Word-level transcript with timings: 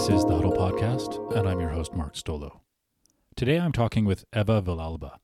This 0.00 0.08
is 0.08 0.24
the 0.24 0.34
Huddle 0.34 0.52
Podcast, 0.52 1.36
and 1.36 1.46
I'm 1.46 1.60
your 1.60 1.68
host, 1.68 1.92
Mark 1.92 2.14
Stolo. 2.14 2.60
Today 3.36 3.58
I'm 3.60 3.70
talking 3.70 4.06
with 4.06 4.24
Eva 4.34 4.62
Villalba. 4.62 5.18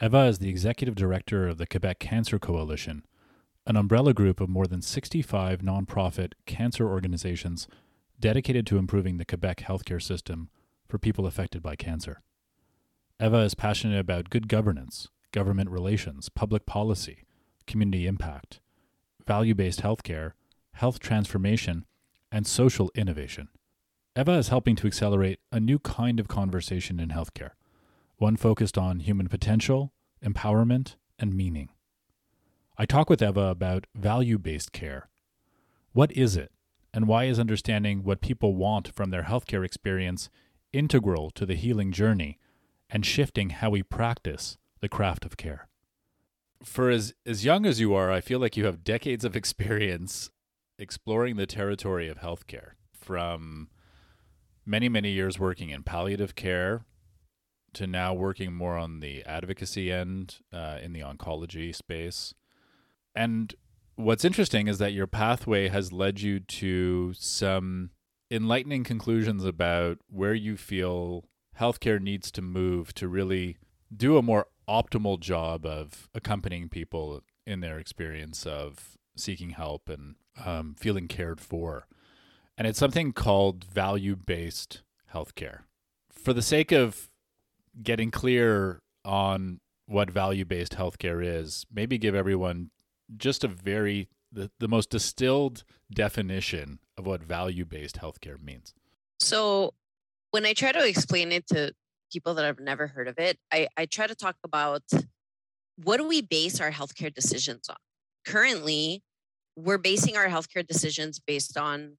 Eva 0.00 0.26
is 0.26 0.38
the 0.38 0.48
executive 0.48 0.94
director 0.94 1.48
of 1.48 1.58
the 1.58 1.66
Quebec 1.66 1.98
Cancer 1.98 2.38
Coalition, 2.38 3.04
an 3.66 3.76
umbrella 3.76 4.14
group 4.14 4.40
of 4.40 4.48
more 4.48 4.66
than 4.66 4.82
65 4.82 5.62
nonprofit 5.62 6.34
cancer 6.46 6.88
organizations 6.88 7.66
dedicated 8.20 8.66
to 8.68 8.78
improving 8.78 9.18
the 9.18 9.24
Quebec 9.24 9.58
healthcare 9.58 10.00
system 10.00 10.48
for 10.86 10.98
people 10.98 11.26
affected 11.26 11.62
by 11.62 11.74
cancer. 11.74 12.22
Eva 13.20 13.38
is 13.38 13.54
passionate 13.54 13.98
about 13.98 14.30
good 14.30 14.46
governance, 14.46 15.08
government 15.32 15.68
relations, 15.70 16.28
public 16.28 16.66
policy, 16.66 17.24
community 17.66 18.06
impact, 18.06 18.60
value 19.26 19.56
based 19.56 19.82
healthcare, 19.82 20.34
health 20.74 21.00
transformation, 21.00 21.84
and 22.30 22.46
social 22.46 22.92
innovation. 22.94 23.48
Eva 24.16 24.34
is 24.34 24.48
helping 24.48 24.76
to 24.76 24.86
accelerate 24.86 25.40
a 25.50 25.58
new 25.58 25.80
kind 25.80 26.20
of 26.20 26.28
conversation 26.28 27.00
in 27.00 27.08
healthcare, 27.08 27.50
one 28.18 28.36
focused 28.36 28.78
on 28.78 29.00
human 29.00 29.26
potential, 29.26 29.92
empowerment, 30.24 30.94
and 31.18 31.34
meaning. 31.34 31.70
I 32.76 32.86
talk 32.86 33.10
with 33.10 33.20
Eva 33.20 33.48
about 33.48 33.88
value 33.96 34.38
based 34.38 34.70
care. 34.70 35.08
What 35.92 36.12
is 36.12 36.36
it, 36.36 36.52
and 36.94 37.08
why 37.08 37.24
is 37.24 37.40
understanding 37.40 38.04
what 38.04 38.20
people 38.20 38.54
want 38.54 38.94
from 38.94 39.10
their 39.10 39.24
healthcare 39.24 39.64
experience 39.64 40.30
integral 40.72 41.30
to 41.32 41.44
the 41.44 41.56
healing 41.56 41.90
journey 41.90 42.38
and 42.90 43.04
shifting 43.04 43.50
how 43.50 43.70
we 43.70 43.82
practice 43.82 44.56
the 44.80 44.88
craft 44.88 45.24
of 45.24 45.36
care? 45.36 45.68
For 46.62 46.90
as, 46.90 47.14
as 47.24 47.44
young 47.44 47.66
as 47.66 47.80
you 47.80 47.94
are, 47.94 48.10
I 48.10 48.20
feel 48.20 48.38
like 48.38 48.56
you 48.56 48.64
have 48.64 48.84
decades 48.84 49.24
of 49.24 49.36
experience 49.42 50.30
exploring 50.78 51.36
the 51.36 51.46
territory 51.46 52.08
of 52.08 52.18
healthcare 52.18 52.72
from 52.92 53.68
many, 54.64 54.88
many 54.88 55.10
years 55.10 55.38
working 55.38 55.70
in 55.70 55.82
palliative 55.82 56.34
care 56.34 56.84
to 57.74 57.86
now 57.86 58.14
working 58.14 58.52
more 58.52 58.76
on 58.76 59.00
the 59.00 59.24
advocacy 59.24 59.92
end 59.92 60.36
uh, 60.52 60.78
in 60.82 60.92
the 60.92 61.00
oncology 61.00 61.74
space. 61.74 62.34
And 63.14 63.54
what's 63.96 64.24
interesting 64.24 64.68
is 64.68 64.78
that 64.78 64.92
your 64.92 65.06
pathway 65.06 65.68
has 65.68 65.92
led 65.92 66.20
you 66.20 66.40
to 66.40 67.12
some 67.14 67.90
enlightening 68.30 68.84
conclusions 68.84 69.44
about 69.44 69.98
where 70.08 70.34
you 70.34 70.56
feel 70.56 71.24
healthcare 71.58 72.00
needs 72.00 72.30
to 72.32 72.42
move 72.42 72.94
to 72.94 73.08
really 73.08 73.56
do 73.94 74.16
a 74.16 74.22
more 74.22 74.46
optimal 74.68 75.18
job 75.18 75.64
of 75.64 76.08
accompanying 76.14 76.68
people 76.68 77.22
in 77.46 77.60
their 77.60 77.78
experience 77.78 78.46
of 78.46 78.96
seeking 79.16 79.50
help 79.50 79.88
and 79.88 80.16
um, 80.44 80.74
feeling 80.78 81.08
cared 81.08 81.40
for 81.40 81.86
and 82.58 82.66
it's 82.66 82.78
something 82.78 83.12
called 83.12 83.64
value 83.64 84.16
based 84.16 84.82
healthcare. 85.14 85.60
For 86.10 86.32
the 86.32 86.42
sake 86.42 86.72
of 86.72 87.08
getting 87.80 88.10
clear 88.10 88.82
on 89.04 89.60
what 89.86 90.10
value 90.10 90.44
based 90.44 90.72
healthcare 90.72 91.24
is, 91.24 91.64
maybe 91.72 91.96
give 91.96 92.16
everyone 92.16 92.70
just 93.16 93.44
a 93.44 93.48
very 93.48 94.08
the, 94.30 94.50
the 94.58 94.68
most 94.68 94.90
distilled 94.90 95.64
definition 95.90 96.80
of 96.98 97.06
what 97.06 97.22
value 97.22 97.64
based 97.64 97.98
healthcare 97.98 98.42
means. 98.42 98.74
So 99.20 99.72
when 100.30 100.44
I 100.44 100.52
try 100.52 100.72
to 100.72 100.86
explain 100.86 101.32
it 101.32 101.46
to 101.48 101.72
people 102.12 102.34
that 102.34 102.44
have 102.44 102.60
never 102.60 102.86
heard 102.86 103.08
of 103.08 103.18
it, 103.18 103.38
I, 103.52 103.68
I 103.76 103.86
try 103.86 104.06
to 104.06 104.14
talk 104.14 104.36
about 104.44 104.82
what 105.82 105.98
do 105.98 106.08
we 106.08 106.22
base 106.22 106.60
our 106.60 106.70
healthcare 106.70 107.12
decisions 107.12 107.68
on? 107.68 107.76
Currently, 108.26 109.02
we're 109.56 109.78
basing 109.78 110.16
our 110.16 110.26
healthcare 110.26 110.66
decisions 110.66 111.18
based 111.18 111.56
on 111.56 111.96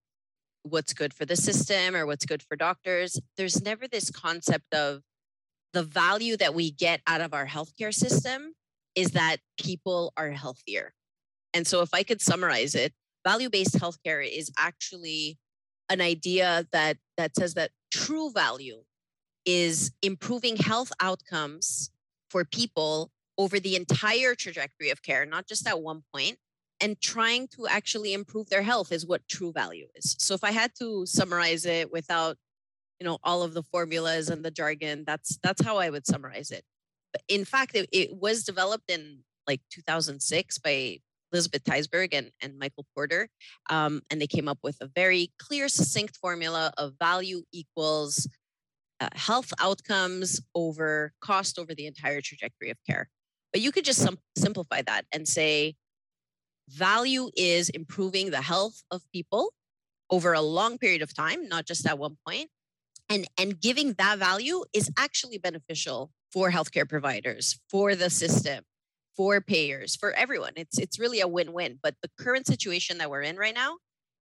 what's 0.63 0.93
good 0.93 1.13
for 1.13 1.25
the 1.25 1.35
system 1.35 1.95
or 1.95 2.05
what's 2.05 2.25
good 2.25 2.43
for 2.43 2.55
doctors. 2.55 3.19
There's 3.37 3.61
never 3.61 3.87
this 3.87 4.09
concept 4.11 4.73
of 4.73 5.01
the 5.73 5.83
value 5.83 6.35
that 6.37 6.53
we 6.53 6.71
get 6.71 7.01
out 7.07 7.21
of 7.21 7.33
our 7.33 7.45
healthcare 7.45 7.93
system 7.93 8.53
is 8.95 9.11
that 9.11 9.37
people 9.59 10.13
are 10.17 10.31
healthier. 10.31 10.93
And 11.53 11.65
so, 11.65 11.81
if 11.81 11.89
I 11.93 12.03
could 12.03 12.21
summarize 12.21 12.75
it, 12.75 12.93
value 13.25 13.49
based 13.49 13.75
healthcare 13.75 14.27
is 14.27 14.51
actually 14.57 15.37
an 15.89 16.01
idea 16.01 16.65
that, 16.71 16.97
that 17.17 17.35
says 17.35 17.55
that 17.55 17.71
true 17.91 18.31
value 18.31 18.83
is 19.45 19.91
improving 20.01 20.57
health 20.57 20.91
outcomes 20.99 21.91
for 22.29 22.45
people 22.45 23.11
over 23.37 23.59
the 23.59 23.75
entire 23.75 24.35
trajectory 24.35 24.89
of 24.89 25.01
care, 25.01 25.25
not 25.25 25.47
just 25.47 25.67
at 25.67 25.81
one 25.81 26.03
point, 26.13 26.37
and 26.81 26.99
trying 27.01 27.47
to 27.47 27.67
actually 27.67 28.13
improve 28.13 28.49
their 28.49 28.61
health 28.61 28.91
is 28.91 29.05
what 29.05 29.27
true 29.27 29.51
value 29.51 29.87
is. 29.95 30.15
So 30.19 30.33
if 30.33 30.43
I 30.43 30.51
had 30.51 30.71
to 30.79 31.05
summarize 31.05 31.65
it 31.65 31.91
without, 31.91 32.37
you 32.99 33.05
know, 33.07 33.17
all 33.23 33.43
of 33.43 33.53
the 33.53 33.63
formulas 33.63 34.29
and 34.29 34.43
the 34.43 34.51
jargon, 34.51 35.03
that's 35.05 35.37
that's 35.41 35.63
how 35.63 35.77
I 35.77 35.89
would 35.89 36.05
summarize 36.05 36.51
it. 36.51 36.63
But 37.11 37.23
in 37.27 37.45
fact, 37.45 37.75
it, 37.75 37.89
it 37.91 38.15
was 38.15 38.43
developed 38.43 38.89
in 38.89 39.19
like 39.47 39.61
2006 39.71 40.57
by 40.59 40.99
Elizabeth 41.31 41.63
Teisberg 41.63 42.09
and, 42.13 42.31
and 42.41 42.57
Michael 42.57 42.85
Porter. 42.95 43.29
Um, 43.69 44.01
and 44.09 44.21
they 44.21 44.27
came 44.27 44.47
up 44.47 44.59
with 44.63 44.77
a 44.81 44.87
very 44.87 45.31
clear, 45.39 45.67
succinct 45.67 46.17
formula 46.17 46.71
of 46.77 46.93
value 46.99 47.43
equals 47.51 48.27
uh, 48.99 49.09
health 49.13 49.53
outcomes 49.59 50.41
over 50.55 51.13
cost 51.21 51.57
over 51.57 51.73
the 51.73 51.85
entire 51.85 52.21
trajectory 52.21 52.69
of 52.69 52.77
care. 52.87 53.09
But 53.53 53.61
you 53.61 53.71
could 53.71 53.85
just 53.85 54.01
sim- 54.01 54.19
simplify 54.35 54.81
that 54.83 55.05
and 55.11 55.27
say 55.27 55.75
Value 56.69 57.29
is 57.35 57.69
improving 57.69 58.29
the 58.29 58.41
health 58.41 58.83
of 58.91 59.01
people 59.11 59.53
over 60.11 60.33
a 60.33 60.41
long 60.41 60.77
period 60.77 61.01
of 61.01 61.13
time, 61.13 61.47
not 61.47 61.65
just 61.65 61.85
at 61.87 61.97
one 61.97 62.17
point. 62.27 62.49
And, 63.09 63.27
and 63.39 63.59
giving 63.59 63.93
that 63.93 64.19
value 64.19 64.63
is 64.71 64.91
actually 64.97 65.39
beneficial 65.39 66.11
for 66.31 66.51
healthcare 66.51 66.87
providers, 66.87 67.59
for 67.69 67.95
the 67.95 68.09
system, 68.11 68.63
for 69.19 69.41
payers, 69.41 69.97
for 69.97 70.13
everyone. 70.13 70.53
It's, 70.55 70.79
it's 70.79 70.97
really 70.97 71.19
a 71.19 71.27
win 71.27 71.51
win. 71.51 71.77
But 71.83 71.93
the 72.01 72.09
current 72.17 72.47
situation 72.47 72.99
that 72.99 73.09
we're 73.09 73.21
in 73.21 73.35
right 73.35 73.53
now 73.53 73.75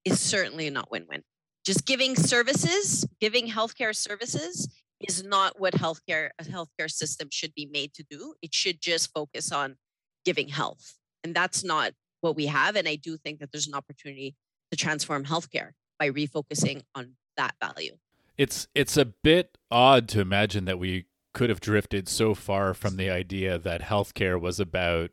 is 0.04 0.18
certainly 0.18 0.68
not 0.70 0.90
win 0.90 1.06
win. 1.08 1.22
Just 1.64 1.86
giving 1.86 2.16
services, 2.16 3.06
giving 3.20 3.46
healthcare 3.46 3.94
services 3.94 4.68
is 5.08 5.22
not 5.22 5.60
what 5.60 5.74
healthcare 5.74 6.30
a 6.40 6.42
healthcare 6.42 6.90
system 6.90 7.28
should 7.30 7.54
be 7.54 7.68
made 7.72 7.94
to 7.94 8.04
do. 8.10 8.34
It 8.42 8.52
should 8.52 8.80
just 8.80 9.12
focus 9.12 9.52
on 9.52 9.76
giving 10.24 10.48
health. 10.48 10.94
And 11.22 11.32
that's 11.32 11.62
not 11.62 11.92
what 12.20 12.34
we 12.34 12.46
have. 12.46 12.74
And 12.74 12.88
I 12.88 12.96
do 12.96 13.16
think 13.16 13.38
that 13.38 13.52
there's 13.52 13.68
an 13.68 13.74
opportunity 13.74 14.34
to 14.72 14.76
transform 14.76 15.24
healthcare 15.24 15.70
by 16.00 16.10
refocusing 16.10 16.82
on 16.96 17.12
that 17.36 17.54
value. 17.62 17.92
It's 18.36 18.66
it's 18.74 18.96
a 18.96 19.04
bit 19.04 19.58
odd 19.70 20.08
to 20.08 20.20
imagine 20.20 20.64
that 20.64 20.80
we 20.80 21.04
could 21.32 21.50
have 21.50 21.60
drifted 21.60 22.08
so 22.08 22.34
far 22.34 22.74
from 22.74 22.96
the 22.96 23.10
idea 23.10 23.58
that 23.58 23.82
healthcare 23.82 24.40
was 24.40 24.58
about 24.58 25.10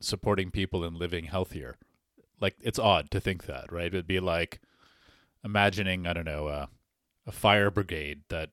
supporting 0.00 0.50
people 0.50 0.84
and 0.84 0.96
living 0.96 1.24
healthier. 1.24 1.76
Like 2.40 2.56
it's 2.60 2.78
odd 2.78 3.10
to 3.10 3.20
think 3.20 3.46
that, 3.46 3.72
right? 3.72 3.86
It'd 3.86 4.06
be 4.06 4.20
like 4.20 4.60
imagining, 5.44 6.06
I 6.06 6.12
don't 6.12 6.24
know, 6.24 6.46
uh, 6.46 6.66
a 7.26 7.32
fire 7.32 7.70
brigade 7.70 8.22
that 8.28 8.50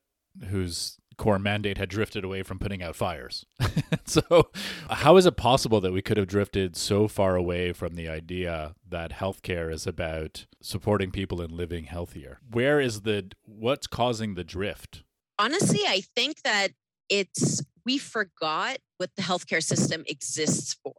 whose 0.49 0.97
core 1.17 1.39
mandate 1.39 1.77
had 1.77 1.89
drifted 1.89 2.23
away 2.23 2.43
from 2.43 2.59
putting 2.59 2.83
out 2.83 2.95
fires. 2.95 3.45
so, 4.05 4.49
how 4.89 5.17
is 5.17 5.25
it 5.25 5.37
possible 5.37 5.79
that 5.81 5.93
we 5.93 6.01
could 6.01 6.17
have 6.17 6.27
drifted 6.27 6.75
so 6.75 7.07
far 7.07 7.35
away 7.35 7.71
from 7.71 7.95
the 7.95 8.09
idea 8.09 8.75
that 8.87 9.13
healthcare 9.13 9.71
is 9.71 9.87
about 9.87 10.45
supporting 10.61 11.11
people 11.11 11.41
and 11.41 11.51
living 11.51 11.85
healthier? 11.85 12.39
Where 12.49 12.79
is 12.79 13.01
the 13.01 13.31
what's 13.43 13.87
causing 13.87 14.35
the 14.35 14.43
drift? 14.43 15.03
Honestly, 15.37 15.81
I 15.87 16.01
think 16.15 16.41
that 16.43 16.69
it's 17.09 17.63
we 17.85 17.97
forgot 17.97 18.77
what 18.97 19.11
the 19.15 19.21
healthcare 19.21 19.63
system 19.63 20.03
exists 20.07 20.75
for. 20.83 20.93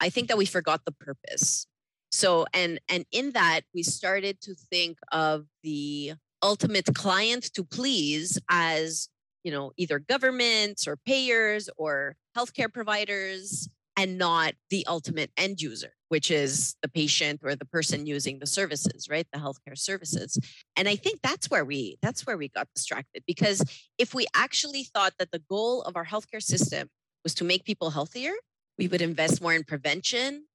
I 0.00 0.10
think 0.10 0.28
that 0.28 0.38
we 0.38 0.46
forgot 0.46 0.82
the 0.84 0.92
purpose. 0.92 1.66
So, 2.10 2.46
and 2.52 2.80
and 2.88 3.06
in 3.12 3.32
that 3.32 3.62
we 3.74 3.82
started 3.82 4.40
to 4.42 4.54
think 4.54 4.98
of 5.12 5.46
the 5.62 6.14
ultimate 6.42 6.94
client 6.94 7.52
to 7.54 7.64
please 7.64 8.38
as 8.50 9.08
you 9.44 9.52
know 9.52 9.72
either 9.76 9.98
governments 9.98 10.88
or 10.88 10.96
payers 10.96 11.68
or 11.76 12.16
healthcare 12.36 12.72
providers 12.72 13.68
and 13.96 14.18
not 14.18 14.54
the 14.70 14.84
ultimate 14.86 15.30
end 15.36 15.60
user 15.60 15.92
which 16.10 16.30
is 16.30 16.76
the 16.82 16.88
patient 16.88 17.40
or 17.42 17.56
the 17.56 17.64
person 17.64 18.06
using 18.06 18.38
the 18.38 18.46
services 18.46 19.08
right 19.10 19.26
the 19.32 19.38
healthcare 19.38 19.78
services. 19.78 20.38
And 20.76 20.88
i 20.88 20.96
think 20.96 21.20
that's 21.22 21.50
where 21.50 21.64
we 21.64 21.98
that's 22.02 22.26
where 22.26 22.36
we 22.36 22.48
got 22.48 22.68
distracted 22.74 23.22
because 23.26 23.62
if 23.98 24.14
we 24.14 24.26
actually 24.34 24.84
thought 24.84 25.14
that 25.18 25.30
the 25.30 25.42
goal 25.48 25.82
of 25.82 25.96
our 25.96 26.06
healthcare 26.06 26.42
system 26.42 26.88
was 27.24 27.34
to 27.34 27.44
make 27.44 27.64
people 27.64 27.90
healthier 27.90 28.34
we 28.80 28.88
would 28.88 29.02
invest 29.02 29.42
more 29.42 29.52
in 29.52 29.62
prevention. 29.62 30.46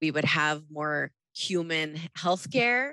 We 0.00 0.10
would 0.10 0.24
have 0.24 0.62
more 0.72 1.10
human 1.34 2.00
healthcare. 2.18 2.92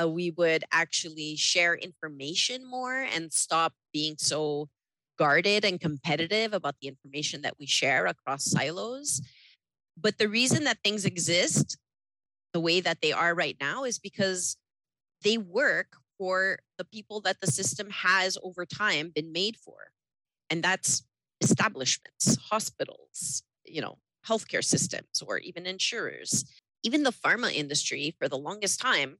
Uh, 0.00 0.08
we 0.08 0.30
would 0.30 0.64
actually 0.72 1.36
share 1.36 1.74
information 1.74 2.64
more 2.68 3.02
and 3.02 3.30
stop 3.30 3.74
being 3.92 4.14
so 4.16 4.70
guarded 5.18 5.66
and 5.66 5.78
competitive 5.78 6.54
about 6.54 6.76
the 6.80 6.88
information 6.88 7.42
that 7.42 7.54
we 7.60 7.66
share 7.66 8.06
across 8.06 8.44
silos. 8.44 9.20
But 10.00 10.18
the 10.18 10.28
reason 10.28 10.64
that 10.64 10.78
things 10.82 11.04
exist 11.04 11.76
the 12.52 12.60
way 12.60 12.80
that 12.80 13.00
they 13.00 13.12
are 13.12 13.34
right 13.34 13.56
now 13.60 13.84
is 13.84 13.98
because 13.98 14.56
they 15.22 15.38
work 15.38 15.96
for 16.18 16.58
the 16.78 16.84
people 16.84 17.20
that 17.22 17.40
the 17.40 17.46
system 17.46 17.90
has 17.90 18.36
over 18.42 18.66
time 18.66 19.12
been 19.14 19.32
made 19.32 19.56
for. 19.56 19.92
And 20.48 20.62
that's 20.62 21.04
establishments, 21.40 22.36
hospitals, 22.50 23.42
you 23.64 23.80
know, 23.80 23.98
healthcare 24.26 24.64
systems, 24.64 25.22
or 25.26 25.38
even 25.38 25.66
insurers. 25.66 26.44
Even 26.82 27.02
the 27.02 27.12
pharma 27.12 27.52
industry, 27.52 28.14
for 28.18 28.28
the 28.28 28.38
longest 28.38 28.80
time, 28.80 29.18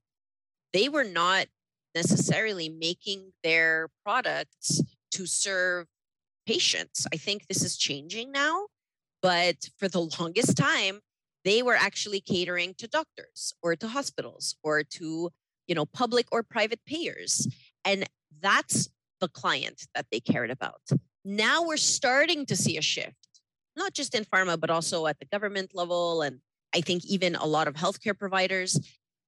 they 0.73 0.89
were 0.89 1.03
not 1.03 1.47
necessarily 1.95 2.69
making 2.69 3.31
their 3.43 3.89
products 4.03 4.81
to 5.11 5.25
serve 5.25 5.87
patients. 6.45 7.07
I 7.13 7.17
think 7.17 7.47
this 7.47 7.63
is 7.63 7.77
changing 7.77 8.31
now, 8.31 8.67
but 9.21 9.55
for 9.77 9.87
the 9.87 10.09
longest 10.19 10.57
time, 10.57 10.99
they 11.43 11.61
were 11.63 11.75
actually 11.75 12.21
catering 12.21 12.73
to 12.77 12.87
doctors 12.87 13.53
or 13.61 13.75
to 13.75 13.87
hospitals 13.87 14.55
or 14.63 14.83
to, 14.83 15.29
you 15.67 15.75
know, 15.75 15.85
public 15.85 16.27
or 16.31 16.43
private 16.43 16.79
payers. 16.85 17.47
And 17.83 18.05
that's 18.41 18.89
the 19.19 19.27
client 19.27 19.87
that 19.95 20.07
they 20.11 20.19
cared 20.19 20.51
about. 20.51 20.81
Now 21.23 21.63
we're 21.63 21.77
starting 21.77 22.45
to 22.47 22.55
see 22.55 22.77
a 22.77 22.81
shift, 22.81 23.41
not 23.75 23.93
just 23.93 24.15
in 24.15 24.25
pharma, 24.25 24.59
but 24.59 24.69
also 24.69 25.07
at 25.07 25.19
the 25.19 25.25
government 25.25 25.71
level. 25.73 26.21
And 26.21 26.39
I 26.75 26.81
think 26.81 27.05
even 27.05 27.35
a 27.35 27.45
lot 27.45 27.67
of 27.67 27.75
healthcare 27.75 28.17
providers. 28.17 28.79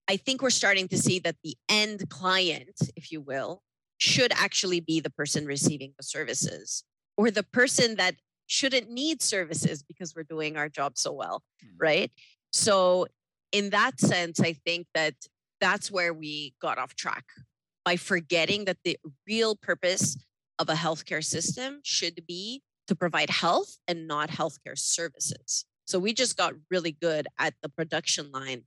I 0.07 0.17
think 0.17 0.41
we're 0.41 0.49
starting 0.49 0.87
to 0.89 0.97
see 0.97 1.19
that 1.19 1.37
the 1.43 1.55
end 1.69 2.09
client, 2.09 2.77
if 2.95 3.11
you 3.11 3.21
will, 3.21 3.61
should 3.97 4.33
actually 4.33 4.81
be 4.81 4.99
the 4.99 5.09
person 5.09 5.45
receiving 5.45 5.93
the 5.97 6.03
services 6.03 6.83
or 7.15 7.31
the 7.31 7.43
person 7.43 7.95
that 7.95 8.15
shouldn't 8.47 8.89
need 8.89 9.21
services 9.21 9.83
because 9.83 10.15
we're 10.15 10.23
doing 10.23 10.57
our 10.57 10.69
job 10.69 10.97
so 10.97 11.11
well, 11.11 11.43
mm-hmm. 11.63 11.77
right? 11.79 12.11
So, 12.51 13.07
in 13.51 13.69
that 13.69 13.99
sense, 13.99 14.39
I 14.39 14.53
think 14.53 14.87
that 14.95 15.13
that's 15.61 15.91
where 15.91 16.13
we 16.13 16.53
got 16.61 16.77
off 16.77 16.95
track 16.95 17.25
by 17.85 17.95
forgetting 17.97 18.65
that 18.65 18.77
the 18.83 18.97
real 19.27 19.55
purpose 19.55 20.17
of 20.59 20.69
a 20.69 20.73
healthcare 20.73 21.23
system 21.23 21.79
should 21.83 22.21
be 22.27 22.61
to 22.87 22.95
provide 22.95 23.29
health 23.29 23.77
and 23.87 24.07
not 24.07 24.29
healthcare 24.29 24.77
services. 24.77 25.65
So 25.85 25.99
we 25.99 26.13
just 26.13 26.37
got 26.37 26.53
really 26.69 26.91
good 26.91 27.27
at 27.39 27.53
the 27.61 27.69
production 27.69 28.31
line 28.31 28.63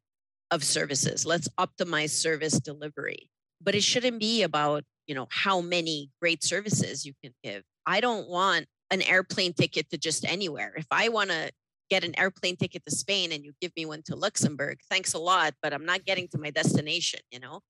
of 0.50 0.62
services. 0.62 1.25
Let's 1.25 1.49
optimize 1.58 2.11
service 2.11 2.61
delivery. 2.61 3.31
But 3.61 3.75
it 3.75 3.82
shouldn't 3.82 4.20
be 4.20 4.43
about, 4.43 4.84
you 5.06 5.14
know, 5.14 5.26
how 5.31 5.61
many 5.61 6.11
great 6.20 6.44
services 6.44 7.06
you 7.06 7.14
can 7.23 7.32
give. 7.43 7.62
I 7.87 8.00
don't 8.00 8.28
want 8.28 8.67
an 8.91 9.03
airplane 9.03 9.53
ticket 9.53 9.91
to 9.91 9.99
just 9.99 10.25
anywhere. 10.25 10.75
If 10.77 10.87
I 10.91 11.09
want 11.09 11.31
to 11.31 11.50
get 11.88 12.05
an 12.05 12.19
airplane 12.19 12.56
ticket 12.56 12.85
to 12.85 12.94
Spain 12.94 13.33
and 13.33 13.44
you 13.44 13.53
give 13.61 13.73
me 13.77 13.87
one 13.87 14.03
to 14.06 14.17
Luxembourg, 14.17 14.79
thanks 14.91 15.15
a 15.15 15.19
lot, 15.19 15.55
but 15.62 15.73
I'm 15.73 15.87
not 15.87 16.05
getting 16.05 16.29
to 16.29 16.38
my 16.38 16.50
destination, 16.50 17.21
you 17.31 17.38
know? 17.38 17.61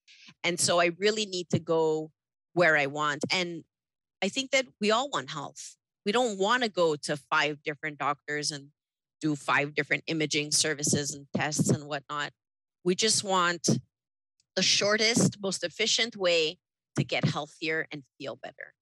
And 0.43 0.59
so 0.59 0.81
I 0.81 0.91
really 0.99 1.27
need 1.27 1.51
to 1.51 1.59
go 1.59 2.11
where 2.55 2.77
I 2.77 2.87
want. 2.87 3.25
And 3.31 3.65
I 4.23 4.29
think 4.29 4.51
that 4.53 4.67
we 4.81 4.91
all 4.91 5.11
want 5.11 5.31
health. 5.31 5.77
We 6.07 6.13
don't 6.13 6.39
want 6.39 6.63
to 6.63 6.71
go 6.71 6.97
to 6.97 7.17
five 7.17 7.63
different 7.63 7.99
doctors 7.99 8.51
and 8.51 8.69
do 9.21 9.37
five 9.37 9.75
different 9.75 10.05
imaging 10.07 10.53
services 10.53 11.15
and 11.15 11.27
tests 11.37 11.71
and 11.71 11.85
whatnot. 11.85 12.31
We 12.85 12.95
just 12.95 13.25
want 13.25 13.69
the 14.55 14.63
shortest, 14.63 15.41
most 15.41 15.65
efficient 15.65 16.17
way 16.17 16.59
to 16.97 17.05
get 17.05 17.25
healthier 17.25 17.87
and 17.93 18.03
feel 18.19 18.37
better. 18.37 18.73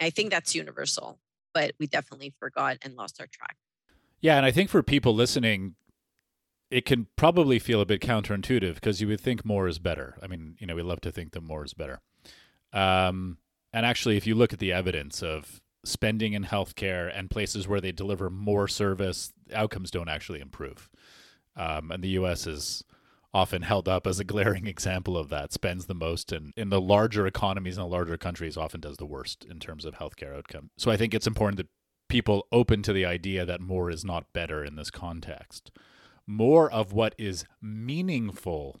I 0.00 0.10
think 0.10 0.30
that's 0.30 0.54
universal, 0.54 1.18
but 1.52 1.72
we 1.78 1.86
definitely 1.86 2.32
forgot 2.38 2.78
and 2.82 2.94
lost 2.94 3.20
our 3.20 3.26
track. 3.26 3.56
Yeah, 4.20 4.36
and 4.36 4.44
I 4.44 4.50
think 4.50 4.68
for 4.70 4.82
people 4.82 5.14
listening, 5.14 5.74
it 6.70 6.84
can 6.84 7.06
probably 7.16 7.58
feel 7.58 7.80
a 7.80 7.86
bit 7.86 8.00
counterintuitive 8.00 8.74
because 8.74 9.00
you 9.00 9.08
would 9.08 9.20
think 9.20 9.44
more 9.44 9.66
is 9.66 9.78
better. 9.78 10.16
I 10.22 10.26
mean, 10.26 10.56
you 10.58 10.66
know, 10.66 10.74
we 10.74 10.82
love 10.82 11.00
to 11.02 11.12
think 11.12 11.32
that 11.32 11.42
more 11.42 11.64
is 11.64 11.74
better. 11.74 12.00
Um, 12.72 13.38
and 13.72 13.84
actually, 13.86 14.16
if 14.16 14.26
you 14.26 14.34
look 14.34 14.52
at 14.52 14.58
the 14.58 14.72
evidence 14.72 15.22
of 15.22 15.60
spending 15.84 16.34
in 16.34 16.44
healthcare 16.44 17.10
and 17.16 17.30
places 17.30 17.66
where 17.66 17.80
they 17.80 17.92
deliver 17.92 18.30
more 18.30 18.68
service, 18.68 19.32
outcomes 19.52 19.90
don't 19.90 20.08
actually 20.08 20.40
improve. 20.40 20.88
Um, 21.56 21.90
and 21.90 22.04
the 22.04 22.10
U.S. 22.10 22.46
is 22.46 22.84
often 23.32 23.62
held 23.62 23.88
up 23.88 24.06
as 24.06 24.18
a 24.18 24.24
glaring 24.24 24.66
example 24.68 25.16
of 25.16 25.28
that. 25.28 25.52
Spends 25.52 25.86
the 25.86 25.94
most, 25.94 26.32
and 26.32 26.52
in 26.56 26.70
the 26.70 26.80
larger 26.80 27.26
economies 27.26 27.76
and 27.76 27.84
the 27.84 27.90
larger 27.90 28.16
countries, 28.16 28.56
often 28.56 28.80
does 28.80 28.96
the 28.96 29.06
worst 29.06 29.44
in 29.44 29.58
terms 29.58 29.84
of 29.84 29.94
healthcare 29.94 30.36
outcome. 30.36 30.70
So 30.76 30.90
I 30.90 30.96
think 30.96 31.14
it's 31.14 31.26
important 31.26 31.58
that 31.58 31.68
people 32.08 32.46
open 32.52 32.82
to 32.82 32.92
the 32.92 33.06
idea 33.06 33.46
that 33.46 33.60
more 33.60 33.90
is 33.90 34.04
not 34.04 34.32
better 34.32 34.64
in 34.64 34.76
this 34.76 34.90
context. 34.90 35.70
More 36.26 36.70
of 36.70 36.92
what 36.92 37.14
is 37.18 37.44
meaningful 37.62 38.80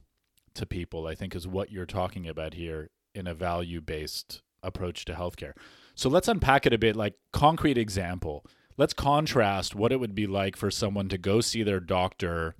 to 0.54 0.66
people, 0.66 1.06
I 1.06 1.14
think, 1.14 1.34
is 1.34 1.46
what 1.46 1.70
you're 1.70 1.86
talking 1.86 2.28
about 2.28 2.54
here 2.54 2.90
in 3.14 3.26
a 3.26 3.34
value 3.34 3.80
based 3.80 4.42
approach 4.62 5.04
to 5.06 5.14
healthcare. 5.14 5.52
So 5.94 6.08
let's 6.08 6.28
unpack 6.28 6.66
it 6.66 6.72
a 6.72 6.78
bit 6.78 6.96
like 6.96 7.14
concrete 7.32 7.78
example. 7.78 8.44
Let's 8.76 8.92
contrast 8.92 9.74
what 9.74 9.92
it 9.92 10.00
would 10.00 10.14
be 10.14 10.26
like 10.26 10.56
for 10.56 10.70
someone 10.70 11.08
to 11.08 11.18
go 11.18 11.40
see 11.40 11.62
their 11.62 11.80
doctor 11.80 12.54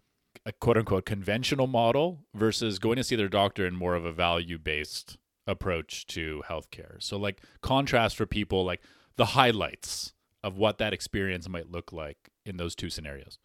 a 0.46 0.52
quote 0.52 0.76
unquote 0.76 1.04
conventional 1.04 1.66
model 1.66 2.20
versus 2.34 2.78
going 2.78 2.96
to 2.96 3.04
see 3.04 3.16
their 3.16 3.28
doctor 3.28 3.66
in 3.66 3.74
more 3.74 3.94
of 3.94 4.04
a 4.04 4.12
value 4.12 4.58
based 4.58 5.18
approach 5.46 6.06
to 6.06 6.42
healthcare. 6.48 7.02
So 7.02 7.16
like 7.16 7.42
contrast 7.60 8.16
for 8.16 8.26
people 8.26 8.64
like 8.64 8.80
the 9.16 9.26
highlights 9.26 10.14
of 10.42 10.56
what 10.56 10.78
that 10.78 10.92
experience 10.92 11.48
might 11.48 11.70
look 11.70 11.92
like 11.92 12.30
in 12.46 12.56
those 12.56 12.74
two 12.74 12.90
scenarios. 12.90 13.38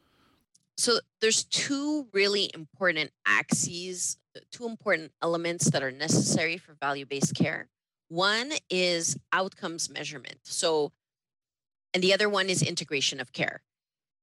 So 0.78 1.00
there's 1.22 1.44
two 1.44 2.08
really 2.14 2.52
important 2.54 3.12
axes, 3.26 4.18
two 4.52 4.66
important 4.66 5.12
elements 5.22 5.70
that 5.72 5.84
are 5.84 5.92
necessary 5.92 6.58
for 6.58 6.74
value-based 6.74 7.34
care. 7.34 7.70
One 8.10 8.52
is 8.70 9.18
outcomes 9.32 9.90
measurement. 9.90 10.40
So, 10.44 10.92
and 11.94 12.04
the 12.04 12.14
other 12.14 12.30
one 12.30 12.50
is 12.50 12.62
integration 12.62 13.20
of 13.20 13.32
care. 13.32 13.62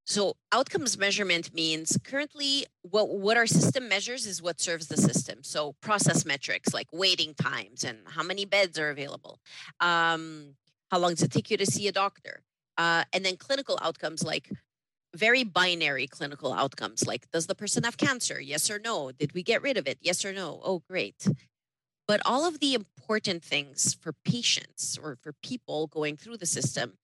So 0.05 0.35
outcomes 0.51 0.97
measurement 0.97 1.53
means 1.53 1.97
currently 2.03 2.65
what, 2.81 3.09
what 3.09 3.37
our 3.37 3.47
system 3.47 3.87
measures 3.87 4.25
is 4.25 4.41
what 4.41 4.59
serves 4.59 4.87
the 4.87 4.97
system. 4.97 5.39
So 5.43 5.75
process 5.81 6.25
metrics 6.25 6.73
like 6.73 6.87
waiting 6.91 7.33
times 7.35 7.83
and 7.83 7.99
how 8.05 8.23
many 8.23 8.45
beds 8.45 8.77
are 8.77 8.89
available. 8.89 9.39
Um, 9.79 10.55
how 10.91 10.99
long 10.99 11.11
does 11.11 11.23
it 11.23 11.31
take 11.31 11.49
you 11.49 11.57
to 11.57 11.65
see 11.65 11.87
a 11.87 11.91
doctor? 11.91 12.43
Uh, 12.77 13.05
and 13.13 13.23
then 13.23 13.37
clinical 13.37 13.79
outcomes 13.81 14.23
like 14.23 14.49
very 15.15 15.43
binary 15.43 16.07
clinical 16.07 16.51
outcomes 16.51 17.05
like 17.05 17.29
does 17.31 17.47
the 17.47 17.55
person 17.55 17.83
have 17.83 17.97
cancer? 17.97 18.41
Yes 18.41 18.69
or 18.69 18.79
no? 18.79 19.11
Did 19.11 19.33
we 19.33 19.43
get 19.43 19.61
rid 19.61 19.77
of 19.77 19.87
it? 19.87 19.99
Yes 20.01 20.25
or 20.25 20.33
no? 20.33 20.59
Oh, 20.63 20.83
great. 20.89 21.27
But 22.07 22.21
all 22.25 22.45
of 22.45 22.59
the 22.59 22.73
important 22.73 23.43
things 23.43 23.93
for 23.93 24.13
patients 24.25 24.97
or 25.01 25.17
for 25.21 25.33
people 25.41 25.87
going 25.87 26.17
through 26.17 26.37
the 26.37 26.45
system, 26.45 26.97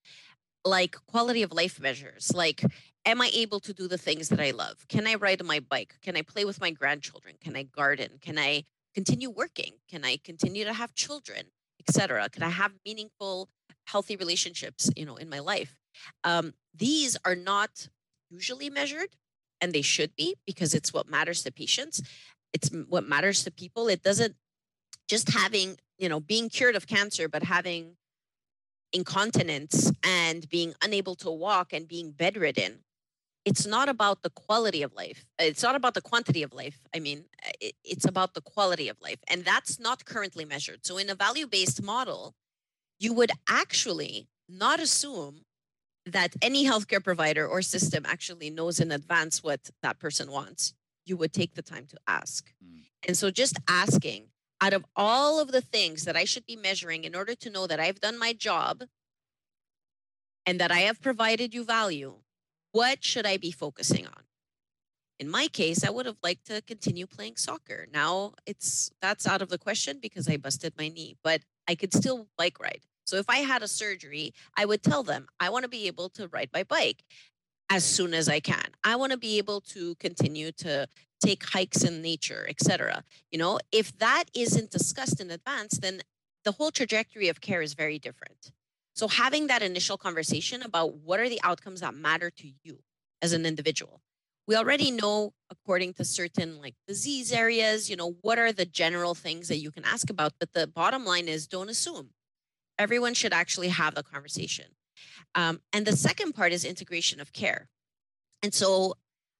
like 0.64 0.96
quality 1.06 1.42
of 1.42 1.52
life 1.52 1.80
measures, 1.80 2.32
like 2.34 2.62
am 3.06 3.20
I 3.20 3.30
able 3.32 3.60
to 3.60 3.72
do 3.72 3.88
the 3.88 3.98
things 3.98 4.28
that 4.28 4.40
I 4.40 4.50
love? 4.50 4.86
Can 4.88 5.06
I 5.06 5.14
ride 5.14 5.42
my 5.44 5.60
bike? 5.60 5.94
Can 6.02 6.16
I 6.16 6.22
play 6.22 6.44
with 6.44 6.60
my 6.60 6.70
grandchildren? 6.70 7.36
Can 7.40 7.56
I 7.56 7.62
garden? 7.62 8.18
Can 8.20 8.38
I 8.38 8.64
continue 8.94 9.30
working? 9.30 9.72
Can 9.88 10.04
I 10.04 10.18
continue 10.22 10.64
to 10.64 10.72
have 10.72 10.94
children, 10.94 11.46
etc.? 11.86 12.28
Can 12.28 12.42
I 12.42 12.50
have 12.50 12.72
meaningful, 12.84 13.48
healthy 13.86 14.16
relationships, 14.16 14.90
you 14.96 15.06
know, 15.06 15.16
in 15.16 15.28
my 15.28 15.38
life? 15.38 15.76
Um, 16.24 16.54
these 16.74 17.16
are 17.24 17.34
not 17.34 17.88
usually 18.30 18.70
measured, 18.70 19.16
and 19.60 19.72
they 19.72 19.82
should 19.82 20.14
be 20.16 20.36
because 20.46 20.74
it's 20.74 20.92
what 20.92 21.08
matters 21.08 21.42
to 21.44 21.52
patients. 21.52 22.02
It's 22.52 22.70
what 22.88 23.08
matters 23.08 23.44
to 23.44 23.50
people. 23.50 23.88
It 23.88 24.02
doesn't 24.02 24.34
just 25.08 25.30
having, 25.30 25.78
you 25.98 26.08
know, 26.08 26.20
being 26.20 26.48
cured 26.48 26.76
of 26.76 26.86
cancer, 26.86 27.28
but 27.28 27.42
having 27.42 27.96
incontinence 28.92 29.92
and 30.04 30.48
being 30.48 30.74
unable 30.82 31.14
to 31.16 31.30
walk 31.30 31.72
and 31.72 31.86
being 31.86 32.12
bedridden. 32.12 32.80
It's 33.44 33.66
not 33.66 33.88
about 33.88 34.22
the 34.22 34.30
quality 34.30 34.82
of 34.82 34.92
life. 34.94 35.24
It's 35.38 35.62
not 35.62 35.74
about 35.74 35.94
the 35.94 36.02
quantity 36.02 36.42
of 36.42 36.52
life. 36.52 36.78
I 36.94 36.98
mean, 36.98 37.24
it's 37.60 38.04
about 38.04 38.34
the 38.34 38.42
quality 38.42 38.88
of 38.88 39.00
life. 39.00 39.18
And 39.28 39.44
that's 39.44 39.80
not 39.80 40.04
currently 40.04 40.44
measured. 40.44 40.84
So, 40.84 40.98
in 40.98 41.08
a 41.08 41.14
value 41.14 41.46
based 41.46 41.82
model, 41.82 42.34
you 42.98 43.14
would 43.14 43.30
actually 43.48 44.28
not 44.48 44.78
assume 44.78 45.42
that 46.04 46.34
any 46.42 46.66
healthcare 46.66 47.02
provider 47.02 47.46
or 47.46 47.62
system 47.62 48.04
actually 48.06 48.50
knows 48.50 48.78
in 48.78 48.92
advance 48.92 49.42
what 49.42 49.70
that 49.82 49.98
person 49.98 50.30
wants. 50.30 50.74
You 51.06 51.16
would 51.16 51.32
take 51.32 51.54
the 51.54 51.62
time 51.62 51.86
to 51.86 51.96
ask. 52.06 52.52
Mm. 52.62 52.82
And 53.08 53.16
so, 53.16 53.30
just 53.30 53.58
asking 53.68 54.26
out 54.60 54.72
of 54.72 54.84
all 54.94 55.40
of 55.40 55.52
the 55.52 55.60
things 55.60 56.04
that 56.04 56.16
I 56.16 56.24
should 56.24 56.46
be 56.46 56.56
measuring 56.56 57.04
in 57.04 57.14
order 57.14 57.34
to 57.34 57.50
know 57.50 57.66
that 57.66 57.80
I've 57.80 58.00
done 58.00 58.18
my 58.18 58.32
job 58.32 58.84
and 60.44 60.60
that 60.60 60.70
I 60.70 60.80
have 60.80 61.00
provided 61.00 61.54
you 61.54 61.64
value, 61.64 62.16
what 62.72 63.04
should 63.04 63.26
I 63.26 63.36
be 63.36 63.50
focusing 63.50 64.06
on? 64.06 64.22
In 65.18 65.28
my 65.28 65.48
case, 65.48 65.84
I 65.84 65.90
would 65.90 66.06
have 66.06 66.16
liked 66.22 66.46
to 66.46 66.62
continue 66.62 67.06
playing 67.06 67.36
soccer. 67.36 67.86
Now 67.92 68.32
it's 68.46 68.90
that's 69.02 69.26
out 69.26 69.42
of 69.42 69.50
the 69.50 69.58
question 69.58 69.98
because 70.00 70.28
I 70.28 70.36
busted 70.38 70.72
my 70.78 70.88
knee, 70.88 71.16
but 71.22 71.42
I 71.68 71.74
could 71.74 71.92
still 71.92 72.26
bike 72.38 72.58
ride. 72.58 72.80
So 73.04 73.16
if 73.16 73.28
I 73.28 73.38
had 73.38 73.62
a 73.62 73.68
surgery, 73.68 74.32
I 74.56 74.64
would 74.64 74.82
tell 74.82 75.02
them, 75.02 75.26
I 75.38 75.50
want 75.50 75.64
to 75.64 75.68
be 75.68 75.88
able 75.88 76.08
to 76.10 76.28
ride 76.28 76.50
my 76.54 76.62
bike 76.62 77.02
as 77.70 77.84
soon 77.84 78.12
as 78.12 78.28
I 78.28 78.40
can. 78.40 78.64
I 78.82 78.96
want 78.96 79.12
to 79.12 79.18
be 79.18 79.38
able 79.38 79.60
to 79.62 79.94
continue 79.94 80.50
to 80.52 80.88
take 81.24 81.44
hikes 81.44 81.84
in 81.84 82.02
nature, 82.02 82.44
etc. 82.48 83.04
You 83.30 83.38
know, 83.38 83.60
if 83.70 83.96
that 83.98 84.24
isn't 84.34 84.70
discussed 84.70 85.20
in 85.20 85.30
advance, 85.30 85.78
then 85.78 86.02
the 86.44 86.52
whole 86.52 86.70
trajectory 86.70 87.28
of 87.28 87.40
care 87.40 87.62
is 87.62 87.74
very 87.74 87.98
different. 87.98 88.50
So 88.94 89.06
having 89.06 89.46
that 89.46 89.62
initial 89.62 89.96
conversation 89.96 90.62
about 90.62 90.96
what 90.96 91.20
are 91.20 91.28
the 91.28 91.40
outcomes 91.44 91.80
that 91.80 91.94
matter 91.94 92.30
to 92.30 92.52
you 92.64 92.80
as 93.22 93.32
an 93.32 93.46
individual. 93.46 94.00
We 94.46 94.56
already 94.56 94.90
know 94.90 95.32
according 95.48 95.94
to 95.94 96.04
certain 96.04 96.60
like 96.60 96.74
disease 96.88 97.32
areas, 97.32 97.88
you 97.88 97.96
know, 97.96 98.16
what 98.22 98.38
are 98.38 98.52
the 98.52 98.64
general 98.64 99.14
things 99.14 99.46
that 99.48 99.58
you 99.58 99.70
can 99.70 99.84
ask 99.84 100.10
about, 100.10 100.32
but 100.40 100.52
the 100.54 100.66
bottom 100.66 101.04
line 101.04 101.28
is 101.28 101.46
don't 101.46 101.68
assume. 101.68 102.10
Everyone 102.78 103.14
should 103.14 103.32
actually 103.32 103.68
have 103.68 103.94
the 103.94 104.02
conversation. 104.02 104.66
Um, 105.34 105.60
and 105.72 105.86
the 105.86 105.96
second 105.96 106.32
part 106.32 106.52
is 106.52 106.64
integration 106.64 107.20
of 107.20 107.32
care. 107.32 107.68
And 108.42 108.54
so 108.54 108.94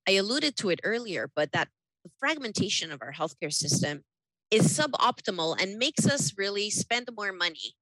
I 0.09 0.13
alluded 0.13 0.57
to 0.57 0.71
it 0.71 0.81
earlier, 0.85 1.31
but 1.35 1.53
that 1.53 1.69
the 2.05 2.11
fragmentation 2.19 2.93
of 2.93 3.03
our 3.03 3.13
healthcare 3.13 3.53
system 3.53 4.03
is 4.51 4.79
suboptimal 4.79 5.61
and 5.61 5.79
makes 5.79 6.07
us 6.07 6.35
really 6.37 6.71
spend 6.71 7.09
more 7.17 7.33
money 7.33 7.75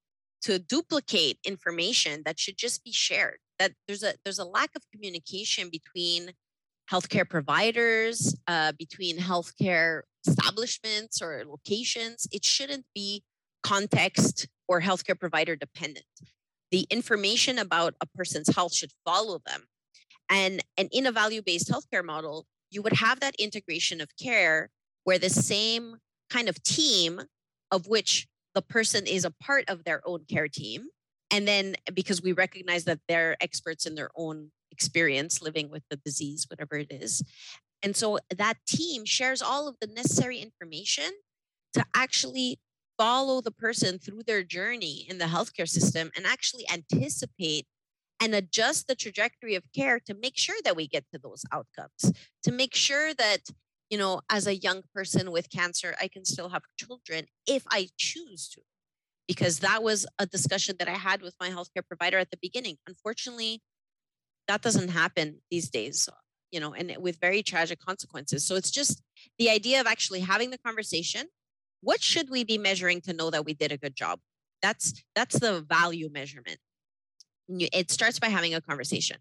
to 0.43 0.59
duplicate 0.59 1.39
information 1.45 2.23
that 2.25 2.39
should 2.39 2.57
just 2.57 2.85
be 2.85 2.93
shared. 2.93 3.39
That 3.59 3.73
there's 3.87 4.03
a 4.03 4.15
there's 4.25 4.39
a 4.39 4.45
lack 4.45 4.71
of 4.77 4.83
communication 4.93 5.69
between 5.71 6.33
healthcare 6.91 7.29
providers, 7.29 8.37
uh, 8.47 8.73
between 8.79 9.19
healthcare 9.19 10.03
establishments 10.27 11.21
or 11.21 11.45
locations. 11.47 12.27
It 12.31 12.45
shouldn't 12.45 12.87
be 12.95 13.25
context 13.63 14.49
or 14.69 14.81
healthcare 14.81 15.19
provider 15.19 15.57
dependent. 15.57 16.07
The 16.71 16.87
information 16.91 17.59
about 17.59 17.95
a 18.01 18.07
person's 18.07 18.55
health 18.55 18.75
should 18.75 18.93
follow 19.05 19.41
them. 19.47 19.65
And, 20.31 20.63
and 20.77 20.89
in 20.93 21.07
a 21.07 21.13
value 21.13 21.43
based 21.43 21.71
healthcare 21.71 22.05
model, 22.05 22.47
you 22.71 22.83
would 22.83 22.95
have 22.95 23.21
that 23.21 23.35
integration 23.39 24.01
of 24.01 24.09
care 24.23 24.71
where 25.05 25.19
the 25.19 25.31
same 25.31 25.97
kind 26.29 26.49
of 26.49 26.63
team 26.63 27.23
of 27.71 27.87
which 27.87 28.27
the 28.55 28.63
person 28.63 29.07
is 29.07 29.25
a 29.25 29.31
part 29.31 29.65
of 29.69 29.85
their 29.85 30.03
own 30.07 30.25
care 30.29 30.49
team. 30.49 30.89
And 31.31 31.47
then 31.47 31.77
because 31.95 32.23
we 32.23 32.33
recognize 32.33 32.85
that 32.85 33.01
they're 33.09 33.37
experts 33.41 33.87
in 33.87 33.95
their 33.95 34.11
own 34.17 34.51
experience 34.71 35.43
living 35.43 35.71
with 35.71 35.83
the 35.91 35.97
disease, 35.97 36.47
whatever 36.49 36.77
it 36.77 36.89
is. 36.91 37.23
And 37.83 37.97
so 37.97 38.19
that 38.37 38.55
team 38.67 39.05
shares 39.05 39.41
all 39.41 39.69
of 39.69 39.77
the 39.81 39.87
necessary 39.87 40.39
information 40.39 41.11
to 41.75 41.85
actually 41.95 42.59
follow 42.99 43.41
the 43.41 43.53
person 43.53 43.99
through 43.99 44.23
their 44.27 44.43
journey 44.43 45.07
in 45.09 45.19
the 45.19 45.27
healthcare 45.27 45.69
system 45.69 46.11
and 46.17 46.27
actually 46.27 46.67
anticipate 46.71 47.67
and 48.21 48.35
adjust 48.35 48.89
the 48.89 48.97
trajectory 48.97 49.55
of 49.55 49.63
care 49.75 50.01
to 50.01 50.15
make 50.15 50.37
sure 50.37 50.57
that 50.65 50.75
we 50.75 50.89
get 50.89 51.05
to 51.13 51.19
those 51.19 51.45
outcomes, 51.53 52.13
to 52.43 52.51
make 52.51 52.75
sure 52.75 53.15
that, 53.15 53.39
you 53.89 53.97
know, 53.97 54.21
as 54.29 54.47
a 54.47 54.57
young 54.57 54.83
person 54.93 55.31
with 55.31 55.49
cancer, 55.51 55.95
I 56.03 56.09
can 56.09 56.25
still 56.25 56.49
have 56.49 56.63
children 56.77 57.27
if 57.47 57.63
I 57.71 57.89
choose 57.97 58.49
to. 58.49 58.61
Because 59.29 59.61
that 59.61 59.83
was 59.83 60.07
a 60.19 60.27
discussion 60.27 60.77
that 60.79 60.89
I 60.89 60.93
had 60.93 61.21
with 61.23 61.35
my 61.39 61.51
healthcare 61.51 61.87
provider 61.87 62.19
at 62.19 62.31
the 62.31 62.39
beginning. 62.41 62.79
Unfortunately, 62.87 63.61
that 64.49 64.63
doesn't 64.63 64.89
happen 64.89 65.43
these 65.51 65.69
days 65.69 66.09
you 66.51 66.61
know 66.61 66.73
and 66.73 66.97
with 66.99 67.19
very 67.21 67.43
tragic 67.43 67.79
consequences 67.79 68.45
so 68.45 68.55
it's 68.57 68.71
just 68.71 69.03
the 69.39 69.51
idea 69.51 69.81
of 69.81 69.87
actually 69.87 70.21
having 70.21 70.51
the 70.51 70.59
conversation 70.59 71.27
what 71.81 72.03
should 72.03 72.31
we 72.31 72.45
be 72.45 72.59
measuring 72.59 73.01
to 73.03 73.13
know 73.13 73.31
that 73.31 73.45
we 73.45 73.55
did 73.55 73.73
a 73.73 73.79
good 73.79 73.95
job? 73.95 74.21
That's 74.63 75.03
that's 75.15 75.39
the 75.39 75.61
value 75.61 76.09
measurement. 76.11 76.59
It 77.49 77.91
starts 77.91 78.19
by 78.19 78.29
having 78.29 78.55
a 78.55 78.61
conversation. 78.61 79.19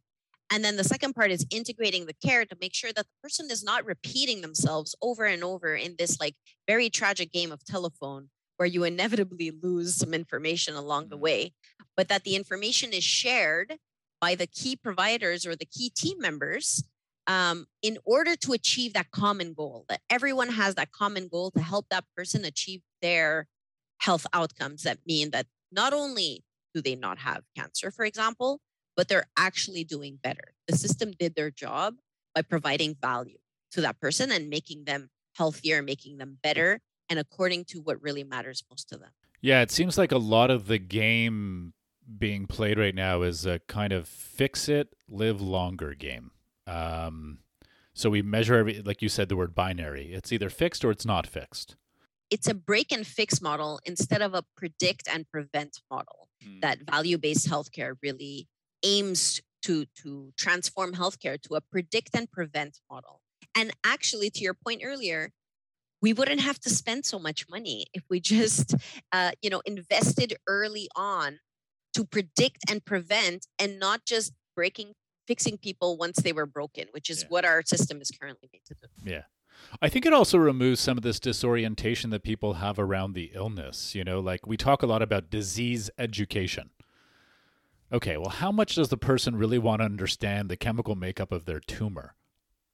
And 0.50 0.64
then 0.64 0.78
the 0.78 0.84
second 0.84 1.14
part 1.14 1.32
is 1.32 1.46
integrating 1.50 2.06
the 2.06 2.14
care 2.14 2.46
to 2.46 2.58
make 2.60 2.74
sure 2.74 2.92
that 2.94 3.06
the 3.06 3.22
person 3.22 3.48
is 3.52 3.64
not 3.64 3.86
repeating 3.86 4.42
themselves 4.42 4.96
over 5.02 5.26
and 5.26 5.44
over 5.44 5.76
in 5.76 5.96
this 6.00 6.20
like 6.20 6.36
very 6.68 6.90
tragic 6.90 7.32
game 7.32 7.52
of 7.52 7.66
telephone 7.66 8.30
where 8.56 8.68
you 8.68 8.84
inevitably 8.84 9.52
lose 9.62 9.96
some 9.96 10.14
information 10.14 10.76
along 10.76 11.10
the 11.10 11.16
mm-hmm. 11.16 11.24
way 11.24 11.54
but 11.96 12.08
that 12.08 12.24
the 12.24 12.36
information 12.36 12.94
is 12.94 13.04
shared 13.04 13.76
by 14.20 14.36
the 14.36 14.48
key 14.48 14.76
providers 14.76 15.46
or 15.46 15.56
the 15.56 15.66
key 15.66 15.90
team 15.90 16.18
members 16.20 16.84
um, 17.28 17.68
in 17.82 17.98
order 18.06 18.36
to 18.38 18.54
achieve 18.54 18.94
that 18.94 19.12
common 19.12 19.54
goal 19.54 19.86
that 19.90 20.02
everyone 20.10 20.50
has 20.50 20.76
that 20.76 20.92
common 20.92 21.28
goal 21.28 21.52
to 21.52 21.62
help 21.62 21.88
that 21.90 22.06
person 22.16 22.46
achieve 22.46 22.82
their 23.02 23.48
health 24.00 24.26
outcomes 24.34 24.84
that 24.84 25.00
mean 25.06 25.32
that 25.32 25.46
not 25.72 25.94
only 25.94 26.44
do 26.74 26.82
they 26.82 26.96
not 26.96 27.18
have 27.20 27.44
cancer 27.56 27.92
for 27.92 28.06
example 28.06 28.60
but 28.96 29.08
they're 29.08 29.28
actually 29.38 29.84
doing 29.84 30.18
better 30.22 30.54
the 30.68 30.76
system 30.76 31.12
did 31.20 31.36
their 31.36 31.52
job 31.52 31.96
by 32.34 32.42
providing 32.42 32.96
value 33.02 33.38
to 33.72 33.82
that 33.82 34.00
person 34.00 34.32
and 34.32 34.50
making 34.50 34.86
them 34.86 35.10
healthier 35.36 35.82
making 35.82 36.18
them 36.18 36.38
better 36.42 36.80
and 37.10 37.20
according 37.20 37.66
to 37.66 37.80
what 37.80 38.02
really 38.02 38.24
matters 38.24 38.64
most 38.70 38.88
to 38.88 38.98
them 38.98 39.12
yeah 39.42 39.62
it 39.62 39.72
seems 39.72 39.98
like 39.98 40.12
a 40.12 40.18
lot 40.18 40.52
of 40.52 40.68
the 40.68 40.78
game 40.78 41.74
being 42.18 42.48
played 42.48 42.78
right 42.78 42.96
now 42.96 43.22
is 43.22 43.46
a 43.46 43.60
kind 43.68 43.92
of 43.92 44.08
fix 44.08 44.70
it, 44.70 44.90
live 45.10 45.42
longer 45.42 45.94
game. 45.94 46.32
Um, 46.68 47.40
so 47.94 48.10
we 48.12 48.22
measure 48.22 48.56
every, 48.56 48.82
like 48.82 49.02
you 49.02 49.10
said, 49.10 49.30
the 49.30 49.36
word 49.36 49.56
binary. 49.56 50.14
It's 50.14 50.32
either 50.32 50.50
fixed 50.50 50.86
or 50.86 50.92
it's 50.92 51.06
not 51.06 51.26
fixed. 51.26 51.76
It's 52.30 52.48
a 52.48 52.54
break 52.54 52.92
and 52.92 53.08
fix 53.08 53.42
model 53.42 53.80
instead 53.86 54.22
of 54.22 54.34
a 54.34 54.44
predict 54.56 55.08
and 55.12 55.28
prevent 55.32 55.80
model. 55.90 56.28
Mm. 56.46 56.62
That 56.62 56.80
value 56.82 57.18
based 57.18 57.50
healthcare 57.50 57.96
really 58.04 58.48
aims 58.84 59.42
to 59.64 59.86
to 60.04 60.32
transform 60.38 60.94
healthcare 60.94 61.42
to 61.42 61.56
a 61.56 61.62
predict 61.62 62.12
and 62.14 62.30
prevent 62.30 62.80
model. 62.92 63.22
And 63.56 63.72
actually, 63.84 64.30
to 64.32 64.42
your 64.42 64.54
point 64.54 64.82
earlier, 64.86 65.32
we 66.02 66.14
wouldn't 66.14 66.42
have 66.42 66.60
to 66.60 66.70
spend 66.70 67.06
so 67.06 67.18
much 67.18 67.50
money 67.50 67.88
if 67.94 68.04
we 68.10 68.20
just, 68.20 68.76
uh, 69.12 69.32
you 69.42 69.50
know, 69.50 69.62
invested 69.66 70.36
early 70.48 70.88
on 70.96 71.40
to 71.96 72.06
predict 72.06 72.60
and 72.70 72.86
prevent 72.86 73.48
and 73.58 73.80
not 73.80 74.06
just 74.06 74.34
breaking 74.56 74.94
fixing 75.28 75.58
people 75.58 75.98
once 75.98 76.18
they 76.18 76.34
were 76.34 76.46
broken 76.46 76.86
which 76.92 77.10
is 77.10 77.22
yeah. 77.22 77.28
what 77.30 77.46
our 77.46 77.62
system 77.64 78.02
is 78.02 78.10
currently 78.12 78.50
made 78.52 78.66
to 78.66 78.74
do 78.74 79.12
yeah 79.12 79.24
I 79.82 79.90
think 79.90 80.06
it 80.06 80.14
also 80.14 80.38
removes 80.38 80.80
some 80.80 80.98
of 80.98 81.04
this 81.04 81.20
disorientation 81.20 82.12
that 82.12 82.24
people 82.24 82.56
have 82.56 82.78
around 82.78 83.14
the 83.14 83.32
illness. 83.34 83.96
You 83.96 84.04
know, 84.04 84.20
like 84.20 84.46
we 84.46 84.56
talk 84.56 84.84
a 84.84 84.88
lot 84.88 85.02
about 85.02 85.32
disease 85.32 85.90
education. 85.98 86.70
Okay, 87.92 88.18
well, 88.18 88.30
how 88.30 88.52
much 88.52 88.76
does 88.76 88.90
the 88.90 88.98
person 88.98 89.38
really 89.38 89.58
want 89.58 89.80
to 89.80 89.86
understand 89.86 90.50
the 90.50 90.58
chemical 90.58 90.96
makeup 90.96 91.32
of 91.32 91.46
their 91.46 91.62
tumor? 91.62 92.16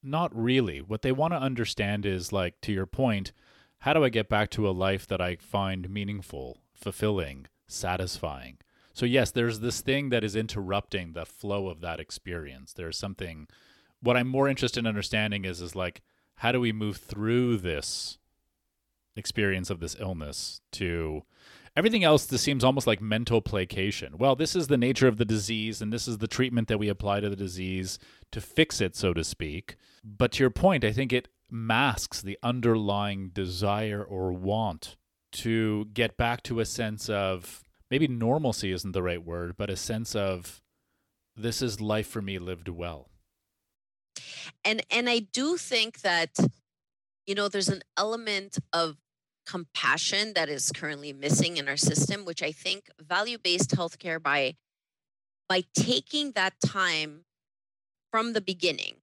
Not 0.01 0.35
really. 0.35 0.81
What 0.81 1.03
they 1.03 1.11
want 1.11 1.33
to 1.33 1.39
understand 1.39 2.05
is, 2.05 2.33
like, 2.33 2.59
to 2.61 2.73
your 2.73 2.87
point, 2.87 3.31
how 3.79 3.93
do 3.93 4.03
I 4.03 4.09
get 4.09 4.27
back 4.27 4.49
to 4.51 4.67
a 4.67 4.71
life 4.71 5.05
that 5.07 5.21
I 5.21 5.35
find 5.35 5.89
meaningful, 5.89 6.61
fulfilling, 6.73 7.45
satisfying? 7.67 8.57
So 8.93 9.05
yes, 9.05 9.31
there's 9.31 9.59
this 9.59 9.81
thing 9.81 10.09
that 10.09 10.23
is 10.23 10.35
interrupting 10.35 11.13
the 11.13 11.25
flow 11.25 11.67
of 11.67 11.81
that 11.81 11.99
experience. 11.99 12.73
There's 12.73 12.97
something 12.97 13.47
what 14.01 14.17
I'm 14.17 14.27
more 14.27 14.49
interested 14.49 14.81
in 14.81 14.87
understanding 14.87 15.45
is 15.45 15.61
is 15.61 15.75
like 15.75 16.01
how 16.35 16.51
do 16.51 16.59
we 16.59 16.71
move 16.71 16.97
through 16.97 17.57
this 17.57 18.17
experience 19.15 19.69
of 19.69 19.79
this 19.79 19.95
illness 19.99 20.61
to 20.73 21.23
everything 21.75 22.03
else 22.03 22.25
this 22.25 22.41
seems 22.41 22.63
almost 22.63 22.85
like 22.85 23.01
mental 23.01 23.41
placation. 23.41 24.17
Well, 24.17 24.35
this 24.35 24.55
is 24.55 24.67
the 24.67 24.77
nature 24.77 25.07
of 25.07 25.17
the 25.17 25.25
disease 25.25 25.81
and 25.81 25.91
this 25.91 26.07
is 26.07 26.19
the 26.19 26.27
treatment 26.27 26.67
that 26.67 26.79
we 26.79 26.89
apply 26.89 27.21
to 27.21 27.29
the 27.29 27.35
disease 27.35 27.97
to 28.31 28.41
fix 28.41 28.81
it 28.81 28.95
so 28.95 29.13
to 29.13 29.23
speak. 29.23 29.77
But 30.03 30.33
to 30.33 30.43
your 30.43 30.49
point, 30.49 30.83
I 30.83 30.91
think 30.91 31.13
it 31.13 31.29
masks 31.49 32.21
the 32.21 32.37
underlying 32.43 33.29
desire 33.29 34.03
or 34.03 34.33
want 34.33 34.97
to 35.31 35.85
get 35.93 36.17
back 36.17 36.43
to 36.43 36.59
a 36.59 36.65
sense 36.65 37.09
of 37.09 37.63
maybe 37.93 38.07
normalcy 38.07 38.71
isn't 38.71 38.93
the 38.93 39.03
right 39.03 39.23
word, 39.23 39.53
but 39.55 39.69
a 39.69 39.75
sense 39.75 40.15
of 40.15 40.63
this 41.35 41.61
is 41.61 41.79
life 41.79 42.07
for 42.07 42.23
me 42.23 42.39
lived 42.39 42.67
well. 42.67 43.07
And 44.65 44.81
and 44.89 45.07
I 45.07 45.19
do 45.19 45.57
think 45.57 46.01
that 46.01 46.39
you 47.27 47.35
know 47.35 47.47
there's 47.47 47.69
an 47.69 47.83
element 47.95 48.57
of 48.73 48.97
compassion 49.45 50.33
that 50.33 50.49
is 50.49 50.71
currently 50.71 51.13
missing 51.13 51.57
in 51.57 51.67
our 51.67 51.77
system 51.77 52.25
which 52.25 52.41
I 52.41 52.51
think 52.51 52.89
value-based 52.99 53.75
healthcare 53.75 54.21
by 54.21 54.55
by 55.47 55.63
taking 55.75 56.31
that 56.31 56.53
time 56.65 57.25
from 58.09 58.33
the 58.33 58.41
beginning 58.41 58.95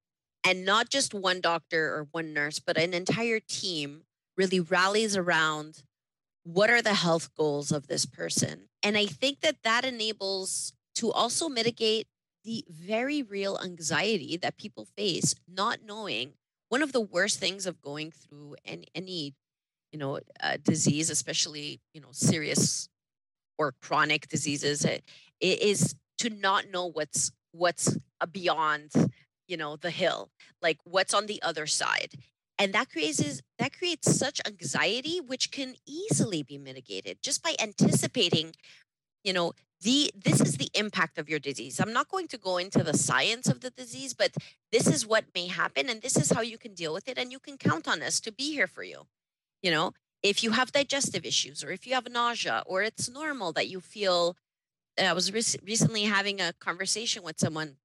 and 0.43 0.65
not 0.65 0.89
just 0.89 1.15
one 1.15 1.41
doctor 1.41 1.95
or 1.95 2.09
one 2.11 2.33
nurse 2.33 2.59
but 2.59 2.79
an 2.79 2.95
entire 2.95 3.39
team 3.39 4.03
really 4.37 4.59
rallies 4.59 5.15
around 5.15 5.85
what 6.43 6.71
are 6.71 6.83
the 6.83 6.95
health 6.95 7.29
goals 7.37 7.71
of 7.71 7.87
this 7.87 8.07
person 8.07 8.70
and 8.83 8.97
I 8.97 9.07
think 9.07 9.41
that 9.41 9.63
that 9.63 9.85
enables 9.85 10.73
to 10.97 11.13
also 11.13 11.49
mitigate 11.49 12.07
the 12.45 12.65
very 12.69 13.23
real 13.23 13.59
anxiety 13.63 14.37
that 14.39 14.57
people 14.57 14.87
face 14.97 15.35
not 15.47 15.81
knowing 15.85 16.35
one 16.69 16.83
of 16.83 16.93
the 16.93 17.01
worst 17.01 17.39
things 17.39 17.67
of 17.67 17.83
going 17.83 18.11
through 18.11 18.57
any, 18.65 18.87
any 18.95 19.35
you 19.93 19.99
know 19.99 20.21
uh, 20.43 20.57
disease 20.63 21.11
especially 21.11 21.81
you 21.93 22.01
know 22.01 22.09
serious 22.13 22.89
or 23.59 23.75
chronic 23.83 24.29
diseases 24.29 24.85
it, 24.85 25.05
it 25.41 25.61
is 25.61 25.95
to 26.19 26.31
not 26.31 26.71
know 26.71 26.87
what's 26.87 27.31
what's 27.53 27.99
beyond 28.33 28.91
you 29.49 29.57
know 29.57 29.77
the 29.77 29.91
hill 29.91 30.31
like 30.63 30.79
what's 30.85 31.13
on 31.13 31.27
the 31.27 31.43
other 31.43 31.67
side 31.67 32.15
and 32.61 32.75
that 32.75 32.91
creates 32.91 33.43
that 33.59 33.77
creates 33.77 34.15
such 34.17 34.41
anxiety 34.47 35.19
which 35.19 35.51
can 35.51 35.75
easily 35.87 36.43
be 36.43 36.59
mitigated 36.59 37.19
just 37.23 37.43
by 37.43 37.55
anticipating 37.61 38.55
you 39.25 39.33
know 39.33 39.53
the 39.81 40.13
this 40.15 40.43
is 40.43 40.59
the 40.59 40.69
impact 40.75 41.17
of 41.17 41.31
your 41.31 41.39
disease. 41.39 41.81
I'm 41.81 41.95
not 41.95 42.11
going 42.11 42.29
to 42.29 42.37
go 42.39 42.59
into 42.59 42.83
the 42.85 42.97
science 42.97 43.49
of 43.49 43.61
the 43.63 43.71
disease 43.71 44.13
but 44.13 44.33
this 44.71 44.87
is 44.87 45.07
what 45.07 45.25
may 45.35 45.47
happen 45.47 45.89
and 45.89 46.03
this 46.03 46.17
is 46.17 46.31
how 46.31 46.43
you 46.43 46.59
can 46.59 46.75
deal 46.75 46.93
with 46.93 47.09
it 47.09 47.17
and 47.17 47.33
you 47.33 47.39
can 47.39 47.57
count 47.57 47.89
on 47.89 48.03
us 48.03 48.21
to 48.21 48.31
be 48.31 48.53
here 48.53 48.67
for 48.67 48.83
you. 48.83 49.07
You 49.63 49.71
know 49.71 49.95
if 50.23 50.45
you 50.45 50.51
have 50.51 50.71
digestive 50.73 51.25
issues 51.25 51.65
or 51.65 51.71
if 51.71 51.87
you 51.87 51.95
have 51.95 52.07
nausea 52.11 52.63
or 52.67 52.83
it's 52.83 53.09
normal 53.09 53.53
that 53.53 53.69
you 53.69 53.81
feel 53.81 54.37
i 55.03 55.15
was 55.15 55.33
re- 55.33 55.61
recently 55.67 56.03
having 56.03 56.43
a 56.43 56.53
conversation 56.61 57.23
with 57.23 57.41
someone 57.41 57.77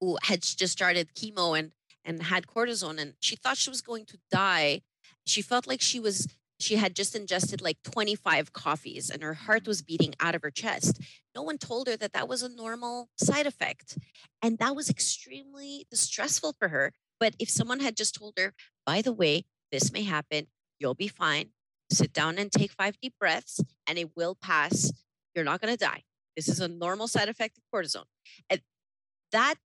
who 0.00 0.18
had 0.24 0.42
just 0.42 0.72
started 0.72 1.14
chemo 1.14 1.58
and 1.58 1.72
and 2.04 2.22
had 2.24 2.46
cortisone 2.46 3.00
and 3.00 3.14
she 3.20 3.36
thought 3.36 3.56
she 3.56 3.70
was 3.70 3.80
going 3.80 4.04
to 4.04 4.18
die 4.30 4.80
she 5.24 5.42
felt 5.42 5.66
like 5.66 5.80
she 5.80 6.00
was 6.00 6.28
she 6.62 6.76
had 6.76 6.94
just 6.94 7.14
ingested 7.14 7.60
like 7.60 7.82
25 7.82 8.52
coffees 8.52 9.10
and 9.10 9.22
her 9.22 9.34
heart 9.34 9.66
was 9.66 9.82
beating 9.82 10.14
out 10.20 10.34
of 10.34 10.42
her 10.42 10.50
chest. 10.50 11.00
No 11.34 11.42
one 11.42 11.58
told 11.58 11.88
her 11.88 11.96
that 11.96 12.12
that 12.12 12.28
was 12.28 12.42
a 12.42 12.48
normal 12.48 13.08
side 13.16 13.46
effect. 13.46 13.98
And 14.40 14.58
that 14.58 14.76
was 14.76 14.88
extremely 14.88 15.86
stressful 15.92 16.54
for 16.58 16.68
her. 16.68 16.92
But 17.18 17.34
if 17.38 17.50
someone 17.50 17.80
had 17.80 17.96
just 17.96 18.14
told 18.14 18.34
her, 18.38 18.54
by 18.86 19.02
the 19.02 19.12
way, 19.12 19.44
this 19.72 19.92
may 19.92 20.04
happen, 20.04 20.46
you'll 20.78 20.94
be 20.94 21.08
fine, 21.08 21.50
sit 21.90 22.12
down 22.12 22.38
and 22.38 22.50
take 22.50 22.70
five 22.72 22.96
deep 23.00 23.14
breaths, 23.18 23.60
and 23.86 23.98
it 23.98 24.16
will 24.16 24.36
pass. 24.40 24.92
You're 25.34 25.44
not 25.44 25.60
going 25.60 25.76
to 25.76 25.84
die. 25.84 26.02
This 26.36 26.48
is 26.48 26.60
a 26.60 26.68
normal 26.68 27.08
side 27.08 27.28
effect 27.28 27.58
of 27.58 27.64
cortisone. 27.74 28.04
And 28.48 28.60
that, 29.32 29.56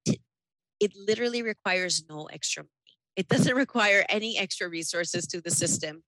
it 0.80 0.94
literally 0.96 1.42
requires 1.42 2.04
no 2.10 2.26
extra 2.26 2.64
money. 2.64 2.98
It 3.16 3.28
doesn't 3.28 3.56
require 3.66 4.06
any 4.10 4.38
extra 4.38 4.70
resources 4.70 5.28
to 5.28 5.42
the 5.42 5.52
system 5.52 6.04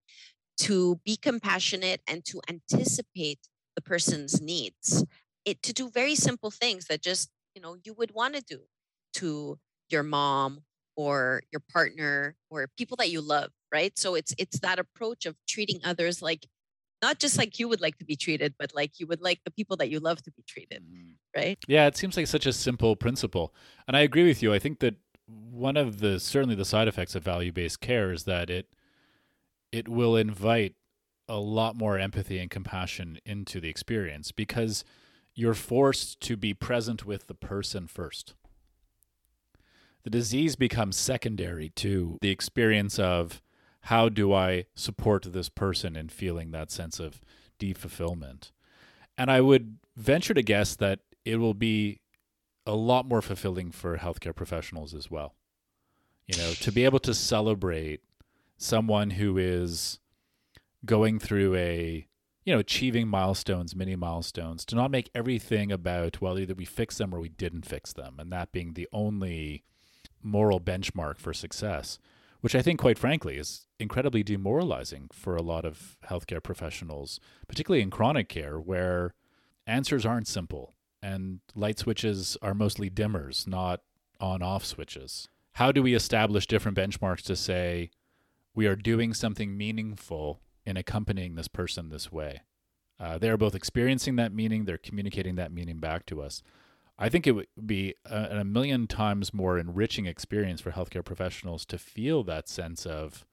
to 0.60 1.00
be 1.06 1.16
compassionate 1.16 2.02
and 2.08 2.26
to 2.26 2.42
anticipate 2.50 3.40
the 3.76 3.82
person's 3.82 4.42
needs 4.42 5.06
it 5.46 5.64
to 5.64 5.74
do 5.74 5.90
very 5.90 6.16
simple 6.16 6.52
things 6.52 6.86
that 6.86 7.02
just 7.02 7.30
you 7.56 7.62
know 7.62 7.76
you 7.84 7.94
would 7.94 8.14
want 8.14 8.36
to 8.36 8.42
do 8.42 8.60
to 9.14 9.58
your 9.90 10.04
mom 10.04 10.62
or 10.96 11.42
your 11.52 11.62
partner 11.72 12.36
or 12.50 12.68
people 12.78 12.98
that 12.98 13.10
you 13.10 13.22
love 13.22 13.50
right 13.74 13.98
so 13.98 14.16
it's 14.16 14.34
it's 14.38 14.60
that 14.60 14.80
approach 14.80 15.26
of 15.26 15.36
treating 15.48 15.80
others 15.84 16.22
like 16.22 16.46
not 17.02 17.20
just 17.20 17.38
like 17.38 17.60
you 17.60 17.68
would 17.68 17.82
like 17.82 17.98
to 17.98 18.06
be 18.06 18.16
treated 18.16 18.54
but 18.58 18.74
like 18.74 19.00
you 19.00 19.08
would 19.08 19.22
like 19.22 19.40
the 19.44 19.52
people 19.52 19.78
that 19.78 19.90
you 19.90 20.00
love 20.00 20.22
to 20.22 20.32
be 20.32 20.44
treated 20.48 20.84
mm-hmm. 20.84 21.12
right 21.36 21.60
yeah 21.68 21.88
it 21.88 21.96
seems 21.96 22.18
like 22.18 22.28
such 22.28 22.46
a 22.46 22.54
simple 22.54 22.96
principle 22.96 23.54
and 23.88 23.96
i 23.96 24.02
agree 24.02 24.28
with 24.28 24.42
you 24.44 24.54
i 24.54 24.60
think 24.60 24.80
that 24.80 24.96
one 25.28 25.78
of 25.78 26.00
the 26.00 26.20
certainly 26.20 26.56
the 26.56 26.66
side 26.66 26.88
effects 26.88 27.16
of 27.16 27.24
value-based 27.24 27.80
care 27.80 28.12
is 28.12 28.24
that 28.24 28.50
it 28.50 28.68
it 29.72 29.88
will 29.88 30.16
invite 30.16 30.76
a 31.28 31.38
lot 31.40 31.76
more 31.76 31.98
empathy 31.98 32.40
and 32.40 32.50
compassion 32.50 33.20
into 33.24 33.60
the 33.60 33.70
experience 33.70 34.32
because 34.32 34.84
you're 35.36 35.54
forced 35.54 36.20
to 36.22 36.36
be 36.36 36.54
present 36.54 37.06
with 37.06 37.28
the 37.28 37.36
person 37.36 37.88
first. 37.88 38.34
The 40.04 40.10
disease 40.10 40.56
becomes 40.56 40.98
secondary 40.98 41.70
to 41.76 42.18
the 42.22 42.32
experience 42.32 42.98
of 42.98 43.42
how 43.84 44.10
do 44.10 44.34
I 44.34 44.66
support 44.76 45.32
this 45.32 45.50
person 45.50 45.96
in 45.96 46.10
feeling 46.10 46.52
that 46.52 46.72
sense 46.72 47.00
of 47.00 47.22
deep 47.60 47.78
fulfillment. 47.78 48.52
And 49.18 49.30
I 49.30 49.42
would 49.42 49.78
venture 49.96 50.34
to 50.34 50.42
guess 50.42 50.76
that 50.78 51.00
it 51.26 51.36
will 51.36 51.54
be 51.54 52.00
a 52.66 52.76
lot 52.76 53.08
more 53.08 53.22
fulfilling 53.22 53.72
for 53.72 53.98
healthcare 53.98 54.36
professionals 54.36 54.94
as 54.96 55.12
well. 55.12 55.36
You 56.26 56.38
know, 56.38 56.52
to 56.54 56.72
be 56.72 56.86
able 56.86 57.00
to 57.00 57.14
celebrate 57.14 58.02
someone 58.58 59.12
who 59.12 59.38
is 59.38 60.00
going 60.86 61.20
through 61.20 61.56
a 61.56 62.08
you 62.46 62.54
know 62.54 62.60
achieving 62.60 63.08
milestones 63.08 63.76
mini 63.76 63.96
milestones 63.96 64.64
to 64.66 64.76
not 64.76 64.92
make 64.92 65.10
everything 65.14 65.72
about 65.72 66.22
well 66.22 66.40
either 66.40 66.54
we 66.54 66.66
fix 66.66 66.98
them 66.98 67.14
or 67.14 67.20
we 67.20 67.30
didn't 67.30 67.66
fix 67.66 67.92
them 67.94 68.16
and 68.18 68.32
that 68.32 68.52
being 68.54 68.74
the 68.74 68.88
only 68.94 69.64
moral 70.24 70.60
benchmark 70.60 71.20
for 71.20 71.34
success 71.34 72.00
which 72.42 72.56
i 72.56 72.62
think 72.62 72.80
quite 72.80 72.98
frankly 72.98 73.38
is 73.38 73.68
incredibly 73.80 74.24
demoralizing 74.24 75.10
for 75.12 75.36
a 75.36 75.42
lot 75.42 75.66
of 75.66 75.98
healthcare 76.10 76.44
professionals 76.44 77.20
particularly 77.48 77.82
in 77.82 77.90
chronic 77.90 78.30
care 78.30 78.60
where 78.60 79.14
answers 79.68 80.06
aren't 80.06 80.28
simple 80.28 80.76
and 81.02 81.40
light 81.56 81.80
switches 81.80 82.38
are 82.42 82.54
mostly 82.54 82.90
dimmers 82.90 83.48
not 83.48 83.82
on 84.20 84.42
off 84.42 84.66
switches 84.66 85.30
how 85.54 85.72
do 85.72 85.82
we 85.82 85.94
establish 85.94 86.48
different 86.48 86.78
benchmarks 86.78 87.22
to 87.22 87.36
say 87.36 87.90
we 88.56 88.68
are 88.68 88.76
doing 88.76 89.14
something 89.14 89.58
meaningful 89.58 90.42
in 90.66 90.78
accompanying 90.78 91.36
this 91.36 91.48
person 91.48 91.90
this 91.90 92.12
way. 92.12 92.42
Uh, 93.00 93.18
they 93.18 93.30
are 93.30 93.38
both 93.38 93.56
experiencing 93.56 94.18
that 94.18 94.34
meaning, 94.34 94.66
they're 94.66 94.78
communicating 94.78 95.36
that 95.36 95.52
meaning 95.52 95.80
back 95.80 96.06
to 96.06 96.22
us. 96.22 96.44
I 97.02 97.08
think 97.08 97.26
it 97.26 97.32
would 97.32 97.48
be 97.66 97.96
a, 98.06 98.40
a 98.40 98.44
million 98.44 98.86
times 98.86 99.34
more 99.34 99.58
enriching 99.58 100.06
experience 100.06 100.60
for 100.60 100.72
healthcare 100.72 101.04
professionals 101.04 101.66
to 101.68 101.78
feel 101.78 102.24
that 102.26 102.50
sense 102.50 102.86
of 102.86 103.26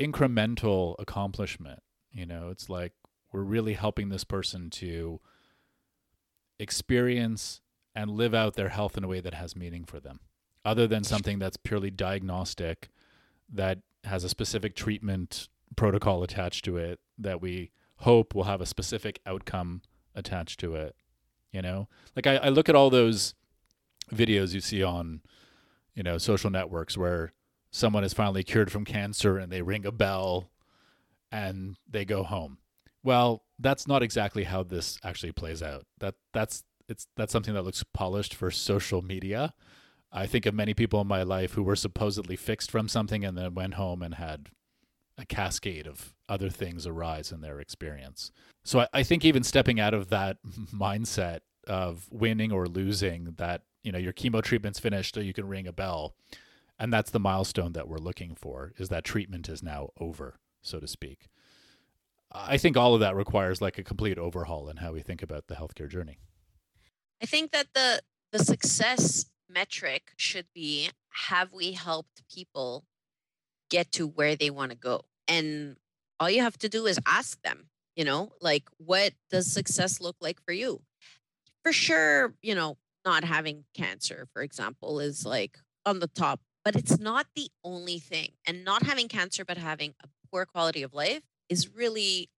incremental 0.00 0.96
accomplishment. 0.98 1.80
You 2.10 2.26
know, 2.26 2.48
it's 2.50 2.68
like 2.68 2.92
we're 3.32 3.42
really 3.44 3.74
helping 3.74 4.08
this 4.08 4.24
person 4.24 4.68
to 4.70 5.20
experience 6.58 7.60
and 7.94 8.10
live 8.10 8.34
out 8.34 8.54
their 8.54 8.70
health 8.70 8.96
in 8.96 9.04
a 9.04 9.08
way 9.08 9.20
that 9.20 9.34
has 9.34 9.54
meaning 9.54 9.84
for 9.84 10.00
them, 10.00 10.18
other 10.64 10.88
than 10.88 11.04
something 11.04 11.38
that's 11.38 11.56
purely 11.56 11.90
diagnostic 11.90 12.88
that 13.52 13.78
has 14.04 14.24
a 14.24 14.28
specific 14.28 14.74
treatment 14.74 15.48
protocol 15.76 16.24
attached 16.24 16.64
to 16.64 16.76
it 16.76 16.98
that 17.16 17.40
we 17.40 17.70
hope 17.98 18.34
will 18.34 18.44
have 18.44 18.60
a 18.60 18.66
specific 18.66 19.20
outcome 19.24 19.82
attached 20.14 20.58
to 20.58 20.74
it. 20.74 20.96
You 21.52 21.62
know, 21.62 21.88
like 22.14 22.26
I, 22.26 22.36
I 22.36 22.48
look 22.48 22.68
at 22.68 22.76
all 22.76 22.90
those 22.90 23.34
videos 24.12 24.54
you 24.54 24.60
see 24.60 24.82
on, 24.82 25.20
you 25.94 26.02
know, 26.02 26.16
social 26.18 26.50
networks 26.50 26.96
where 26.96 27.32
someone 27.72 28.04
is 28.04 28.12
finally 28.12 28.44
cured 28.44 28.70
from 28.70 28.84
cancer 28.84 29.38
and 29.38 29.50
they 29.50 29.62
ring 29.62 29.84
a 29.84 29.92
bell 29.92 30.50
and 31.32 31.76
they 31.88 32.04
go 32.04 32.22
home. 32.22 32.58
Well, 33.02 33.44
that's 33.58 33.88
not 33.88 34.02
exactly 34.02 34.44
how 34.44 34.62
this 34.62 34.98
actually 35.02 35.32
plays 35.32 35.62
out. 35.62 35.86
That 35.98 36.14
that's 36.32 36.64
it's 36.88 37.06
that's 37.16 37.32
something 37.32 37.54
that 37.54 37.62
looks 37.62 37.84
polished 37.94 38.34
for 38.34 38.50
social 38.50 39.02
media. 39.02 39.54
I 40.12 40.26
think 40.26 40.44
of 40.46 40.54
many 40.54 40.74
people 40.74 41.00
in 41.00 41.06
my 41.06 41.22
life 41.22 41.52
who 41.52 41.62
were 41.62 41.76
supposedly 41.76 42.36
fixed 42.36 42.70
from 42.70 42.88
something 42.88 43.24
and 43.24 43.38
then 43.38 43.54
went 43.54 43.74
home 43.74 44.02
and 44.02 44.14
had 44.14 44.48
a 45.20 45.26
cascade 45.26 45.86
of 45.86 46.14
other 46.28 46.50
things 46.50 46.86
arise 46.86 47.32
in 47.32 47.40
their 47.40 47.60
experience. 47.60 48.32
So 48.64 48.80
I, 48.80 48.88
I, 48.92 49.02
think 49.02 49.24
even 49.24 49.42
stepping 49.42 49.80
out 49.80 49.94
of 49.94 50.08
that 50.10 50.38
mindset 50.74 51.40
of 51.66 52.08
winning 52.10 52.52
or 52.52 52.66
losing, 52.66 53.34
that 53.36 53.62
you 53.82 53.92
know 53.92 53.98
your 53.98 54.12
chemo 54.12 54.42
treatment's 54.42 54.78
finished, 54.78 55.14
so 55.14 55.20
you 55.20 55.32
can 55.32 55.48
ring 55.48 55.66
a 55.66 55.72
bell, 55.72 56.14
and 56.78 56.92
that's 56.92 57.10
the 57.10 57.20
milestone 57.20 57.72
that 57.72 57.88
we're 57.88 57.98
looking 57.98 58.34
for. 58.34 58.72
Is 58.78 58.88
that 58.88 59.04
treatment 59.04 59.48
is 59.48 59.62
now 59.62 59.90
over, 59.98 60.38
so 60.62 60.80
to 60.80 60.86
speak. 60.86 61.28
I 62.32 62.58
think 62.58 62.76
all 62.76 62.94
of 62.94 63.00
that 63.00 63.16
requires 63.16 63.60
like 63.60 63.78
a 63.78 63.82
complete 63.82 64.18
overhaul 64.18 64.68
in 64.68 64.76
how 64.76 64.92
we 64.92 65.00
think 65.00 65.22
about 65.22 65.48
the 65.48 65.56
healthcare 65.56 65.88
journey. 65.88 66.18
I 67.22 67.26
think 67.26 67.50
that 67.52 67.68
the 67.74 68.00
the 68.32 68.38
success 68.38 69.26
metric 69.48 70.12
should 70.16 70.46
be 70.54 70.90
have 71.28 71.52
we 71.52 71.72
helped 71.72 72.22
people 72.32 72.84
get 73.70 73.92
to 73.92 74.06
where 74.06 74.36
they 74.36 74.50
want 74.50 74.72
to 74.72 74.76
go? 74.76 75.02
And 75.26 75.76
all 76.18 76.28
you 76.28 76.42
have 76.42 76.58
to 76.58 76.68
do 76.68 76.86
is 76.86 76.98
ask 77.06 77.40
them, 77.42 77.68
you 77.96 78.04
know, 78.04 78.32
like, 78.40 78.64
what 78.78 79.12
does 79.30 79.50
success 79.50 80.00
look 80.00 80.16
like 80.20 80.40
for 80.44 80.52
you? 80.52 80.82
For 81.62 81.72
sure, 81.72 82.34
you 82.42 82.54
know, 82.54 82.76
not 83.04 83.24
having 83.24 83.64
cancer, 83.74 84.28
for 84.32 84.42
example, 84.42 85.00
is 85.00 85.24
like 85.24 85.58
on 85.86 86.00
the 86.00 86.08
top, 86.08 86.40
but 86.64 86.76
it's 86.76 86.98
not 86.98 87.26
the 87.34 87.48
only 87.64 87.98
thing. 87.98 88.32
And 88.46 88.64
not 88.64 88.82
having 88.84 89.08
cancer, 89.08 89.44
but 89.44 89.56
having 89.56 89.94
a 90.02 90.08
poor 90.30 90.44
quality 90.44 90.82
of 90.82 90.92
life 90.92 91.22
is 91.48 91.74
really 91.74 92.28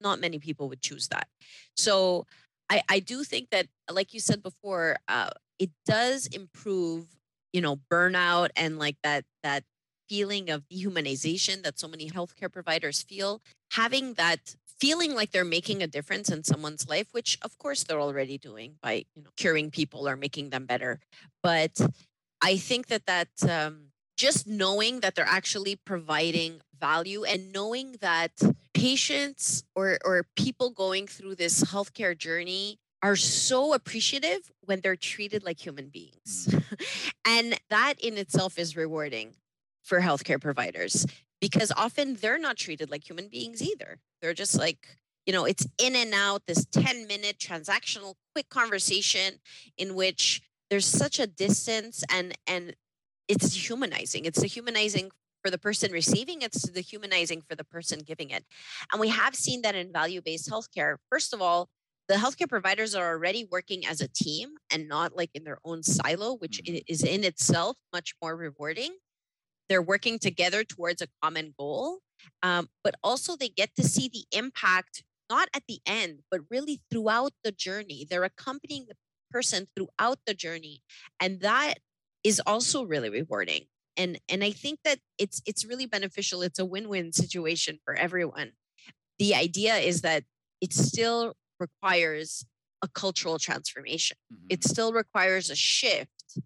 not 0.00 0.20
many 0.20 0.38
people 0.38 0.68
would 0.68 0.82
choose 0.82 1.08
that. 1.08 1.28
So 1.76 2.26
I, 2.68 2.82
I 2.88 3.00
do 3.00 3.24
think 3.24 3.50
that, 3.50 3.66
like 3.90 4.12
you 4.12 4.20
said 4.20 4.42
before, 4.42 4.96
uh, 5.08 5.30
it 5.58 5.70
does 5.86 6.26
improve 6.26 7.06
you 7.52 7.60
know 7.60 7.76
burnout 7.90 8.48
and 8.56 8.78
like 8.78 8.96
that 9.02 9.24
that 9.42 9.64
feeling 10.10 10.50
of 10.50 10.68
dehumanization 10.68 11.62
that 11.62 11.78
so 11.78 11.86
many 11.86 12.10
healthcare 12.10 12.52
providers 12.52 13.00
feel 13.00 13.40
having 13.72 14.14
that 14.14 14.56
feeling 14.80 15.14
like 15.14 15.30
they're 15.30 15.44
making 15.58 15.82
a 15.82 15.86
difference 15.86 16.28
in 16.34 16.42
someone's 16.42 16.88
life 16.88 17.06
which 17.12 17.38
of 17.42 17.56
course 17.58 17.84
they're 17.84 18.00
already 18.00 18.36
doing 18.36 18.74
by 18.82 18.94
you 19.14 19.22
know 19.22 19.30
curing 19.36 19.70
people 19.70 20.08
or 20.08 20.16
making 20.16 20.50
them 20.50 20.66
better 20.66 20.98
but 21.44 21.74
i 22.42 22.56
think 22.56 22.88
that 22.88 23.06
that 23.06 23.28
um, 23.48 23.90
just 24.16 24.48
knowing 24.48 24.98
that 25.00 25.14
they're 25.14 25.36
actually 25.40 25.76
providing 25.76 26.60
value 26.78 27.22
and 27.24 27.52
knowing 27.52 27.96
that 28.00 28.32
patients 28.74 29.62
or, 29.74 29.98
or 30.04 30.26
people 30.36 30.70
going 30.70 31.06
through 31.06 31.34
this 31.34 31.64
healthcare 31.64 32.16
journey 32.16 32.78
are 33.02 33.16
so 33.16 33.72
appreciative 33.72 34.50
when 34.64 34.80
they're 34.80 34.96
treated 34.96 35.42
like 35.42 35.64
human 35.64 35.88
beings. 35.88 36.48
Mm. 36.50 37.12
and 37.26 37.60
that 37.70 37.94
in 37.98 38.18
itself 38.18 38.58
is 38.58 38.76
rewarding 38.76 39.34
for 39.82 40.00
healthcare 40.00 40.40
providers 40.40 41.06
because 41.40 41.72
often 41.76 42.14
they're 42.14 42.38
not 42.38 42.56
treated 42.56 42.90
like 42.90 43.08
human 43.08 43.28
beings 43.28 43.62
either. 43.62 43.98
They're 44.20 44.34
just 44.34 44.58
like, 44.58 44.98
you 45.26 45.32
know, 45.32 45.44
it's 45.44 45.66
in 45.78 45.96
and 45.96 46.12
out, 46.14 46.42
this 46.46 46.66
10 46.66 47.06
minute 47.06 47.38
transactional 47.38 48.14
quick 48.34 48.48
conversation 48.48 49.34
in 49.78 49.94
which 49.94 50.42
there's 50.68 50.86
such 50.86 51.18
a 51.18 51.26
distance 51.26 52.04
and 52.12 52.36
and 52.46 52.74
it's 53.28 53.54
humanizing. 53.54 54.24
It's 54.24 54.40
dehumanizing 54.40 55.10
for 55.42 55.50
the 55.50 55.58
person 55.58 55.92
receiving, 55.92 56.42
it's 56.42 56.68
dehumanizing 56.68 57.42
for 57.48 57.54
the 57.54 57.64
person 57.64 58.00
giving 58.00 58.30
it. 58.30 58.44
And 58.92 59.00
we 59.00 59.08
have 59.08 59.34
seen 59.34 59.62
that 59.62 59.74
in 59.74 59.92
value 59.92 60.20
based 60.20 60.50
healthcare. 60.50 60.96
First 61.10 61.32
of 61.32 61.40
all, 61.40 61.68
the 62.08 62.16
healthcare 62.16 62.48
providers 62.48 62.94
are 62.94 63.08
already 63.08 63.46
working 63.50 63.86
as 63.86 64.00
a 64.00 64.08
team 64.08 64.50
and 64.72 64.88
not 64.88 65.16
like 65.16 65.30
in 65.32 65.44
their 65.44 65.58
own 65.64 65.82
silo, 65.82 66.34
which 66.34 66.60
mm-hmm. 66.62 66.78
is 66.88 67.04
in 67.04 67.24
itself 67.24 67.76
much 67.92 68.14
more 68.20 68.36
rewarding. 68.36 68.96
They're 69.70 69.80
working 69.80 70.18
together 70.18 70.64
towards 70.64 71.00
a 71.00 71.06
common 71.22 71.54
goal, 71.56 72.00
um, 72.42 72.68
but 72.82 72.96
also 73.04 73.36
they 73.36 73.48
get 73.48 73.70
to 73.76 73.84
see 73.84 74.10
the 74.12 74.24
impact 74.36 75.04
not 75.30 75.48
at 75.54 75.62
the 75.68 75.78
end, 75.86 76.18
but 76.28 76.40
really 76.50 76.82
throughout 76.90 77.32
the 77.44 77.52
journey. 77.52 78.04
They're 78.10 78.24
accompanying 78.24 78.86
the 78.88 78.96
person 79.30 79.68
throughout 79.76 80.18
the 80.26 80.34
journey, 80.34 80.82
and 81.20 81.40
that 81.42 81.74
is 82.24 82.42
also 82.44 82.84
really 82.84 83.10
rewarding. 83.10 83.66
And 83.96 84.18
and 84.28 84.42
I 84.42 84.50
think 84.50 84.80
that 84.84 84.98
it's 85.18 85.40
it's 85.46 85.64
really 85.64 85.86
beneficial. 85.86 86.42
It's 86.42 86.58
a 86.58 86.64
win-win 86.64 87.12
situation 87.12 87.78
for 87.84 87.94
everyone. 87.94 88.52
The 89.20 89.36
idea 89.36 89.76
is 89.76 90.00
that 90.00 90.24
it 90.60 90.72
still 90.72 91.34
requires 91.60 92.44
a 92.82 92.88
cultural 92.88 93.38
transformation. 93.38 94.16
Mm-hmm. 94.32 94.46
It 94.50 94.64
still 94.64 94.92
requires 94.92 95.48
a 95.48 95.54
shift 95.54 96.40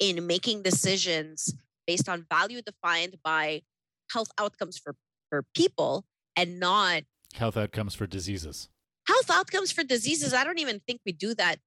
in 0.00 0.26
making 0.26 0.62
decisions 0.62 1.54
based 1.86 2.08
on 2.08 2.26
value 2.30 2.60
defined 2.62 3.16
by 3.24 3.62
health 4.10 4.28
outcomes 4.38 4.78
for, 4.78 4.94
for 5.30 5.44
people 5.54 6.04
and 6.36 6.58
not 6.58 7.02
health 7.34 7.56
outcomes 7.56 7.94
for 7.94 8.06
diseases. 8.06 8.68
Health 9.06 9.30
outcomes 9.30 9.70
for 9.70 9.84
diseases. 9.84 10.32
I 10.32 10.44
don't 10.44 10.58
even 10.58 10.80
think 10.86 11.00
we 11.04 11.12
do 11.12 11.34
that 11.34 11.58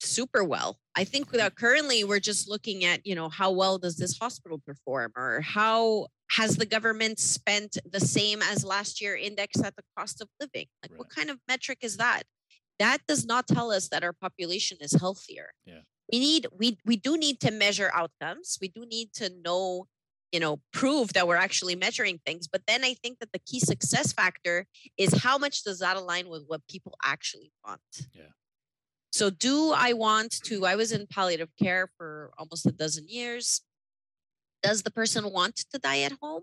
super 0.00 0.42
well. 0.42 0.78
I 0.96 1.04
think 1.04 1.28
mm-hmm. 1.28 1.36
that 1.38 1.56
currently 1.56 2.04
we're 2.04 2.20
just 2.20 2.48
looking 2.48 2.84
at, 2.84 3.06
you 3.06 3.14
know, 3.14 3.28
how 3.28 3.50
well 3.52 3.78
does 3.78 3.96
this 3.96 4.18
hospital 4.18 4.60
perform 4.66 5.12
or 5.16 5.40
how 5.40 6.08
has 6.32 6.56
the 6.56 6.66
government 6.66 7.18
spent 7.18 7.76
the 7.90 8.00
same 8.00 8.40
as 8.42 8.64
last 8.64 9.00
year 9.00 9.16
index 9.16 9.60
at 9.62 9.76
the 9.76 9.82
cost 9.96 10.20
of 10.20 10.28
living? 10.40 10.66
Like 10.82 10.92
right. 10.92 10.98
what 10.98 11.10
kind 11.10 11.30
of 11.30 11.38
metric 11.46 11.78
is 11.82 11.98
that? 11.98 12.22
That 12.78 12.98
does 13.06 13.26
not 13.26 13.46
tell 13.46 13.70
us 13.70 13.88
that 13.88 14.02
our 14.02 14.14
population 14.14 14.78
is 14.80 14.92
healthier. 14.92 15.50
Yeah 15.66 15.80
we 16.12 16.18
need 16.18 16.46
we 16.56 16.78
we 16.84 16.96
do 16.96 17.16
need 17.16 17.40
to 17.40 17.50
measure 17.50 17.90
outcomes. 17.94 18.58
We 18.60 18.68
do 18.68 18.84
need 18.86 19.12
to 19.14 19.30
know 19.44 19.86
you 20.32 20.40
know 20.40 20.60
prove 20.72 21.12
that 21.12 21.26
we're 21.26 21.36
actually 21.36 21.76
measuring 21.76 22.20
things. 22.24 22.48
But 22.48 22.62
then 22.66 22.84
i 22.84 22.94
think 22.94 23.18
that 23.20 23.32
the 23.32 23.38
key 23.38 23.60
success 23.60 24.12
factor 24.12 24.66
is 24.96 25.22
how 25.22 25.38
much 25.38 25.64
does 25.64 25.78
that 25.80 25.96
align 25.96 26.28
with 26.28 26.44
what 26.46 26.66
people 26.68 26.94
actually 27.02 27.52
want? 27.66 27.80
Yeah. 28.12 28.32
So 29.12 29.30
do 29.30 29.72
i 29.74 29.92
want 29.92 30.42
to 30.44 30.66
i 30.66 30.76
was 30.76 30.92
in 30.92 31.06
palliative 31.06 31.50
care 31.60 31.90
for 31.96 32.32
almost 32.38 32.66
a 32.66 32.72
dozen 32.72 33.06
years. 33.08 33.62
Does 34.62 34.82
the 34.82 34.90
person 34.90 35.32
want 35.32 35.56
to 35.72 35.78
die 35.78 36.02
at 36.02 36.12
home? 36.20 36.42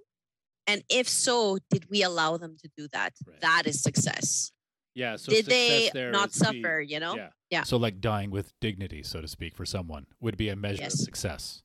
And 0.65 0.84
if 0.89 1.08
so 1.08 1.60
did 1.69 1.86
we 1.89 2.01
allow 2.01 2.38
them 2.38 2.58
to 2.62 2.69
do 2.75 2.88
that? 2.91 3.13
Right. 3.25 3.39
that 3.41 3.63
is 3.67 3.82
success 3.82 4.51
yeah. 4.97 5.15
So 5.15 5.31
did 5.31 5.45
they 5.45 5.91
not 5.93 6.33
suffer? 6.33 6.81
The, 6.81 6.86
you 6.88 6.99
know. 6.99 7.15
Yeah. 7.15 7.29
yeah. 7.49 7.63
So 7.63 7.77
like 7.77 8.01
dying 8.01 8.31
with 8.31 8.51
dignity, 8.60 9.03
so 9.03 9.21
to 9.21 9.27
speak, 9.27 9.55
for 9.55 9.65
someone 9.65 10.07
would 10.19 10.38
be 10.38 10.49
a 10.49 10.55
measure 10.55 10.81
yes. 10.81 10.95
of 10.95 10.99
success. 11.01 11.62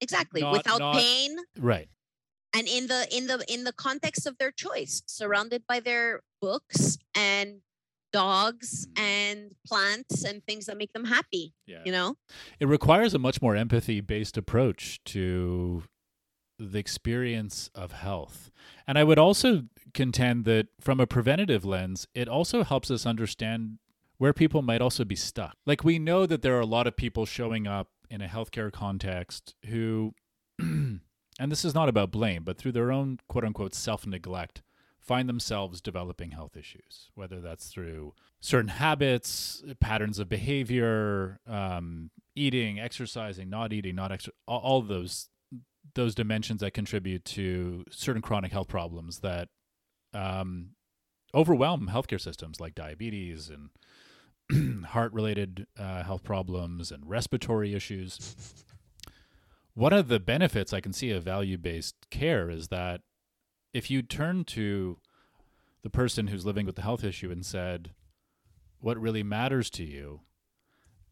Exactly. 0.00 0.40
Not, 0.40 0.52
Without 0.52 0.78
not, 0.78 0.94
pain. 0.94 1.36
Right. 1.58 1.88
And 2.54 2.66
in 2.68 2.86
the 2.86 3.06
in 3.14 3.26
the 3.26 3.44
in 3.48 3.64
the 3.64 3.72
context 3.72 4.26
of 4.26 4.38
their 4.38 4.50
choice, 4.50 5.02
surrounded 5.06 5.64
by 5.68 5.80
their 5.80 6.22
books 6.40 6.98
and 7.14 7.60
dogs 8.12 8.86
mm. 8.86 9.02
and 9.02 9.54
plants 9.66 10.24
and 10.24 10.44
things 10.44 10.66
that 10.66 10.76
make 10.76 10.92
them 10.92 11.04
happy. 11.04 11.54
Yeah. 11.66 11.80
You 11.84 11.92
know? 11.92 12.16
It 12.58 12.68
requires 12.68 13.14
a 13.14 13.18
much 13.18 13.42
more 13.42 13.56
empathy 13.56 14.00
based 14.00 14.36
approach 14.36 15.02
to 15.06 15.84
the 16.58 16.78
experience 16.78 17.70
of 17.74 17.92
health. 17.92 18.50
And 18.86 18.98
I 18.98 19.04
would 19.04 19.18
also 19.18 19.64
contend 19.94 20.44
that 20.44 20.68
from 20.80 21.00
a 21.00 21.06
preventative 21.06 21.64
lens, 21.64 22.06
it 22.14 22.28
also 22.28 22.64
helps 22.64 22.90
us 22.90 23.06
understand 23.06 23.78
where 24.18 24.32
people 24.32 24.62
might 24.62 24.82
also 24.82 25.04
be 25.04 25.16
stuck. 25.16 25.56
Like 25.64 25.82
we 25.82 25.98
know 25.98 26.26
that 26.26 26.42
there 26.42 26.56
are 26.56 26.60
a 26.60 26.66
lot 26.66 26.86
of 26.86 26.96
people 26.96 27.24
showing 27.24 27.66
up 27.66 27.88
in 28.10 28.20
a 28.20 28.28
healthcare 28.28 28.70
context 28.70 29.54
who, 29.66 30.14
and 30.58 31.00
this 31.38 31.64
is 31.64 31.74
not 31.74 31.88
about 31.88 32.10
blame, 32.10 32.44
but 32.44 32.58
through 32.58 32.72
their 32.72 32.92
own 32.92 33.18
quote 33.28 33.44
unquote 33.44 33.74
self 33.74 34.06
neglect, 34.06 34.62
find 35.00 35.28
themselves 35.28 35.80
developing 35.80 36.32
health 36.32 36.56
issues, 36.56 37.10
whether 37.14 37.40
that's 37.40 37.68
through 37.68 38.12
certain 38.40 38.68
habits, 38.68 39.62
patterns 39.80 40.18
of 40.18 40.28
behavior, 40.28 41.40
um, 41.46 42.10
eating, 42.36 42.78
exercising, 42.78 43.48
not 43.48 43.72
eating, 43.72 43.94
not 43.94 44.12
all, 44.46 44.60
all 44.60 44.82
those 44.82 45.28
those 45.94 46.14
dimensions 46.14 46.60
that 46.60 46.72
contribute 46.72 47.24
to 47.24 47.84
certain 47.90 48.22
chronic 48.22 48.52
health 48.52 48.68
problems 48.68 49.20
that 49.20 49.48
um, 50.14 50.70
overwhelm 51.34 51.88
healthcare 51.92 52.20
systems 52.20 52.60
like 52.60 52.74
diabetes 52.74 53.50
and 53.50 54.84
heart 54.86 55.12
related 55.12 55.66
uh, 55.78 56.02
health 56.02 56.24
problems 56.24 56.90
and 56.90 57.08
respiratory 57.08 57.74
issues. 57.74 58.54
One 59.74 59.92
of 59.92 60.08
the 60.08 60.20
benefits 60.20 60.72
I 60.72 60.80
can 60.80 60.92
see 60.92 61.10
of 61.10 61.22
value 61.22 61.56
based 61.56 61.94
care 62.10 62.50
is 62.50 62.68
that 62.68 63.02
if 63.72 63.90
you 63.90 64.02
turn 64.02 64.44
to 64.46 64.98
the 65.82 65.90
person 65.90 66.26
who's 66.26 66.44
living 66.44 66.66
with 66.66 66.76
the 66.76 66.82
health 66.82 67.04
issue 67.04 67.30
and 67.30 67.46
said, 67.46 67.92
What 68.80 69.00
really 69.00 69.22
matters 69.22 69.70
to 69.70 69.84
you? 69.84 70.22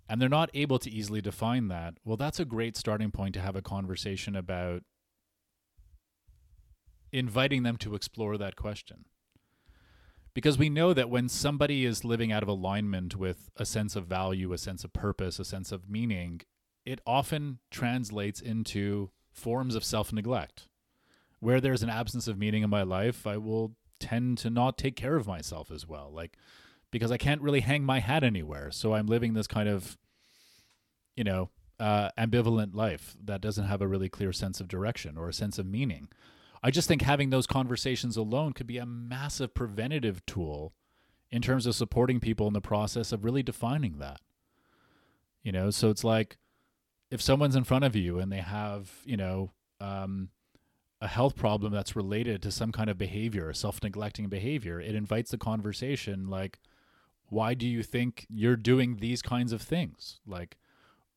and 0.08 0.20
they're 0.20 0.28
not 0.28 0.50
able 0.54 0.78
to 0.78 0.90
easily 0.90 1.20
define 1.20 1.68
that, 1.68 1.94
well, 2.04 2.16
that's 2.16 2.40
a 2.40 2.44
great 2.44 2.76
starting 2.76 3.10
point 3.10 3.34
to 3.34 3.40
have 3.40 3.56
a 3.56 3.62
conversation 3.62 4.34
about 4.34 4.82
inviting 7.12 7.62
them 7.62 7.76
to 7.78 7.94
explore 7.94 8.36
that 8.36 8.56
question. 8.56 9.04
Because 10.34 10.58
we 10.58 10.68
know 10.68 10.92
that 10.92 11.10
when 11.10 11.28
somebody 11.28 11.84
is 11.84 12.04
living 12.04 12.30
out 12.30 12.42
of 12.42 12.48
alignment 12.48 13.16
with 13.16 13.50
a 13.56 13.64
sense 13.64 13.96
of 13.96 14.06
value, 14.06 14.52
a 14.52 14.58
sense 14.58 14.84
of 14.84 14.92
purpose, 14.92 15.38
a 15.38 15.44
sense 15.44 15.72
of 15.72 15.90
meaning, 15.90 16.42
it 16.84 17.00
often 17.06 17.58
translates 17.70 18.40
into 18.40 19.10
forms 19.32 19.74
of 19.74 19.84
self 19.84 20.12
neglect. 20.12 20.68
Where 21.40 21.60
there's 21.60 21.82
an 21.82 21.90
absence 21.90 22.28
of 22.28 22.38
meaning 22.38 22.62
in 22.62 22.70
my 22.70 22.82
life, 22.82 23.26
I 23.26 23.36
will 23.36 23.76
tend 24.00 24.38
to 24.38 24.50
not 24.50 24.78
take 24.78 24.96
care 24.96 25.16
of 25.16 25.26
myself 25.26 25.70
as 25.70 25.86
well. 25.86 26.10
Like, 26.12 26.36
because 26.90 27.12
I 27.12 27.16
can't 27.16 27.42
really 27.42 27.60
hang 27.60 27.84
my 27.84 28.00
hat 28.00 28.24
anywhere. 28.24 28.70
So 28.70 28.94
I'm 28.94 29.06
living 29.06 29.34
this 29.34 29.46
kind 29.46 29.68
of, 29.68 29.96
you 31.16 31.24
know, 31.24 31.50
uh, 31.78 32.10
ambivalent 32.18 32.74
life 32.74 33.16
that 33.24 33.40
doesn't 33.40 33.66
have 33.66 33.82
a 33.82 33.88
really 33.88 34.08
clear 34.08 34.32
sense 34.32 34.60
of 34.60 34.68
direction 34.68 35.16
or 35.16 35.28
a 35.28 35.34
sense 35.34 35.58
of 35.58 35.66
meaning. 35.66 36.08
I 36.62 36.70
just 36.70 36.88
think 36.88 37.02
having 37.02 37.30
those 37.30 37.46
conversations 37.46 38.16
alone 38.16 38.52
could 38.52 38.66
be 38.66 38.78
a 38.78 38.86
massive 38.86 39.54
preventative 39.54 40.24
tool 40.26 40.74
in 41.30 41.42
terms 41.42 41.66
of 41.66 41.74
supporting 41.74 42.20
people 42.20 42.46
in 42.46 42.52
the 42.52 42.60
process 42.60 43.12
of 43.12 43.24
really 43.24 43.42
defining 43.42 43.98
that. 43.98 44.20
You 45.42 45.52
know, 45.52 45.70
so 45.70 45.90
it's 45.90 46.04
like 46.04 46.36
if 47.10 47.22
someone's 47.22 47.56
in 47.56 47.64
front 47.64 47.84
of 47.84 47.96
you 47.96 48.18
and 48.18 48.30
they 48.32 48.40
have, 48.40 48.90
you 49.04 49.16
know, 49.16 49.52
um, 49.80 50.30
a 51.00 51.06
health 51.06 51.36
problem 51.36 51.72
that's 51.72 51.94
related 51.94 52.42
to 52.42 52.50
some 52.50 52.72
kind 52.72 52.90
of 52.90 52.98
behavior, 52.98 53.48
a 53.48 53.54
self 53.54 53.82
neglecting 53.82 54.28
behavior, 54.28 54.80
it 54.80 54.94
invites 54.94 55.30
the 55.30 55.38
conversation 55.38 56.28
like, 56.28 56.58
why 57.28 57.54
do 57.54 57.66
you 57.66 57.82
think 57.82 58.26
you're 58.28 58.56
doing 58.56 58.96
these 58.96 59.22
kinds 59.22 59.52
of 59.52 59.62
things? 59.62 60.20
Like, 60.26 60.56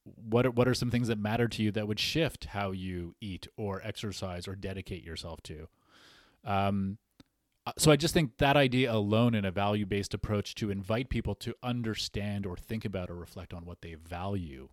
what 0.04 0.46
are, 0.46 0.52
what 0.52 0.68
are 0.68 0.74
some 0.74 0.92
things 0.92 1.08
that 1.08 1.20
matter 1.20 1.48
to 1.48 1.64
you 1.64 1.72
that 1.72 1.88
would 1.88 2.00
shift 2.00 2.46
how 2.46 2.72
you 2.72 3.16
eat 3.22 3.48
or 3.58 3.82
exercise 3.84 4.48
or 4.48 4.56
dedicate 4.56 5.04
yourself 5.04 5.42
to? 5.44 5.68
Um, 6.44 6.98
uh, 7.66 7.74
so 7.78 7.92
I 7.92 7.96
just 7.96 8.14
think 8.14 8.38
that 8.38 8.58
idea 8.58 8.92
alone 8.92 9.36
in 9.36 9.46
a 9.46 9.52
value 9.52 9.86
based 9.86 10.14
approach 10.14 10.56
to 10.56 10.72
invite 10.72 11.10
people 11.10 11.36
to 11.36 11.54
understand 11.62 12.46
or 12.46 12.58
think 12.58 12.86
about 12.86 13.10
or 13.10 13.16
reflect 13.16 13.54
on 13.54 13.66
what 13.66 13.82
they 13.82 13.94
value 13.94 14.70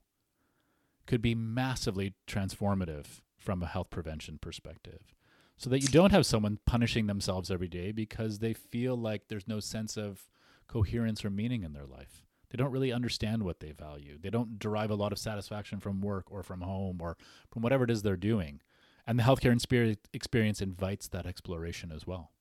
could 1.06 1.20
be 1.20 1.34
massively 1.34 2.14
transformative 2.26 3.20
from 3.36 3.62
a 3.62 3.66
health 3.66 3.90
prevention 3.90 4.38
perspective. 4.38 5.14
So 5.56 5.68
that 5.70 5.80
you 5.80 5.88
don't 5.88 6.12
have 6.12 6.24
someone 6.24 6.60
punishing 6.66 7.06
themselves 7.06 7.50
every 7.50 7.66
day 7.66 7.90
because 7.90 8.38
they 8.38 8.52
feel 8.52 8.96
like 8.96 9.22
there's 9.28 9.48
no 9.48 9.58
sense 9.58 9.96
of 9.96 10.28
coherence 10.68 11.24
or 11.24 11.30
meaning 11.30 11.64
in 11.64 11.72
their 11.72 11.86
life. 11.86 12.27
They 12.50 12.56
don't 12.56 12.70
really 12.72 12.92
understand 12.92 13.42
what 13.42 13.60
they 13.60 13.72
value. 13.72 14.18
They 14.20 14.30
don't 14.30 14.58
derive 14.58 14.90
a 14.90 14.94
lot 14.94 15.12
of 15.12 15.18
satisfaction 15.18 15.80
from 15.80 16.00
work 16.00 16.30
or 16.30 16.42
from 16.42 16.62
home 16.62 17.00
or 17.02 17.16
from 17.50 17.62
whatever 17.62 17.84
it 17.84 17.90
is 17.90 18.02
they're 18.02 18.16
doing. 18.16 18.60
and 19.06 19.18
the 19.18 19.22
healthcare 19.22 19.52
experience 20.12 20.60
invites 20.60 21.08
that 21.08 21.26
exploration 21.26 21.90
as 21.90 22.06
well. 22.06 22.32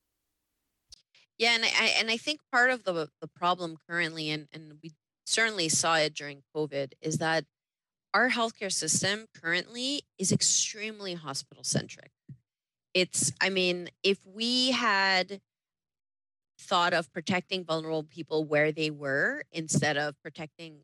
Yeah, 1.38 1.54
and 1.56 1.63
I 1.65 1.93
and 2.00 2.10
I 2.10 2.17
think 2.17 2.41
part 2.52 2.72
of 2.72 2.84
the 2.84 3.10
the 3.22 3.28
problem 3.28 3.78
currently, 3.88 4.30
and 4.30 4.48
and 4.52 4.80
we 4.82 4.93
certainly 5.26 5.70
saw 5.70 5.98
it 5.98 6.13
during 6.15 6.43
COVID, 6.56 6.93
is 7.02 7.17
that 7.20 7.46
our 8.13 8.30
healthcare 8.30 8.72
system 8.72 9.28
currently 9.34 10.04
is 10.17 10.32
extremely 10.32 11.13
hospital 11.15 11.63
centric. 11.63 12.12
It's, 12.93 13.32
I 13.41 13.50
mean, 13.50 13.89
if 14.04 14.20
we 14.26 14.72
had 14.72 15.41
thought 16.60 16.93
of 16.93 17.12
protecting 17.13 17.63
vulnerable 17.63 18.04
people 18.04 18.43
where 18.43 18.72
they 18.72 18.89
were 18.89 19.43
instead 19.52 19.98
of 19.98 20.15
protecting 20.22 20.80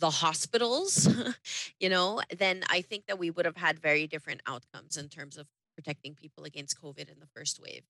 the 0.00 0.10
hospitals, 0.10 1.08
you 1.80 1.88
know, 1.88 2.20
then 2.36 2.62
I 2.70 2.82
think 2.82 3.06
that 3.06 3.18
we 3.18 3.30
would 3.30 3.46
have 3.46 3.56
had 3.56 3.78
very 3.78 4.06
different 4.06 4.42
outcomes 4.46 4.96
in 4.96 5.08
terms 5.08 5.36
of 5.36 5.46
protecting 5.76 6.14
people 6.14 6.44
against 6.44 6.80
COVID 6.80 7.10
in 7.10 7.20
the 7.20 7.26
first 7.34 7.60
wave. 7.60 7.82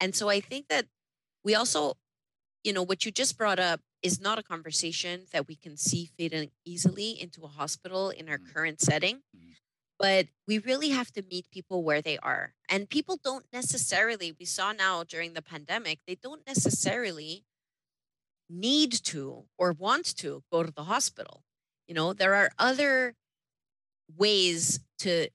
And 0.00 0.14
so 0.14 0.28
I 0.28 0.40
think 0.40 0.68
that 0.68 0.86
we 1.44 1.54
also, 1.54 1.94
you 2.64 2.72
know, 2.72 2.82
what 2.82 3.04
you 3.04 3.10
just 3.10 3.36
brought 3.36 3.58
up 3.58 3.80
is 4.02 4.20
not 4.20 4.38
a 4.38 4.42
conversation 4.42 5.22
that 5.32 5.48
we 5.48 5.56
can 5.56 5.76
see 5.76 6.10
fitting 6.18 6.50
easily 6.64 7.10
into 7.20 7.42
a 7.44 7.48
hospital 7.48 8.10
in 8.10 8.28
our 8.28 8.38
mm. 8.38 8.52
current 8.52 8.80
setting. 8.80 9.20
But 10.00 10.28
we 10.48 10.56
really 10.56 10.88
have 10.88 11.12
to 11.12 11.22
meet 11.22 11.50
people 11.50 11.84
where 11.84 12.00
they 12.00 12.16
are. 12.18 12.54
And 12.70 12.88
people 12.88 13.20
don't 13.22 13.44
necessarily, 13.52 14.34
we 14.36 14.46
saw 14.46 14.72
now 14.72 15.04
during 15.04 15.34
the 15.34 15.42
pandemic, 15.42 15.98
they 16.06 16.14
don't 16.14 16.46
necessarily 16.46 17.44
need 18.48 18.92
to 18.92 19.44
or 19.58 19.72
want 19.72 20.16
to 20.16 20.42
go 20.50 20.62
to 20.62 20.72
the 20.72 20.84
hospital. 20.84 21.42
You 21.86 21.94
know, 21.94 22.14
there 22.14 22.34
are 22.34 22.50
other 22.58 23.14
ways 24.16 24.80
to 25.00 25.28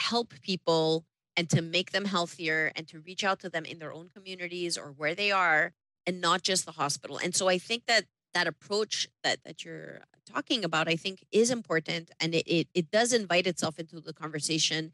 help 0.00 0.34
people 0.42 1.04
and 1.36 1.48
to 1.50 1.62
make 1.62 1.92
them 1.92 2.06
healthier 2.06 2.72
and 2.74 2.88
to 2.88 2.98
reach 2.98 3.22
out 3.22 3.38
to 3.40 3.48
them 3.48 3.64
in 3.64 3.78
their 3.78 3.92
own 3.92 4.10
communities 4.12 4.76
or 4.76 4.88
where 4.90 5.14
they 5.14 5.30
are 5.30 5.72
and 6.04 6.20
not 6.20 6.42
just 6.42 6.66
the 6.66 6.72
hospital. 6.72 7.16
And 7.22 7.32
so 7.32 7.48
I 7.48 7.58
think 7.58 7.86
that 7.86 8.06
that 8.34 8.46
approach 8.46 9.08
that 9.22 9.42
that 9.44 9.64
you're 9.64 10.00
talking 10.26 10.64
about, 10.64 10.88
I 10.88 10.96
think 10.96 11.24
is 11.32 11.50
important 11.50 12.10
and 12.20 12.34
it 12.34 12.46
it, 12.46 12.68
it 12.74 12.90
does 12.90 13.12
invite 13.12 13.46
itself 13.46 13.78
into 13.78 14.00
the 14.00 14.12
conversation 14.12 14.92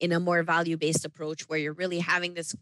in 0.00 0.12
a 0.12 0.20
more 0.20 0.42
value-based 0.42 1.04
approach 1.04 1.48
where 1.48 1.58
you're 1.58 1.72
really 1.72 1.98
having 1.98 2.34
this 2.34 2.54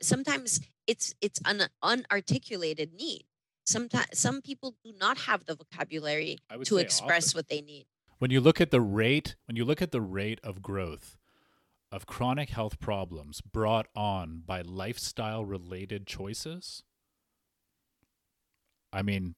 sometimes 0.00 0.60
it's 0.86 1.14
it's 1.20 1.40
an 1.44 1.62
unarticulated 1.82 2.92
need. 2.94 3.24
Sometimes 3.66 4.06
some 4.12 4.42
people 4.42 4.74
do 4.84 4.92
not 5.00 5.18
have 5.18 5.46
the 5.46 5.54
vocabulary 5.54 6.38
to 6.64 6.76
express 6.76 7.28
often. 7.28 7.38
what 7.38 7.48
they 7.48 7.60
need. 7.60 7.86
When 8.18 8.30
you 8.30 8.40
look 8.40 8.60
at 8.60 8.70
the 8.70 8.80
rate, 8.80 9.36
when 9.46 9.56
you 9.56 9.64
look 9.64 9.82
at 9.82 9.90
the 9.90 10.00
rate 10.00 10.40
of 10.44 10.62
growth 10.62 11.16
of 11.90 12.06
chronic 12.06 12.50
health 12.50 12.78
problems 12.78 13.40
brought 13.40 13.86
on 13.94 14.42
by 14.44 14.60
lifestyle 14.60 15.44
related 15.44 16.06
choices, 16.06 16.82
I 18.92 19.02
mean, 19.02 19.34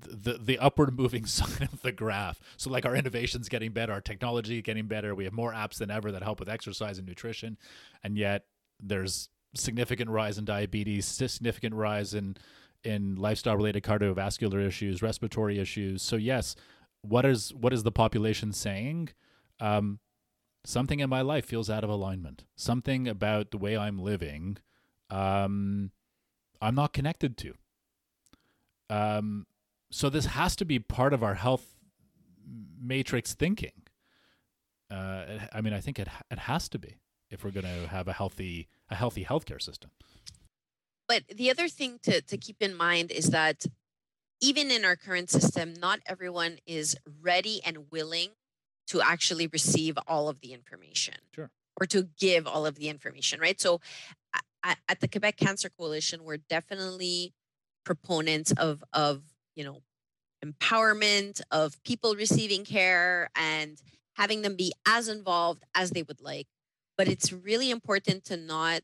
the 0.00 0.38
the 0.38 0.58
upward 0.58 0.96
moving 0.96 1.26
sign 1.26 1.68
of 1.72 1.82
the 1.82 1.92
graph. 1.92 2.40
So 2.56 2.70
like 2.70 2.86
our 2.86 2.96
innovations 2.96 3.48
getting 3.48 3.72
better, 3.72 3.92
our 3.92 4.00
technology 4.00 4.62
getting 4.62 4.86
better. 4.86 5.14
We 5.14 5.24
have 5.24 5.32
more 5.32 5.52
apps 5.52 5.78
than 5.78 5.90
ever 5.90 6.12
that 6.12 6.22
help 6.22 6.40
with 6.40 6.48
exercise 6.48 6.98
and 6.98 7.06
nutrition, 7.06 7.58
and 8.02 8.16
yet 8.16 8.46
there's 8.80 9.28
significant 9.54 10.10
rise 10.10 10.38
in 10.38 10.44
diabetes, 10.44 11.06
significant 11.06 11.74
rise 11.74 12.14
in 12.14 12.36
in 12.82 13.16
lifestyle 13.16 13.56
related 13.56 13.82
cardiovascular 13.82 14.64
issues, 14.64 15.02
respiratory 15.02 15.58
issues. 15.58 16.02
So 16.02 16.16
yes, 16.16 16.54
what 17.02 17.24
is 17.24 17.52
what 17.54 17.72
is 17.72 17.82
the 17.82 17.92
population 17.92 18.52
saying? 18.52 19.10
Um, 19.60 20.00
something 20.64 21.00
in 21.00 21.08
my 21.08 21.22
life 21.22 21.46
feels 21.46 21.70
out 21.70 21.84
of 21.84 21.90
alignment. 21.90 22.44
Something 22.56 23.08
about 23.08 23.50
the 23.50 23.58
way 23.58 23.76
I'm 23.76 23.98
living, 23.98 24.58
um, 25.10 25.92
I'm 26.60 26.74
not 26.74 26.92
connected 26.92 27.36
to. 27.38 27.54
Um, 28.90 29.46
so 29.94 30.10
this 30.10 30.26
has 30.26 30.56
to 30.56 30.64
be 30.64 30.80
part 30.80 31.12
of 31.12 31.22
our 31.22 31.34
health 31.34 31.76
matrix 32.82 33.32
thinking. 33.32 33.82
Uh, 34.90 35.24
I 35.52 35.60
mean, 35.60 35.72
I 35.72 35.80
think 35.80 35.98
it 35.98 36.08
it 36.30 36.38
has 36.40 36.68
to 36.70 36.78
be 36.78 36.96
if 37.30 37.44
we're 37.44 37.52
going 37.52 37.66
to 37.66 37.88
have 37.88 38.08
a 38.08 38.12
healthy 38.12 38.68
a 38.90 38.96
healthy 38.96 39.24
healthcare 39.24 39.62
system. 39.62 39.90
But 41.06 41.22
the 41.28 41.48
other 41.50 41.68
thing 41.68 42.00
to 42.02 42.20
to 42.20 42.36
keep 42.36 42.56
in 42.60 42.74
mind 42.74 43.12
is 43.12 43.30
that 43.30 43.66
even 44.40 44.70
in 44.70 44.84
our 44.84 44.96
current 44.96 45.30
system, 45.30 45.74
not 45.74 46.00
everyone 46.06 46.58
is 46.66 46.96
ready 47.22 47.60
and 47.64 47.90
willing 47.90 48.30
to 48.88 49.00
actually 49.00 49.46
receive 49.46 49.96
all 50.08 50.28
of 50.28 50.40
the 50.40 50.52
information. 50.52 51.14
Sure. 51.34 51.50
Or 51.80 51.86
to 51.86 52.08
give 52.18 52.46
all 52.46 52.66
of 52.66 52.74
the 52.76 52.88
information, 52.88 53.40
right? 53.40 53.60
So 53.60 53.80
at 54.64 55.00
the 55.00 55.08
Quebec 55.08 55.36
Cancer 55.36 55.68
Coalition, 55.68 56.24
we're 56.24 56.38
definitely 56.38 57.32
proponents 57.84 58.50
of 58.52 58.82
of 58.92 59.33
you 59.54 59.64
know 59.64 59.80
empowerment 60.44 61.40
of 61.50 61.82
people 61.84 62.14
receiving 62.14 62.64
care 62.64 63.30
and 63.34 63.80
having 64.16 64.42
them 64.42 64.56
be 64.56 64.72
as 64.86 65.08
involved 65.08 65.64
as 65.74 65.90
they 65.90 66.02
would 66.02 66.20
like. 66.20 66.46
But 66.96 67.08
it's 67.08 67.32
really 67.32 67.70
important 67.70 68.24
to 68.26 68.36
not 68.36 68.82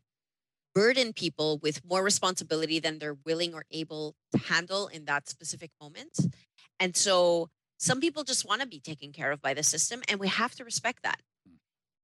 burden 0.75 1.13
people 1.13 1.59
with 1.59 1.85
more 1.85 2.03
responsibility 2.03 2.79
than 2.79 2.99
they're 2.99 3.19
willing 3.25 3.55
or 3.55 3.65
able 3.71 4.15
to 4.33 4.39
handle 4.39 4.89
in 4.89 5.05
that 5.05 5.29
specific 5.29 5.71
moment. 5.81 6.19
And 6.79 6.97
so 6.97 7.51
some 7.79 8.01
people 8.01 8.25
just 8.25 8.47
want 8.47 8.61
to 8.63 8.67
be 8.67 8.81
taken 8.81 9.13
care 9.13 9.33
of 9.33 9.41
by 9.41 9.55
the 9.55 9.63
system 9.63 10.03
and 10.09 10.21
we 10.21 10.29
have 10.29 10.55
to 10.57 10.65
respect 10.65 11.03
that. 11.03 11.21
Hmm. 11.47 11.57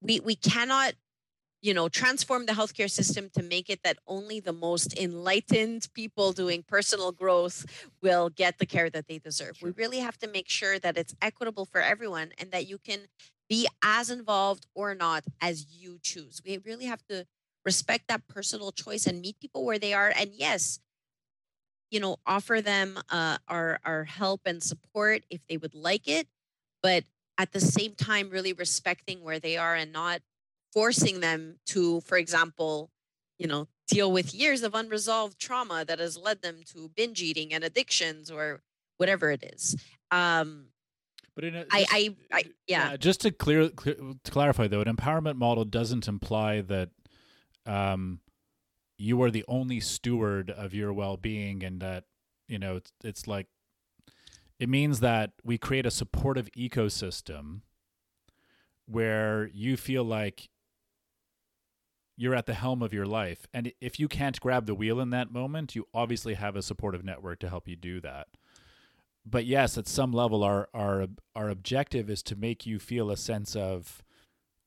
We 0.02 0.20
we 0.20 0.36
cannot 0.36 0.94
you 1.62 1.74
know 1.74 1.88
transform 1.88 2.46
the 2.46 2.52
healthcare 2.52 2.90
system 2.90 3.30
to 3.30 3.42
make 3.42 3.68
it 3.70 3.80
that 3.82 3.98
only 4.06 4.40
the 4.40 4.52
most 4.52 4.98
enlightened 4.98 5.88
people 5.94 6.32
doing 6.32 6.62
personal 6.62 7.12
growth 7.12 7.64
will 8.02 8.28
get 8.28 8.58
the 8.58 8.66
care 8.66 8.90
that 8.90 9.06
they 9.08 9.18
deserve 9.18 9.56
sure. 9.56 9.68
we 9.68 9.82
really 9.82 9.98
have 9.98 10.18
to 10.18 10.28
make 10.28 10.48
sure 10.48 10.78
that 10.78 10.96
it's 10.96 11.14
equitable 11.22 11.64
for 11.64 11.80
everyone 11.80 12.30
and 12.38 12.50
that 12.50 12.66
you 12.66 12.78
can 12.78 13.00
be 13.48 13.66
as 13.82 14.10
involved 14.10 14.66
or 14.74 14.94
not 14.94 15.24
as 15.40 15.66
you 15.70 15.98
choose 16.02 16.40
we 16.44 16.58
really 16.58 16.86
have 16.86 17.04
to 17.06 17.26
respect 17.64 18.04
that 18.08 18.26
personal 18.28 18.70
choice 18.70 19.06
and 19.06 19.20
meet 19.20 19.38
people 19.40 19.64
where 19.64 19.78
they 19.78 19.92
are 19.92 20.12
and 20.16 20.30
yes 20.34 20.78
you 21.90 22.00
know 22.00 22.16
offer 22.26 22.60
them 22.60 22.98
uh, 23.10 23.38
our 23.48 23.80
our 23.84 24.04
help 24.04 24.42
and 24.46 24.62
support 24.62 25.22
if 25.30 25.40
they 25.48 25.56
would 25.56 25.74
like 25.74 26.08
it 26.08 26.26
but 26.82 27.04
at 27.38 27.52
the 27.52 27.60
same 27.60 27.94
time 27.94 28.30
really 28.30 28.52
respecting 28.52 29.22
where 29.22 29.38
they 29.38 29.56
are 29.56 29.74
and 29.74 29.92
not 29.92 30.20
forcing 30.76 31.20
them 31.20 31.56
to, 31.64 32.02
for 32.02 32.18
example, 32.18 32.90
you 33.38 33.46
know, 33.46 33.66
deal 33.88 34.12
with 34.12 34.34
years 34.34 34.62
of 34.62 34.74
unresolved 34.74 35.38
trauma 35.38 35.86
that 35.86 35.98
has 35.98 36.18
led 36.18 36.42
them 36.42 36.60
to 36.66 36.90
binge 36.94 37.22
eating 37.22 37.54
and 37.54 37.64
addictions 37.64 38.30
or 38.30 38.60
whatever 38.98 39.30
it 39.30 39.42
is. 39.54 39.74
Um, 40.10 40.66
but 41.34 41.44
in 41.44 41.54
a, 41.54 41.64
just, 41.64 41.74
I, 41.74 41.86
I, 41.90 42.16
I, 42.30 42.44
yeah. 42.66 42.90
yeah. 42.90 42.96
Just 42.98 43.22
to 43.22 43.30
clear, 43.30 43.70
clear, 43.70 43.94
to 44.22 44.30
clarify 44.30 44.66
though, 44.66 44.82
an 44.82 44.94
empowerment 44.94 45.36
model 45.36 45.64
doesn't 45.64 46.08
imply 46.08 46.60
that 46.60 46.90
um, 47.64 48.20
you 48.98 49.22
are 49.22 49.30
the 49.30 49.46
only 49.48 49.80
steward 49.80 50.50
of 50.50 50.74
your 50.74 50.92
well-being, 50.92 51.64
and 51.64 51.80
that 51.80 52.04
you 52.48 52.58
know 52.58 52.76
it's 52.76 52.92
it's 53.02 53.26
like 53.26 53.46
it 54.58 54.68
means 54.68 55.00
that 55.00 55.32
we 55.42 55.56
create 55.56 55.86
a 55.86 55.90
supportive 55.90 56.50
ecosystem 56.52 57.60
where 58.86 59.50
you 59.52 59.76
feel 59.76 60.04
like 60.04 60.48
you're 62.16 62.34
at 62.34 62.46
the 62.46 62.54
helm 62.54 62.82
of 62.82 62.92
your 62.92 63.06
life. 63.06 63.46
And 63.52 63.72
if 63.80 64.00
you 64.00 64.08
can't 64.08 64.40
grab 64.40 64.66
the 64.66 64.74
wheel 64.74 65.00
in 65.00 65.10
that 65.10 65.30
moment, 65.30 65.76
you 65.76 65.86
obviously 65.92 66.34
have 66.34 66.56
a 66.56 66.62
supportive 66.62 67.04
network 67.04 67.38
to 67.40 67.48
help 67.48 67.68
you 67.68 67.76
do 67.76 68.00
that. 68.00 68.28
But 69.24 69.44
yes, 69.44 69.76
at 69.76 69.88
some 69.88 70.12
level 70.12 70.42
our 70.44 70.68
our 70.72 71.06
our 71.34 71.48
objective 71.48 72.08
is 72.08 72.22
to 72.24 72.36
make 72.36 72.64
you 72.64 72.78
feel 72.78 73.10
a 73.10 73.16
sense 73.16 73.56
of 73.56 74.02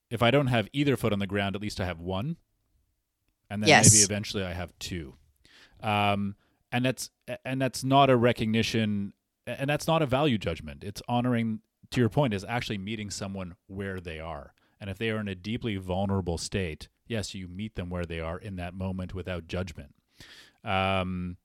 if 0.10 0.22
I 0.22 0.32
don't 0.32 0.48
have 0.48 0.68
either 0.74 0.98
foot 0.98 1.14
on 1.14 1.20
the 1.20 1.28
ground, 1.28 1.56
at 1.56 1.62
least 1.62 1.80
I 1.80 1.86
have 1.86 2.00
one. 2.00 2.38
And 3.50 3.64
then 3.64 3.70
yes. 3.70 3.94
maybe 3.94 4.04
eventually 4.04 4.44
I 4.44 4.54
have 4.54 4.78
two. 4.78 5.16
Um, 5.82 6.36
and 6.72 6.86
that's 6.86 7.10
and 7.46 7.62
that's 7.62 7.84
not 7.84 8.10
a 8.10 8.18
recognition 8.18 9.14
and 9.48 9.70
that's 9.70 9.88
not 9.88 10.02
a 10.02 10.06
value 10.06 10.38
judgment. 10.38 10.84
It's 10.84 11.02
honoring 11.08 11.62
to 11.92 12.00
your 12.00 12.10
point 12.10 12.34
is 12.34 12.44
actually 12.44 12.78
meeting 12.78 13.10
someone 13.10 13.56
where 13.68 14.00
they 14.00 14.20
are. 14.20 14.54
And 14.80 14.90
if 14.90 14.98
they 14.98 15.10
are 15.10 15.20
in 15.20 15.28
a 15.28 15.36
deeply 15.36 15.78
vulnerable 15.78 16.38
state, 16.38 16.88
yes, 17.10 17.36
you 17.36 17.50
meet 17.50 17.76
them 17.76 17.90
where 17.90 18.06
they 18.06 18.22
are 18.22 18.38
in 18.38 18.56
that 18.56 18.74
moment 18.74 19.14
without 19.14 19.48
judgment. 19.48 19.94
Um, 20.64 21.36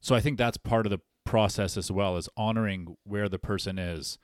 so 0.00 0.14
I 0.14 0.20
think 0.20 0.38
that's 0.38 0.56
part 0.56 0.86
of 0.86 0.90
the 0.90 1.00
process 1.24 1.76
as 1.76 1.90
well 1.90 2.16
as 2.16 2.28
honoring 2.36 2.96
where 3.04 3.28
the 3.28 3.38
person 3.38 3.78
is. 3.78 4.18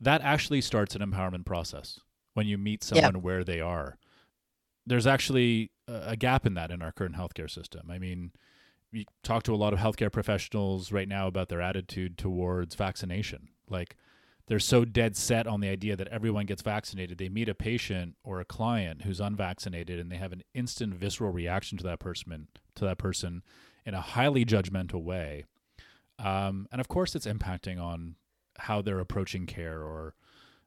That 0.00 0.20
actually 0.22 0.60
starts 0.60 0.94
an 0.94 1.02
empowerment 1.02 1.44
process 1.44 1.98
when 2.34 2.46
you 2.46 2.56
meet 2.56 2.84
someone 2.84 3.14
yeah. 3.16 3.20
where 3.20 3.42
they 3.42 3.60
are. 3.60 3.98
There's 4.86 5.06
actually 5.06 5.72
a 5.88 6.16
gap 6.16 6.46
in 6.46 6.54
that 6.54 6.70
in 6.70 6.82
our 6.82 6.92
current 6.92 7.16
healthcare 7.16 7.50
system. 7.50 7.90
I 7.90 7.98
mean, 7.98 8.32
we 8.92 9.06
talk 9.22 9.42
to 9.44 9.54
a 9.54 9.56
lot 9.56 9.72
of 9.72 9.78
healthcare 9.80 10.12
professionals 10.12 10.92
right 10.92 11.08
now 11.08 11.26
about 11.26 11.48
their 11.48 11.60
attitude 11.60 12.16
towards 12.16 12.74
vaccination. 12.74 13.48
Like, 13.68 13.96
they're 14.48 14.58
so 14.58 14.84
dead 14.84 15.14
set 15.14 15.46
on 15.46 15.60
the 15.60 15.68
idea 15.68 15.94
that 15.94 16.08
everyone 16.08 16.46
gets 16.46 16.62
vaccinated. 16.62 17.18
They 17.18 17.28
meet 17.28 17.50
a 17.50 17.54
patient 17.54 18.16
or 18.24 18.40
a 18.40 18.46
client 18.46 19.02
who's 19.02 19.20
unvaccinated 19.20 20.00
and 20.00 20.10
they 20.10 20.16
have 20.16 20.32
an 20.32 20.42
instant 20.54 20.94
visceral 20.94 21.30
reaction 21.30 21.76
to 21.78 21.84
that 21.84 22.00
person 22.00 22.48
to 22.74 22.84
that 22.84 22.98
person 22.98 23.42
in 23.84 23.94
a 23.94 24.00
highly 24.00 24.44
judgmental 24.44 25.02
way. 25.02 25.44
Um, 26.18 26.66
and 26.72 26.80
of 26.80 26.88
course, 26.88 27.14
it's 27.14 27.26
impacting 27.26 27.80
on 27.80 28.16
how 28.60 28.80
they're 28.80 28.98
approaching 28.98 29.46
care 29.46 29.82
or 29.82 30.14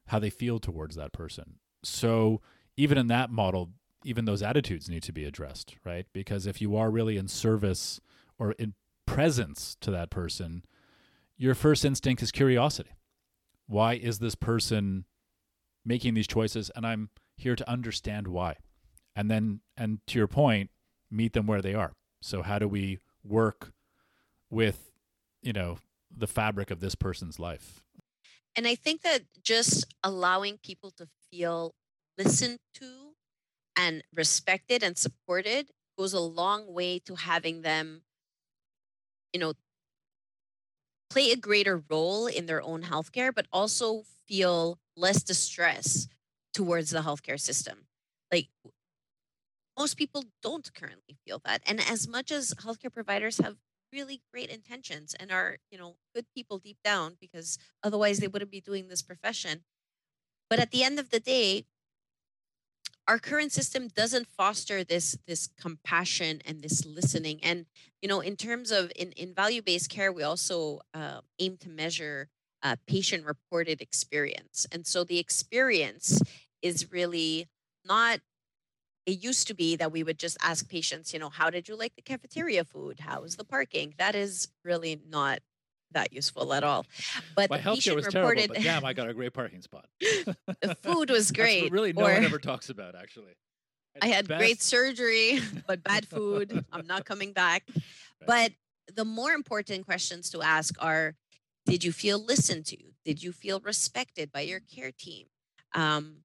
how 0.06 0.20
they 0.20 0.30
feel 0.30 0.60
towards 0.60 0.94
that 0.96 1.12
person. 1.12 1.56
So 1.82 2.40
even 2.76 2.96
in 2.96 3.08
that 3.08 3.30
model, 3.30 3.70
even 4.04 4.24
those 4.24 4.42
attitudes 4.42 4.88
need 4.88 5.02
to 5.02 5.12
be 5.12 5.24
addressed, 5.24 5.74
right? 5.84 6.06
Because 6.12 6.46
if 6.46 6.60
you 6.60 6.76
are 6.76 6.90
really 6.90 7.16
in 7.16 7.26
service 7.26 8.00
or 8.38 8.52
in 8.52 8.74
presence 9.06 9.76
to 9.80 9.90
that 9.90 10.10
person, 10.10 10.64
your 11.36 11.54
first 11.56 11.84
instinct 11.84 12.22
is 12.22 12.30
curiosity 12.30 12.92
why 13.66 13.94
is 13.94 14.18
this 14.18 14.34
person 14.34 15.04
making 15.84 16.14
these 16.14 16.26
choices? 16.26 16.70
And 16.74 16.86
i'm 16.86 17.10
here 17.36 17.56
to 17.56 17.68
understand 17.68 18.28
why. 18.28 18.56
And 19.16 19.30
then 19.30 19.60
and 19.76 19.98
to 20.08 20.18
your 20.18 20.28
point 20.28 20.70
meet 21.10 21.32
them 21.32 21.46
where 21.46 21.62
they 21.62 21.74
are. 21.74 21.92
So 22.20 22.42
how 22.42 22.58
do 22.58 22.68
we 22.68 22.98
work 23.24 23.72
with 24.50 24.90
you 25.42 25.52
know 25.52 25.78
the 26.14 26.26
fabric 26.26 26.70
of 26.70 26.80
this 26.80 26.94
person's 26.94 27.38
life? 27.38 27.82
And 28.56 28.66
i 28.66 28.74
think 28.74 29.02
that 29.02 29.22
just 29.42 29.86
allowing 30.02 30.58
people 30.58 30.90
to 30.92 31.08
feel 31.30 31.74
listened 32.18 32.58
to 32.74 33.14
and 33.76 34.02
respected 34.14 34.82
and 34.82 34.96
supported 34.98 35.70
goes 35.96 36.12
a 36.12 36.20
long 36.20 36.72
way 36.72 36.98
to 36.98 37.14
having 37.14 37.62
them 37.62 38.02
you 39.32 39.40
know 39.40 39.54
play 41.12 41.30
a 41.30 41.36
greater 41.36 41.82
role 41.90 42.26
in 42.26 42.46
their 42.46 42.62
own 42.62 42.82
healthcare, 42.84 43.34
but 43.34 43.46
also 43.52 44.02
feel 44.26 44.78
less 44.96 45.22
distress 45.22 46.08
towards 46.54 46.90
the 46.90 47.00
healthcare 47.00 47.38
system. 47.38 47.86
Like 48.32 48.48
most 49.78 49.96
people 49.96 50.24
don't 50.42 50.72
currently 50.74 51.18
feel 51.26 51.40
that. 51.44 51.60
And 51.66 51.80
as 51.80 52.08
much 52.08 52.30
as 52.30 52.54
healthcare 52.54 52.92
providers 52.92 53.38
have 53.38 53.56
really 53.92 54.22
great 54.32 54.48
intentions 54.48 55.14
and 55.20 55.30
are, 55.30 55.58
you 55.70 55.76
know, 55.76 55.96
good 56.14 56.24
people 56.34 56.58
deep 56.58 56.78
down 56.82 57.16
because 57.20 57.58
otherwise 57.82 58.18
they 58.18 58.28
wouldn't 58.28 58.50
be 58.50 58.60
doing 58.62 58.88
this 58.88 59.02
profession. 59.02 59.64
But 60.48 60.60
at 60.60 60.70
the 60.70 60.82
end 60.82 60.98
of 60.98 61.10
the 61.10 61.20
day, 61.20 61.64
our 63.08 63.18
current 63.18 63.52
system 63.52 63.88
doesn't 63.88 64.26
foster 64.26 64.84
this 64.84 65.18
this 65.26 65.48
compassion 65.60 66.40
and 66.46 66.62
this 66.62 66.84
listening. 66.84 67.40
And 67.42 67.66
you 68.00 68.08
know 68.08 68.20
in 68.20 68.36
terms 68.36 68.70
of 68.70 68.92
in, 68.96 69.12
in 69.12 69.34
value-based 69.34 69.90
care 69.90 70.12
we 70.12 70.22
also 70.22 70.80
uh, 70.94 71.20
aim 71.38 71.56
to 71.58 71.68
measure 71.68 72.28
uh, 72.62 72.76
patient 72.86 73.24
reported 73.24 73.80
experience. 73.80 74.66
And 74.70 74.86
so 74.86 75.02
the 75.04 75.18
experience 75.18 76.22
is 76.62 76.92
really 76.92 77.48
not 77.84 78.20
it 79.04 79.22
used 79.22 79.48
to 79.48 79.54
be 79.54 79.74
that 79.74 79.90
we 79.90 80.04
would 80.04 80.18
just 80.18 80.36
ask 80.40 80.68
patients 80.68 81.12
you 81.12 81.18
know 81.18 81.30
how 81.30 81.50
did 81.50 81.68
you 81.68 81.76
like 81.76 81.94
the 81.96 82.02
cafeteria 82.02 82.64
food? 82.64 83.00
How 83.00 83.22
was 83.22 83.36
the 83.36 83.44
parking? 83.44 83.94
That 83.98 84.14
is 84.14 84.48
really 84.64 85.00
not 85.08 85.40
that 85.94 86.12
useful 86.12 86.52
at 86.52 86.64
all. 86.64 86.86
But 87.34 87.50
my 87.50 87.58
healthcare 87.58 87.94
was 87.94 88.06
reported, 88.06 88.48
terrible. 88.48 88.54
But 88.54 88.62
damn, 88.62 88.84
I 88.84 88.92
got 88.92 89.08
a 89.08 89.14
great 89.14 89.32
parking 89.32 89.62
spot. 89.62 89.86
the 90.00 90.76
food 90.82 91.10
was 91.10 91.30
great. 91.32 91.70
really, 91.72 91.92
no 91.92 92.02
or, 92.02 92.12
one 92.12 92.24
ever 92.24 92.38
talks 92.38 92.70
about 92.70 92.94
actually. 92.94 93.32
I 94.00 94.06
had 94.06 94.26
best. 94.28 94.38
great 94.38 94.62
surgery, 94.62 95.40
but 95.66 95.82
bad 95.82 96.06
food. 96.06 96.64
I'm 96.72 96.86
not 96.86 97.04
coming 97.04 97.32
back. 97.32 97.64
Right. 97.68 97.82
But 98.26 98.52
the 98.94 99.04
more 99.04 99.32
important 99.32 99.84
questions 99.84 100.30
to 100.30 100.42
ask 100.42 100.74
are: 100.80 101.14
Did 101.66 101.84
you 101.84 101.92
feel 101.92 102.18
listened 102.18 102.66
to? 102.66 102.78
Did 103.04 103.22
you 103.22 103.32
feel 103.32 103.60
respected 103.60 104.32
by 104.32 104.42
your 104.42 104.60
care 104.60 104.92
team? 104.96 105.26
Um, 105.74 106.18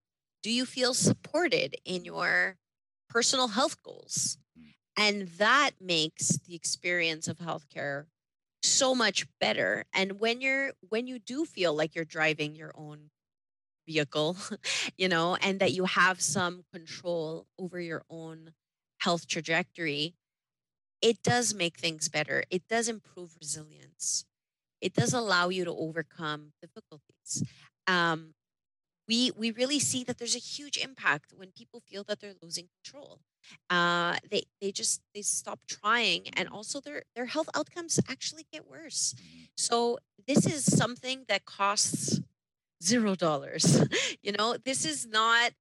do 0.44 0.52
you 0.52 0.66
feel 0.66 0.94
supported 0.94 1.76
in 1.84 2.06
your 2.06 2.58
personal 3.10 3.50
health 3.50 3.82
goals? 3.84 4.38
Hmm. 4.58 4.64
And 4.98 5.28
that 5.38 5.72
makes 5.82 6.38
the 6.38 6.56
experience 6.56 7.28
of 7.28 7.38
healthcare 7.38 8.06
so 8.68 8.96
much 8.96 9.26
better 9.40 9.86
and 9.94 10.20
when 10.20 10.42
you're 10.42 10.72
when 10.90 11.08
you 11.08 11.20
do 11.20 11.46
feel 11.46 11.74
like 11.76 11.96
you're 11.96 12.06
driving 12.06 12.56
your 12.56 12.72
own 12.76 13.10
vehicle 13.88 14.38
you 14.98 15.08
know 15.08 15.36
and 15.42 15.60
that 15.60 15.74
you 15.74 15.86
have 15.86 16.22
some 16.22 16.64
control 16.74 17.48
over 17.60 17.80
your 17.80 18.04
own 18.10 18.52
health 19.00 19.28
trajectory 19.28 20.16
it 21.02 21.22
does 21.24 21.54
make 21.54 21.78
things 21.78 22.10
better. 22.10 22.44
It 22.50 22.68
does 22.68 22.90
improve 22.90 23.36
resilience. 23.40 24.26
It 24.82 24.94
does 24.94 25.14
allow 25.14 25.50
you 25.50 25.66
to 25.66 25.72
overcome 25.72 26.54
difficulties. 26.62 27.44
Um, 27.88 28.34
we 29.08 29.32
we 29.38 29.52
really 29.52 29.80
see 29.80 30.04
that 30.06 30.18
there's 30.18 30.36
a 30.36 30.40
huge 30.40 30.78
impact 30.78 31.34
when 31.36 31.52
people 31.52 31.82
feel 31.82 32.04
that 32.06 32.20
they're 32.20 32.36
losing 32.42 32.70
control 32.84 33.22
uh, 33.70 34.16
they 34.30 34.44
they 34.62 34.72
just 34.72 35.02
they 35.14 35.22
stop 35.22 35.60
trying 35.68 36.28
and 36.34 36.50
also 36.50 36.80
their 36.80 37.04
their 37.16 37.26
health 37.26 37.50
outcomes 37.56 38.00
actually 38.10 38.46
get 38.52 38.70
worse. 38.70 39.14
Mm-hmm. 39.18 39.44
so 39.58 39.98
this 40.28 40.46
is 40.46 40.66
something 40.66 41.26
that 41.28 41.46
costs 41.46 42.20
zero 42.84 43.16
dollars 43.16 43.84
you 44.22 44.32
know? 44.32 44.56
This 44.64 44.86
is 44.86 45.08
not 45.08 45.52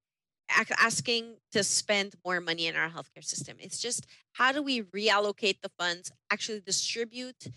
asking 0.79 1.37
to 1.53 1.65
spend 1.65 2.15
more 2.25 2.41
money 2.41 2.67
in 2.67 2.77
our 2.77 2.89
healthcare 2.89 3.25
system. 3.25 3.57
It's 3.59 3.81
just 3.81 4.07
how 4.33 4.53
do 4.53 4.63
we 4.63 4.83
reallocate 4.83 5.61
the 5.63 5.71
funds 5.79 6.13
actually 6.31 6.61
distribute 6.61 7.49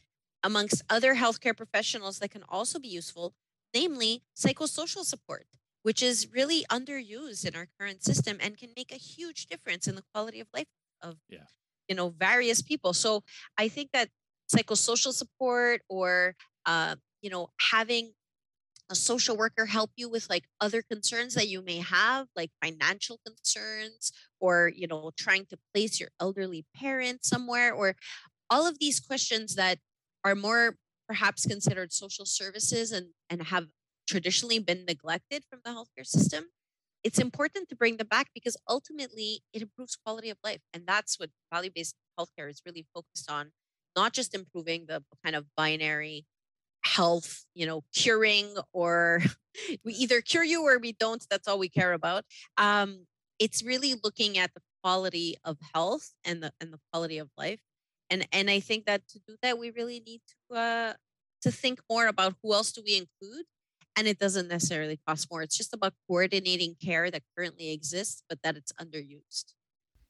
amongst 0.43 0.81
other 0.89 1.15
healthcare 1.15 1.55
professionals 1.55 2.19
that 2.19 2.31
can 2.31 2.43
also 2.49 2.79
be 2.79 2.87
useful 2.87 3.33
namely 3.73 4.23
psychosocial 4.37 5.03
support 5.03 5.45
which 5.89 6.03
is 6.03 6.27
really 6.31 6.63
underused 6.71 7.47
in 7.47 7.55
our 7.55 7.65
current 7.79 8.03
system 8.03 8.37
and 8.41 8.59
can 8.59 8.69
make 8.77 8.91
a 8.91 8.95
huge 8.95 9.47
difference 9.47 9.87
in 9.87 9.95
the 9.95 10.03
quality 10.13 10.39
of 10.39 10.45
life 10.53 10.67
of 11.01 11.15
yeah. 11.27 11.39
you 11.87 11.95
know 11.95 12.09
various 12.09 12.61
people 12.61 12.93
so 12.93 13.23
i 13.57 13.67
think 13.67 13.89
that 13.91 14.07
psychosocial 14.53 15.11
support 15.11 15.81
or 15.89 16.35
uh, 16.67 16.95
you 17.23 17.29
know 17.31 17.49
having 17.71 18.11
a 18.91 18.93
social 18.93 19.35
worker 19.35 19.65
help 19.65 19.89
you 19.95 20.07
with 20.07 20.29
like 20.29 20.43
other 20.61 20.83
concerns 20.83 21.33
that 21.33 21.47
you 21.47 21.59
may 21.63 21.79
have 21.79 22.27
like 22.35 22.51
financial 22.63 23.19
concerns 23.25 24.11
or 24.39 24.71
you 24.75 24.85
know 24.85 25.09
trying 25.17 25.47
to 25.47 25.57
place 25.73 25.99
your 25.99 26.09
elderly 26.19 26.67
parent 26.75 27.25
somewhere 27.25 27.73
or 27.73 27.95
all 28.51 28.67
of 28.67 28.77
these 28.77 28.99
questions 28.99 29.55
that 29.55 29.79
are 30.23 30.35
more 30.35 30.75
perhaps 31.07 31.47
considered 31.47 31.91
social 31.91 32.27
services 32.27 32.91
and 32.91 33.07
and 33.31 33.41
have 33.41 33.65
traditionally 34.09 34.59
been 34.59 34.83
neglected 34.85 35.43
from 35.49 35.59
the 35.63 35.71
healthcare 35.71 36.05
system 36.05 36.45
it's 37.03 37.19
important 37.19 37.69
to 37.69 37.75
bring 37.75 37.97
them 37.97 38.07
back 38.07 38.27
because 38.33 38.57
ultimately 38.67 39.41
it 39.53 39.61
improves 39.61 39.95
quality 39.95 40.29
of 40.29 40.37
life. 40.43 40.61
And 40.73 40.83
that's 40.85 41.19
what 41.19 41.29
value-based 41.53 41.95
healthcare 42.19 42.49
is 42.49 42.61
really 42.65 42.85
focused 42.93 43.29
on 43.31 43.51
not 43.95 44.13
just 44.13 44.35
improving 44.35 44.85
the 44.87 45.03
kind 45.23 45.35
of 45.35 45.45
binary 45.55 46.25
health 46.85 47.43
you 47.53 47.65
know 47.65 47.83
curing 47.93 48.55
or 48.71 49.21
we 49.83 49.93
either 49.93 50.21
cure 50.21 50.45
you 50.45 50.65
or 50.65 50.79
we 50.79 50.93
don't 50.93 51.25
that's 51.29 51.47
all 51.47 51.59
we 51.59 51.69
care 51.69 51.93
about. 51.93 52.25
Um, 52.57 53.05
it's 53.37 53.63
really 53.63 53.95
looking 54.03 54.37
at 54.37 54.53
the 54.53 54.61
quality 54.83 55.35
of 55.43 55.57
health 55.73 56.13
and 56.25 56.43
the 56.43 56.51
and 56.59 56.73
the 56.73 56.79
quality 56.91 57.17
of 57.17 57.29
life. 57.37 57.61
And 58.09 58.27
and 58.31 58.49
i 58.49 58.59
think 58.59 58.85
that 58.85 59.07
to 59.09 59.19
do 59.27 59.35
that 59.43 59.59
we 59.59 59.69
really 59.71 59.99
need 59.99 60.21
to 60.49 60.57
uh 60.57 60.93
to 61.41 61.51
think 61.51 61.79
more 61.89 62.07
about 62.07 62.35
who 62.41 62.53
else 62.53 62.71
do 62.71 62.81
we 62.83 62.97
include 62.97 63.45
and 63.99 64.07
it 64.07 64.17
doesn't 64.17 64.47
necessarily 64.47 64.97
cost 65.05 65.27
more. 65.29 65.41
It's 65.41 65.57
just 65.57 65.73
about 65.73 65.93
coordinating 66.07 66.77
care 66.81 67.11
that 67.11 67.21
currently 67.35 67.73
exists, 67.73 68.23
but 68.29 68.41
that 68.43 68.55
it's 68.55 68.71
underused. 68.81 69.53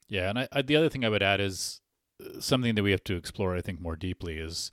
Yeah, 0.08 0.30
and 0.30 0.38
I, 0.38 0.48
I, 0.52 0.62
the 0.62 0.76
other 0.76 0.90
thing 0.90 1.04
I 1.04 1.10
would 1.10 1.24
add 1.24 1.42
is 1.42 1.82
uh, 2.24 2.40
something 2.40 2.76
that 2.76 2.84
we 2.84 2.92
have 2.92 3.04
to 3.06 3.16
explore, 3.16 3.56
I 3.56 3.62
think, 3.62 3.82
more 3.82 3.96
deeply 3.96 4.38
is 4.38 4.72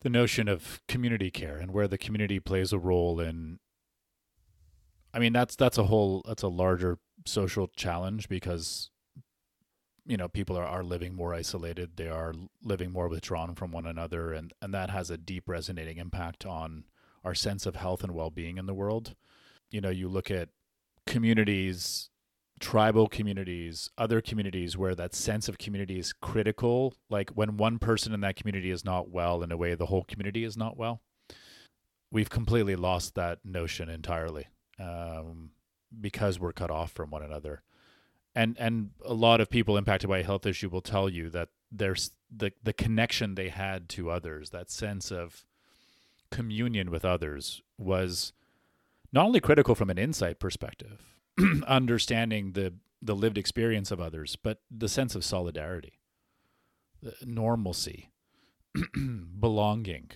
the 0.00 0.08
notion 0.08 0.48
of 0.48 0.80
community 0.88 1.30
care 1.30 1.58
and 1.58 1.70
where 1.70 1.86
the 1.86 1.98
community 1.98 2.40
plays 2.40 2.72
a 2.72 2.78
role 2.78 3.20
in. 3.20 3.58
I 5.12 5.18
mean, 5.18 5.34
that's 5.34 5.54
that's 5.54 5.76
a 5.76 5.84
whole 5.84 6.22
that's 6.26 6.42
a 6.42 6.48
larger 6.48 6.98
social 7.26 7.68
challenge 7.76 8.30
because 8.30 8.90
you 10.06 10.16
know 10.16 10.28
people 10.28 10.56
are, 10.56 10.64
are 10.64 10.84
living 10.84 11.14
more 11.14 11.34
isolated 11.34 11.96
they 11.96 12.08
are 12.08 12.32
living 12.62 12.92
more 12.92 13.08
withdrawn 13.08 13.56
from 13.56 13.72
one 13.72 13.86
another 13.86 14.32
and 14.32 14.52
and 14.62 14.72
that 14.72 14.90
has 14.90 15.10
a 15.10 15.16
deep 15.16 15.48
resonating 15.48 15.96
impact 15.96 16.46
on 16.46 16.84
our 17.26 17.34
sense 17.34 17.66
of 17.66 17.74
health 17.74 18.04
and 18.04 18.14
well-being 18.14 18.56
in 18.56 18.66
the 18.66 18.74
world. 18.74 19.16
You 19.68 19.80
know, 19.80 19.90
you 19.90 20.08
look 20.08 20.30
at 20.30 20.48
communities, 21.06 22.08
tribal 22.60 23.08
communities, 23.08 23.90
other 23.98 24.20
communities 24.20 24.76
where 24.76 24.94
that 24.94 25.12
sense 25.12 25.48
of 25.48 25.58
community 25.58 25.98
is 25.98 26.12
critical, 26.12 26.94
like 27.10 27.30
when 27.30 27.56
one 27.56 27.80
person 27.80 28.14
in 28.14 28.20
that 28.20 28.36
community 28.36 28.70
is 28.70 28.84
not 28.84 29.10
well 29.10 29.42
in 29.42 29.50
a 29.50 29.56
way 29.56 29.74
the 29.74 29.86
whole 29.86 30.04
community 30.04 30.44
is 30.44 30.56
not 30.56 30.76
well. 30.76 31.02
We've 32.12 32.30
completely 32.30 32.76
lost 32.76 33.16
that 33.16 33.40
notion 33.44 33.88
entirely 33.88 34.46
um, 34.78 35.50
because 36.00 36.38
we're 36.38 36.52
cut 36.52 36.70
off 36.70 36.92
from 36.92 37.10
one 37.10 37.24
another. 37.24 37.62
And 38.36 38.56
and 38.60 38.90
a 39.04 39.14
lot 39.14 39.40
of 39.40 39.50
people 39.50 39.76
impacted 39.76 40.08
by 40.08 40.18
a 40.18 40.24
health 40.24 40.46
issue 40.46 40.68
will 40.68 40.80
tell 40.80 41.08
you 41.08 41.28
that 41.30 41.48
there's 41.72 42.12
the 42.30 42.52
the 42.62 42.72
connection 42.72 43.34
they 43.34 43.48
had 43.48 43.88
to 43.90 44.10
others, 44.10 44.50
that 44.50 44.70
sense 44.70 45.10
of 45.10 45.44
communion 46.30 46.90
with 46.90 47.04
others 47.04 47.62
was 47.78 48.32
not 49.12 49.26
only 49.26 49.40
critical 49.40 49.74
from 49.74 49.90
an 49.90 49.98
insight 49.98 50.38
perspective, 50.38 51.04
understanding 51.66 52.52
the 52.52 52.74
the 53.02 53.14
lived 53.14 53.38
experience 53.38 53.90
of 53.90 54.00
others, 54.00 54.36
but 54.36 54.60
the 54.70 54.88
sense 54.88 55.14
of 55.14 55.24
solidarity, 55.24 56.00
normalcy, 57.24 58.10
belonging. 59.40 60.10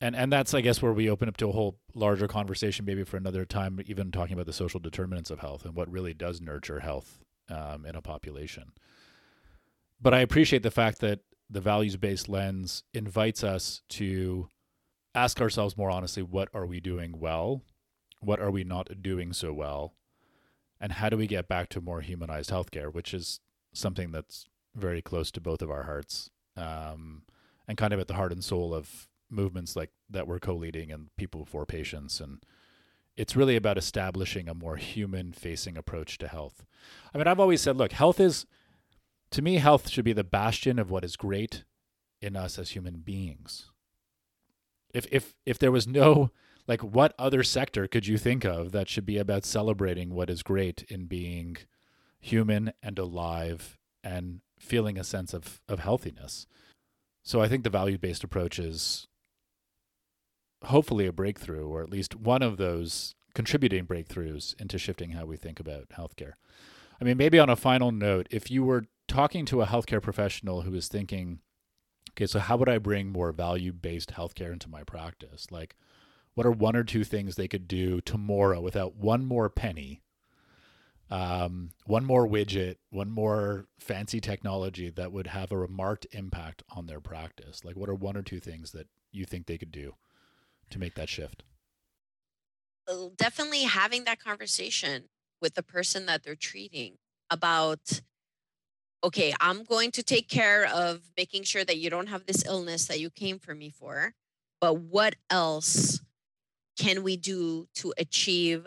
And 0.00 0.16
and 0.16 0.32
that's 0.32 0.52
I 0.52 0.60
guess 0.60 0.82
where 0.82 0.92
we 0.92 1.08
open 1.08 1.28
up 1.28 1.36
to 1.38 1.48
a 1.48 1.52
whole 1.52 1.78
larger 1.94 2.26
conversation 2.26 2.84
maybe 2.84 3.04
for 3.04 3.16
another 3.16 3.44
time 3.44 3.80
even 3.86 4.10
talking 4.10 4.34
about 4.34 4.46
the 4.46 4.52
social 4.52 4.80
determinants 4.80 5.30
of 5.30 5.38
health 5.38 5.64
and 5.64 5.74
what 5.74 5.90
really 5.90 6.12
does 6.12 6.40
nurture 6.40 6.80
health 6.80 7.20
um, 7.48 7.86
in 7.86 7.94
a 7.94 8.02
population. 8.02 8.72
But 10.00 10.14
I 10.14 10.20
appreciate 10.20 10.64
the 10.64 10.70
fact 10.72 11.00
that 11.00 11.20
the 11.48 11.60
values 11.60 11.96
based 11.96 12.28
lens 12.28 12.82
invites 12.92 13.44
us 13.44 13.82
to 13.90 14.48
ask 15.14 15.40
ourselves 15.40 15.76
more 15.76 15.90
honestly 15.90 16.22
what 16.22 16.48
are 16.54 16.66
we 16.66 16.80
doing 16.80 17.18
well? 17.18 17.62
What 18.20 18.40
are 18.40 18.50
we 18.50 18.64
not 18.64 19.02
doing 19.02 19.32
so 19.32 19.52
well? 19.52 19.94
And 20.80 20.92
how 20.92 21.08
do 21.08 21.16
we 21.16 21.26
get 21.26 21.48
back 21.48 21.68
to 21.70 21.80
more 21.80 22.00
humanized 22.00 22.50
healthcare, 22.50 22.92
which 22.92 23.14
is 23.14 23.40
something 23.72 24.10
that's 24.10 24.46
very 24.74 25.02
close 25.02 25.30
to 25.32 25.40
both 25.40 25.62
of 25.62 25.70
our 25.70 25.84
hearts 25.84 26.30
um, 26.56 27.22
and 27.68 27.78
kind 27.78 27.92
of 27.92 28.00
at 28.00 28.08
the 28.08 28.14
heart 28.14 28.32
and 28.32 28.42
soul 28.42 28.74
of 28.74 29.08
movements 29.30 29.76
like 29.76 29.90
that 30.10 30.26
we're 30.26 30.38
co-leading 30.38 30.92
and 30.92 31.08
People 31.16 31.44
Before 31.44 31.66
Patients 31.66 32.20
and 32.20 32.44
it's 33.16 33.36
really 33.36 33.56
about 33.56 33.78
establishing 33.78 34.48
a 34.48 34.54
more 34.54 34.76
human 34.76 35.32
facing 35.32 35.76
approach 35.76 36.18
to 36.18 36.28
health 36.28 36.64
i 37.14 37.18
mean 37.18 37.26
i've 37.26 37.40
always 37.40 37.60
said 37.60 37.76
look 37.76 37.92
health 37.92 38.20
is 38.20 38.46
to 39.30 39.42
me 39.42 39.56
health 39.56 39.88
should 39.88 40.04
be 40.04 40.12
the 40.12 40.24
bastion 40.24 40.78
of 40.78 40.90
what 40.90 41.04
is 41.04 41.16
great 41.16 41.64
in 42.20 42.36
us 42.36 42.58
as 42.58 42.70
human 42.70 42.98
beings 42.98 43.71
if 44.92 45.06
if 45.10 45.34
if 45.46 45.58
there 45.58 45.72
was 45.72 45.86
no 45.86 46.30
like 46.66 46.82
what 46.82 47.14
other 47.18 47.42
sector 47.42 47.86
could 47.88 48.06
you 48.06 48.18
think 48.18 48.44
of 48.44 48.72
that 48.72 48.88
should 48.88 49.06
be 49.06 49.18
about 49.18 49.44
celebrating 49.44 50.14
what 50.14 50.30
is 50.30 50.42
great 50.42 50.84
in 50.88 51.06
being 51.06 51.56
human 52.20 52.72
and 52.82 52.98
alive 52.98 53.78
and 54.04 54.40
feeling 54.58 54.98
a 54.98 55.04
sense 55.04 55.34
of 55.34 55.60
of 55.68 55.80
healthiness? 55.80 56.46
So 57.22 57.40
i 57.40 57.48
think 57.48 57.64
the 57.64 57.70
value 57.70 57.98
based 57.98 58.24
approach 58.24 58.58
is 58.58 59.06
hopefully 60.64 61.06
a 61.06 61.12
breakthrough 61.12 61.66
or 61.66 61.82
at 61.82 61.90
least 61.90 62.14
one 62.14 62.42
of 62.42 62.56
those 62.56 63.14
contributing 63.34 63.86
breakthroughs 63.86 64.60
into 64.60 64.78
shifting 64.78 65.10
how 65.12 65.24
we 65.24 65.36
think 65.36 65.58
about 65.58 65.88
healthcare. 65.88 66.32
I 67.00 67.04
mean 67.04 67.16
maybe 67.16 67.38
on 67.38 67.50
a 67.50 67.56
final 67.56 67.90
note 67.90 68.28
if 68.30 68.50
you 68.50 68.64
were 68.64 68.84
talking 69.08 69.44
to 69.46 69.62
a 69.62 69.66
healthcare 69.66 70.02
professional 70.02 70.62
who 70.62 70.74
is 70.74 70.88
thinking 70.88 71.40
okay, 72.14 72.26
so 72.26 72.38
how 72.38 72.56
would 72.56 72.68
I 72.68 72.78
bring 72.78 73.10
more 73.10 73.32
value 73.32 73.72
based 73.72 74.12
healthcare 74.12 74.52
into 74.52 74.68
my 74.68 74.84
practice? 74.84 75.46
Like, 75.50 75.76
what 76.34 76.46
are 76.46 76.52
one 76.52 76.76
or 76.76 76.84
two 76.84 77.04
things 77.04 77.36
they 77.36 77.48
could 77.48 77.68
do 77.68 78.00
tomorrow 78.00 78.60
without 78.60 78.96
one 78.96 79.24
more 79.24 79.50
penny, 79.50 80.02
um, 81.10 81.70
one 81.84 82.04
more 82.04 82.26
widget, 82.26 82.76
one 82.90 83.10
more 83.10 83.66
fancy 83.78 84.20
technology 84.20 84.88
that 84.90 85.12
would 85.12 85.26
have 85.28 85.52
a 85.52 85.58
remarked 85.58 86.06
impact 86.12 86.62
on 86.74 86.86
their 86.86 87.00
practice? 87.00 87.64
Like, 87.64 87.76
what 87.76 87.88
are 87.88 87.94
one 87.94 88.16
or 88.16 88.22
two 88.22 88.40
things 88.40 88.72
that 88.72 88.88
you 89.10 89.24
think 89.24 89.46
they 89.46 89.58
could 89.58 89.72
do 89.72 89.94
to 90.70 90.78
make 90.78 90.94
that 90.94 91.08
shift? 91.08 91.42
Definitely 93.16 93.62
having 93.62 94.04
that 94.04 94.18
conversation 94.20 95.08
with 95.40 95.54
the 95.54 95.62
person 95.62 96.06
that 96.06 96.22
they're 96.22 96.34
treating 96.34 96.98
about 97.30 98.00
okay, 99.04 99.34
I'm 99.40 99.64
going 99.64 99.90
to 99.92 100.02
take 100.02 100.28
care 100.28 100.66
of 100.66 101.00
making 101.16 101.42
sure 101.44 101.64
that 101.64 101.78
you 101.78 101.90
don't 101.90 102.08
have 102.08 102.26
this 102.26 102.44
illness 102.46 102.86
that 102.86 103.00
you 103.00 103.10
came 103.10 103.38
for 103.38 103.54
me 103.54 103.70
for. 103.70 104.14
But 104.60 104.78
what 104.78 105.16
else 105.28 106.00
can 106.78 107.02
we 107.02 107.16
do 107.16 107.66
to 107.76 107.92
achieve 107.98 108.66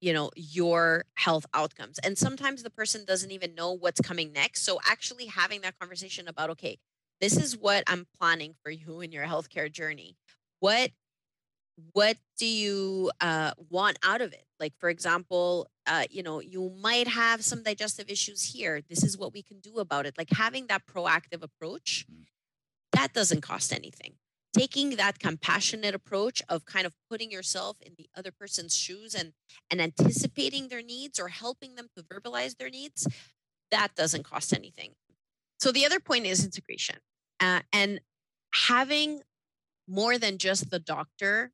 you 0.00 0.12
know 0.12 0.30
your 0.36 1.04
health 1.14 1.46
outcomes 1.54 1.98
and 2.04 2.16
sometimes 2.18 2.62
the 2.62 2.70
person 2.70 3.04
doesn't 3.06 3.30
even 3.30 3.54
know 3.54 3.72
what's 3.72 4.00
coming 4.00 4.32
next 4.32 4.62
so 4.62 4.78
actually 4.86 5.26
having 5.26 5.62
that 5.62 5.78
conversation 5.78 6.28
about 6.28 6.50
okay 6.50 6.78
this 7.20 7.36
is 7.36 7.56
what 7.56 7.82
i'm 7.86 8.06
planning 8.20 8.54
for 8.62 8.70
you 8.70 9.00
in 9.00 9.10
your 9.10 9.24
healthcare 9.24 9.72
journey 9.72 10.14
what 10.60 10.90
what 11.92 12.16
do 12.38 12.46
you 12.46 13.10
uh, 13.20 13.52
want 13.70 13.98
out 14.02 14.20
of 14.20 14.32
it? 14.32 14.44
Like 14.60 14.74
for 14.78 14.88
example 14.88 15.68
uh, 15.86 16.04
you 16.10 16.22
know 16.22 16.40
you 16.40 16.72
might 16.80 17.08
have 17.08 17.44
some 17.44 17.62
digestive 17.62 18.08
issues 18.08 18.54
here. 18.54 18.80
This 18.88 19.02
is 19.02 19.18
what 19.18 19.32
we 19.32 19.42
can 19.42 19.60
do 19.60 19.78
about 19.78 20.06
it. 20.06 20.16
Like 20.16 20.30
having 20.30 20.66
that 20.68 20.86
proactive 20.86 21.42
approach 21.42 22.06
mm. 22.10 22.24
that 22.92 23.12
doesn't 23.12 23.42
cost 23.42 23.72
anything. 23.72 24.14
Taking 24.56 24.90
that 24.90 25.18
compassionate 25.18 25.96
approach 25.96 26.40
of 26.48 26.64
kind 26.64 26.86
of 26.86 26.94
putting 27.10 27.32
yourself 27.32 27.76
in 27.82 27.94
the 27.98 28.08
other 28.16 28.30
person's 28.30 28.76
shoes 28.76 29.14
and 29.14 29.32
and 29.70 29.80
anticipating 29.80 30.68
their 30.68 30.82
needs 30.82 31.18
or 31.18 31.28
helping 31.28 31.74
them 31.74 31.88
to 31.96 32.04
verbalize 32.04 32.56
their 32.56 32.70
needs 32.70 33.08
that 33.74 33.94
doesn't 33.96 34.22
cost 34.22 34.52
anything. 34.52 34.92
So 35.58 35.72
the 35.72 35.84
other 35.84 36.00
point 36.00 36.26
is 36.26 36.44
integration 36.44 36.96
uh, 37.40 37.60
and 37.72 38.00
having 38.54 39.22
more 39.88 40.16
than 40.16 40.38
just 40.38 40.70
the 40.70 40.78
doctor 40.78 41.50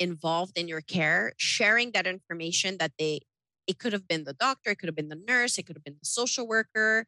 involved 0.00 0.58
in 0.58 0.66
your 0.66 0.80
care, 0.80 1.34
sharing 1.36 1.92
that 1.92 2.06
information 2.06 2.78
that 2.78 2.92
they, 2.98 3.20
it 3.66 3.78
could 3.78 3.92
have 3.92 4.08
been 4.08 4.24
the 4.24 4.32
doctor, 4.32 4.70
it 4.70 4.78
could 4.78 4.88
have 4.88 4.96
been 4.96 5.10
the 5.10 5.22
nurse, 5.28 5.58
it 5.58 5.66
could 5.66 5.76
have 5.76 5.84
been 5.84 5.98
the 6.00 6.06
social 6.06 6.48
worker, 6.48 7.06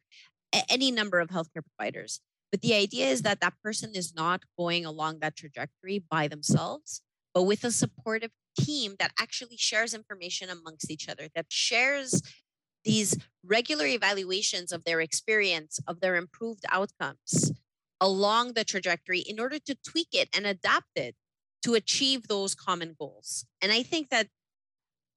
any 0.69 0.91
number 0.91 1.19
of 1.19 1.29
healthcare 1.29 1.63
providers. 1.75 2.21
But 2.51 2.61
the 2.61 2.75
idea 2.75 3.07
is 3.07 3.23
that 3.23 3.41
that 3.41 3.55
person 3.63 3.93
is 3.95 4.13
not 4.15 4.43
going 4.57 4.85
along 4.85 5.19
that 5.19 5.35
trajectory 5.35 6.05
by 6.09 6.27
themselves, 6.27 7.01
but 7.33 7.43
with 7.43 7.63
a 7.63 7.71
supportive 7.71 8.29
team 8.57 8.95
that 8.99 9.11
actually 9.19 9.57
shares 9.57 9.95
information 9.95 10.49
amongst 10.49 10.91
each 10.91 11.09
other, 11.09 11.27
that 11.35 11.47
shares 11.49 12.21
these 12.85 13.17
regular 13.43 13.87
evaluations 13.87 14.71
of 14.71 14.83
their 14.83 15.01
experience, 15.01 15.79
of 15.87 15.99
their 15.99 16.15
improved 16.15 16.63
outcomes 16.69 17.51
along 17.99 18.53
the 18.53 18.63
trajectory 18.63 19.19
in 19.19 19.39
order 19.39 19.57
to 19.57 19.75
tweak 19.75 20.09
it 20.11 20.29
and 20.35 20.45
adapt 20.45 20.89
it 20.95 21.15
to 21.63 21.73
achieve 21.73 22.27
those 22.27 22.55
common 22.55 22.95
goals. 22.99 23.45
And 23.61 23.71
I 23.71 23.83
think 23.83 24.09
that 24.09 24.27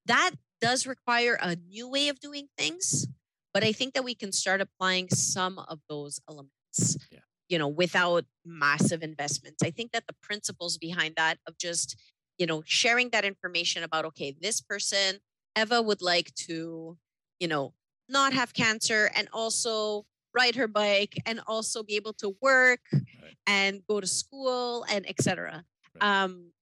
that 0.06 0.32
does 0.60 0.86
require 0.86 1.36
a 1.40 1.56
new 1.56 1.88
way 1.88 2.08
of 2.08 2.20
doing 2.20 2.48
things, 2.56 3.06
but 3.52 3.64
I 3.64 3.72
think 3.72 3.94
that 3.94 4.04
we 4.04 4.14
can 4.14 4.32
start 4.32 4.60
applying 4.60 5.08
some 5.10 5.58
of 5.58 5.80
those 5.88 6.20
elements. 6.28 6.96
Yeah. 7.10 7.20
You 7.48 7.58
know, 7.58 7.68
without 7.68 8.24
massive 8.44 9.04
investments. 9.04 9.62
I 9.62 9.70
think 9.70 9.92
that 9.92 10.08
the 10.08 10.16
principles 10.20 10.78
behind 10.78 11.14
that 11.16 11.38
of 11.46 11.56
just, 11.58 11.96
you 12.38 12.46
know, 12.46 12.64
sharing 12.66 13.10
that 13.10 13.24
information 13.24 13.84
about, 13.84 14.04
okay, 14.06 14.36
this 14.40 14.60
person, 14.60 15.20
Eva 15.56 15.80
would 15.80 16.02
like 16.02 16.34
to, 16.34 16.98
you 17.38 17.46
know, 17.46 17.72
not 18.08 18.32
have 18.32 18.52
cancer 18.52 19.12
and 19.16 19.28
also 19.32 20.06
ride 20.34 20.56
her 20.56 20.66
bike 20.66 21.22
and 21.24 21.40
also 21.46 21.84
be 21.84 21.94
able 21.94 22.14
to 22.14 22.36
work 22.42 22.80
right. 22.92 23.36
and 23.46 23.82
go 23.88 24.00
to 24.00 24.08
school 24.08 24.84
and 24.90 25.08
etc 25.08 25.64
um, 26.00 26.52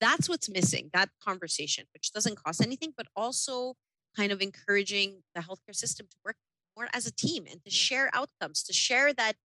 that's 0.00 0.28
what's 0.28 0.48
missing 0.48 0.90
that 0.92 1.08
conversation 1.22 1.84
which 1.94 2.12
doesn't 2.12 2.42
cost 2.42 2.62
anything 2.62 2.92
but 2.96 3.06
also 3.16 3.74
kind 4.16 4.32
of 4.32 4.40
encouraging 4.40 5.22
the 5.34 5.40
healthcare 5.40 5.74
system 5.74 6.06
to 6.10 6.16
work 6.24 6.36
more 6.76 6.88
as 6.92 7.06
a 7.06 7.12
team 7.12 7.44
and 7.50 7.62
to 7.64 7.70
share 7.70 8.10
outcomes 8.12 8.62
to 8.62 8.72
share 8.72 9.12
that 9.12 9.36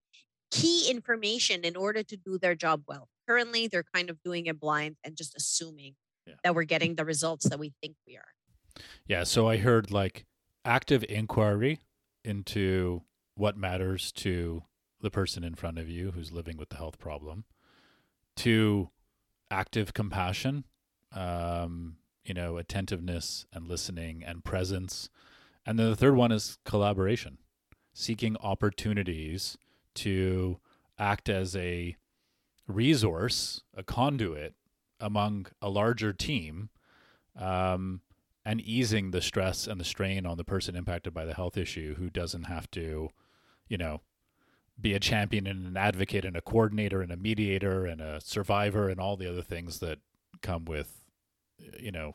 key 0.50 0.90
information 0.90 1.62
in 1.62 1.76
order 1.76 2.02
to 2.02 2.16
do 2.16 2.38
their 2.38 2.54
job 2.54 2.82
well. 2.86 3.08
Currently 3.28 3.68
they're 3.68 3.84
kind 3.94 4.10
of 4.10 4.22
doing 4.22 4.46
it 4.46 4.58
blind 4.58 4.96
and 5.04 5.16
just 5.16 5.36
assuming 5.36 5.94
yeah. 6.26 6.34
that 6.44 6.54
we're 6.54 6.64
getting 6.64 6.94
the 6.94 7.04
results 7.04 7.48
that 7.48 7.58
we 7.58 7.72
think 7.82 7.96
we 8.06 8.16
are. 8.16 8.82
Yeah 9.06 9.24
so 9.24 9.48
i 9.48 9.56
heard 9.56 9.90
like 9.90 10.24
active 10.64 11.04
inquiry 11.08 11.80
into 12.24 13.02
what 13.34 13.56
matters 13.56 14.12
to 14.12 14.62
the 15.00 15.10
person 15.10 15.42
in 15.42 15.54
front 15.54 15.78
of 15.78 15.88
you 15.88 16.12
who's 16.12 16.30
living 16.30 16.56
with 16.56 16.68
the 16.68 16.76
health 16.76 16.98
problem 16.98 17.44
to 18.36 18.90
active 19.50 19.94
compassion, 19.94 20.64
um, 21.12 21.96
you 22.24 22.34
know, 22.34 22.56
attentiveness 22.56 23.46
and 23.52 23.66
listening 23.66 24.22
and 24.24 24.44
presence. 24.44 25.08
And 25.64 25.78
then 25.78 25.90
the 25.90 25.96
third 25.96 26.16
one 26.16 26.32
is 26.32 26.58
collaboration, 26.64 27.38
seeking 27.92 28.36
opportunities 28.38 29.56
to 29.96 30.58
act 30.98 31.28
as 31.28 31.56
a 31.56 31.96
resource, 32.66 33.62
a 33.74 33.82
conduit 33.82 34.54
among 35.00 35.46
a 35.62 35.68
larger 35.68 36.12
team, 36.12 36.70
um, 37.38 38.02
and 38.44 38.60
easing 38.60 39.10
the 39.10 39.20
stress 39.20 39.66
and 39.66 39.80
the 39.80 39.84
strain 39.84 40.26
on 40.26 40.36
the 40.36 40.44
person 40.44 40.74
impacted 40.74 41.12
by 41.12 41.24
the 41.24 41.34
health 41.34 41.56
issue 41.56 41.94
who 41.96 42.08
doesn't 42.10 42.44
have 42.44 42.70
to, 42.70 43.10
you 43.68 43.76
know, 43.76 44.00
be 44.80 44.94
a 44.94 45.00
champion 45.00 45.46
and 45.46 45.66
an 45.66 45.76
advocate 45.76 46.24
and 46.24 46.36
a 46.36 46.40
coordinator 46.40 47.02
and 47.02 47.10
a 47.10 47.16
mediator 47.16 47.84
and 47.84 48.00
a 48.00 48.20
survivor 48.20 48.88
and 48.88 49.00
all 49.00 49.16
the 49.16 49.28
other 49.28 49.42
things 49.42 49.80
that 49.80 49.98
come 50.40 50.64
with 50.64 51.00
you 51.80 51.90
know 51.90 52.14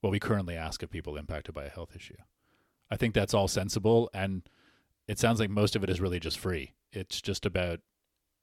what 0.00 0.10
we 0.10 0.20
currently 0.20 0.54
ask 0.54 0.82
of 0.82 0.90
people 0.90 1.16
impacted 1.16 1.54
by 1.54 1.64
a 1.64 1.70
health 1.70 1.96
issue 1.96 2.16
i 2.90 2.96
think 2.96 3.14
that's 3.14 3.32
all 3.32 3.48
sensible 3.48 4.10
and 4.12 4.42
it 5.08 5.18
sounds 5.18 5.40
like 5.40 5.48
most 5.48 5.74
of 5.74 5.82
it 5.82 5.88
is 5.88 6.00
really 6.00 6.20
just 6.20 6.38
free 6.38 6.74
it's 6.92 7.22
just 7.22 7.46
about 7.46 7.80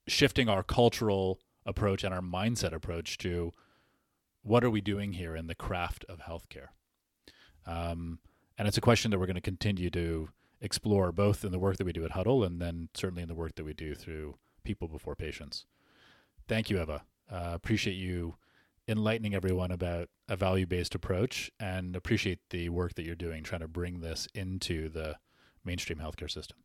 shifting 0.08 0.50
our 0.50 0.64
cultural 0.64 1.40
approach 1.66 2.04
and 2.04 2.14
our 2.14 2.22
mindset 2.22 2.74
approach 2.74 3.18
to 3.20 3.52
what 4.44 4.64
are 4.64 4.70
we 4.70 4.82
doing 4.82 5.14
here 5.14 5.36
in 5.36 5.48
the 5.48 5.56
craft 5.56 6.06
of 6.10 6.20
healthcare. 6.20 6.70
Um, 7.66 8.20
and 8.58 8.68
it's 8.68 8.78
a 8.78 8.82
question 8.82 9.12
that 9.12 9.20
we're 9.20 9.28
going 9.28 9.36
to 9.36 9.42
continue 9.42 9.90
to 9.92 10.30
explore 10.62 11.12
both 11.12 11.44
in 11.44 11.52
the 11.52 11.60
work 11.60 11.78
that 11.78 11.86
we 11.86 11.94
do 11.94 12.06
at 12.06 12.12
Huddle 12.12 12.44
and 12.44 12.62
then 12.62 12.90
certainly 12.94 13.24
in 13.24 13.28
the 13.28 13.36
work 13.36 13.56
that 13.56 13.66
we 13.66 13.74
do 13.74 13.96
through 13.96 14.36
People 14.64 14.88
Before 14.88 15.16
Patients. 15.16 15.66
Thank 16.48 16.70
you, 16.70 16.80
Eva. 16.80 17.04
Uh, 17.30 17.52
appreciate 17.54 17.96
you 17.96 18.36
enlightening 18.88 19.34
everyone 19.34 19.72
about 19.72 20.10
a 20.28 20.36
value 20.36 20.66
based 20.66 20.96
approach 20.96 21.50
and 21.60 21.96
appreciate 21.96 22.40
the 22.50 22.70
work 22.70 22.96
that 22.96 23.06
you're 23.06 23.16
doing 23.16 23.44
trying 23.44 23.62
to 23.62 23.68
bring 23.68 24.02
this 24.02 24.28
into 24.34 24.90
the 24.90 25.16
mainstream 25.64 26.00
healthcare 26.00 26.30
system. 26.30 26.58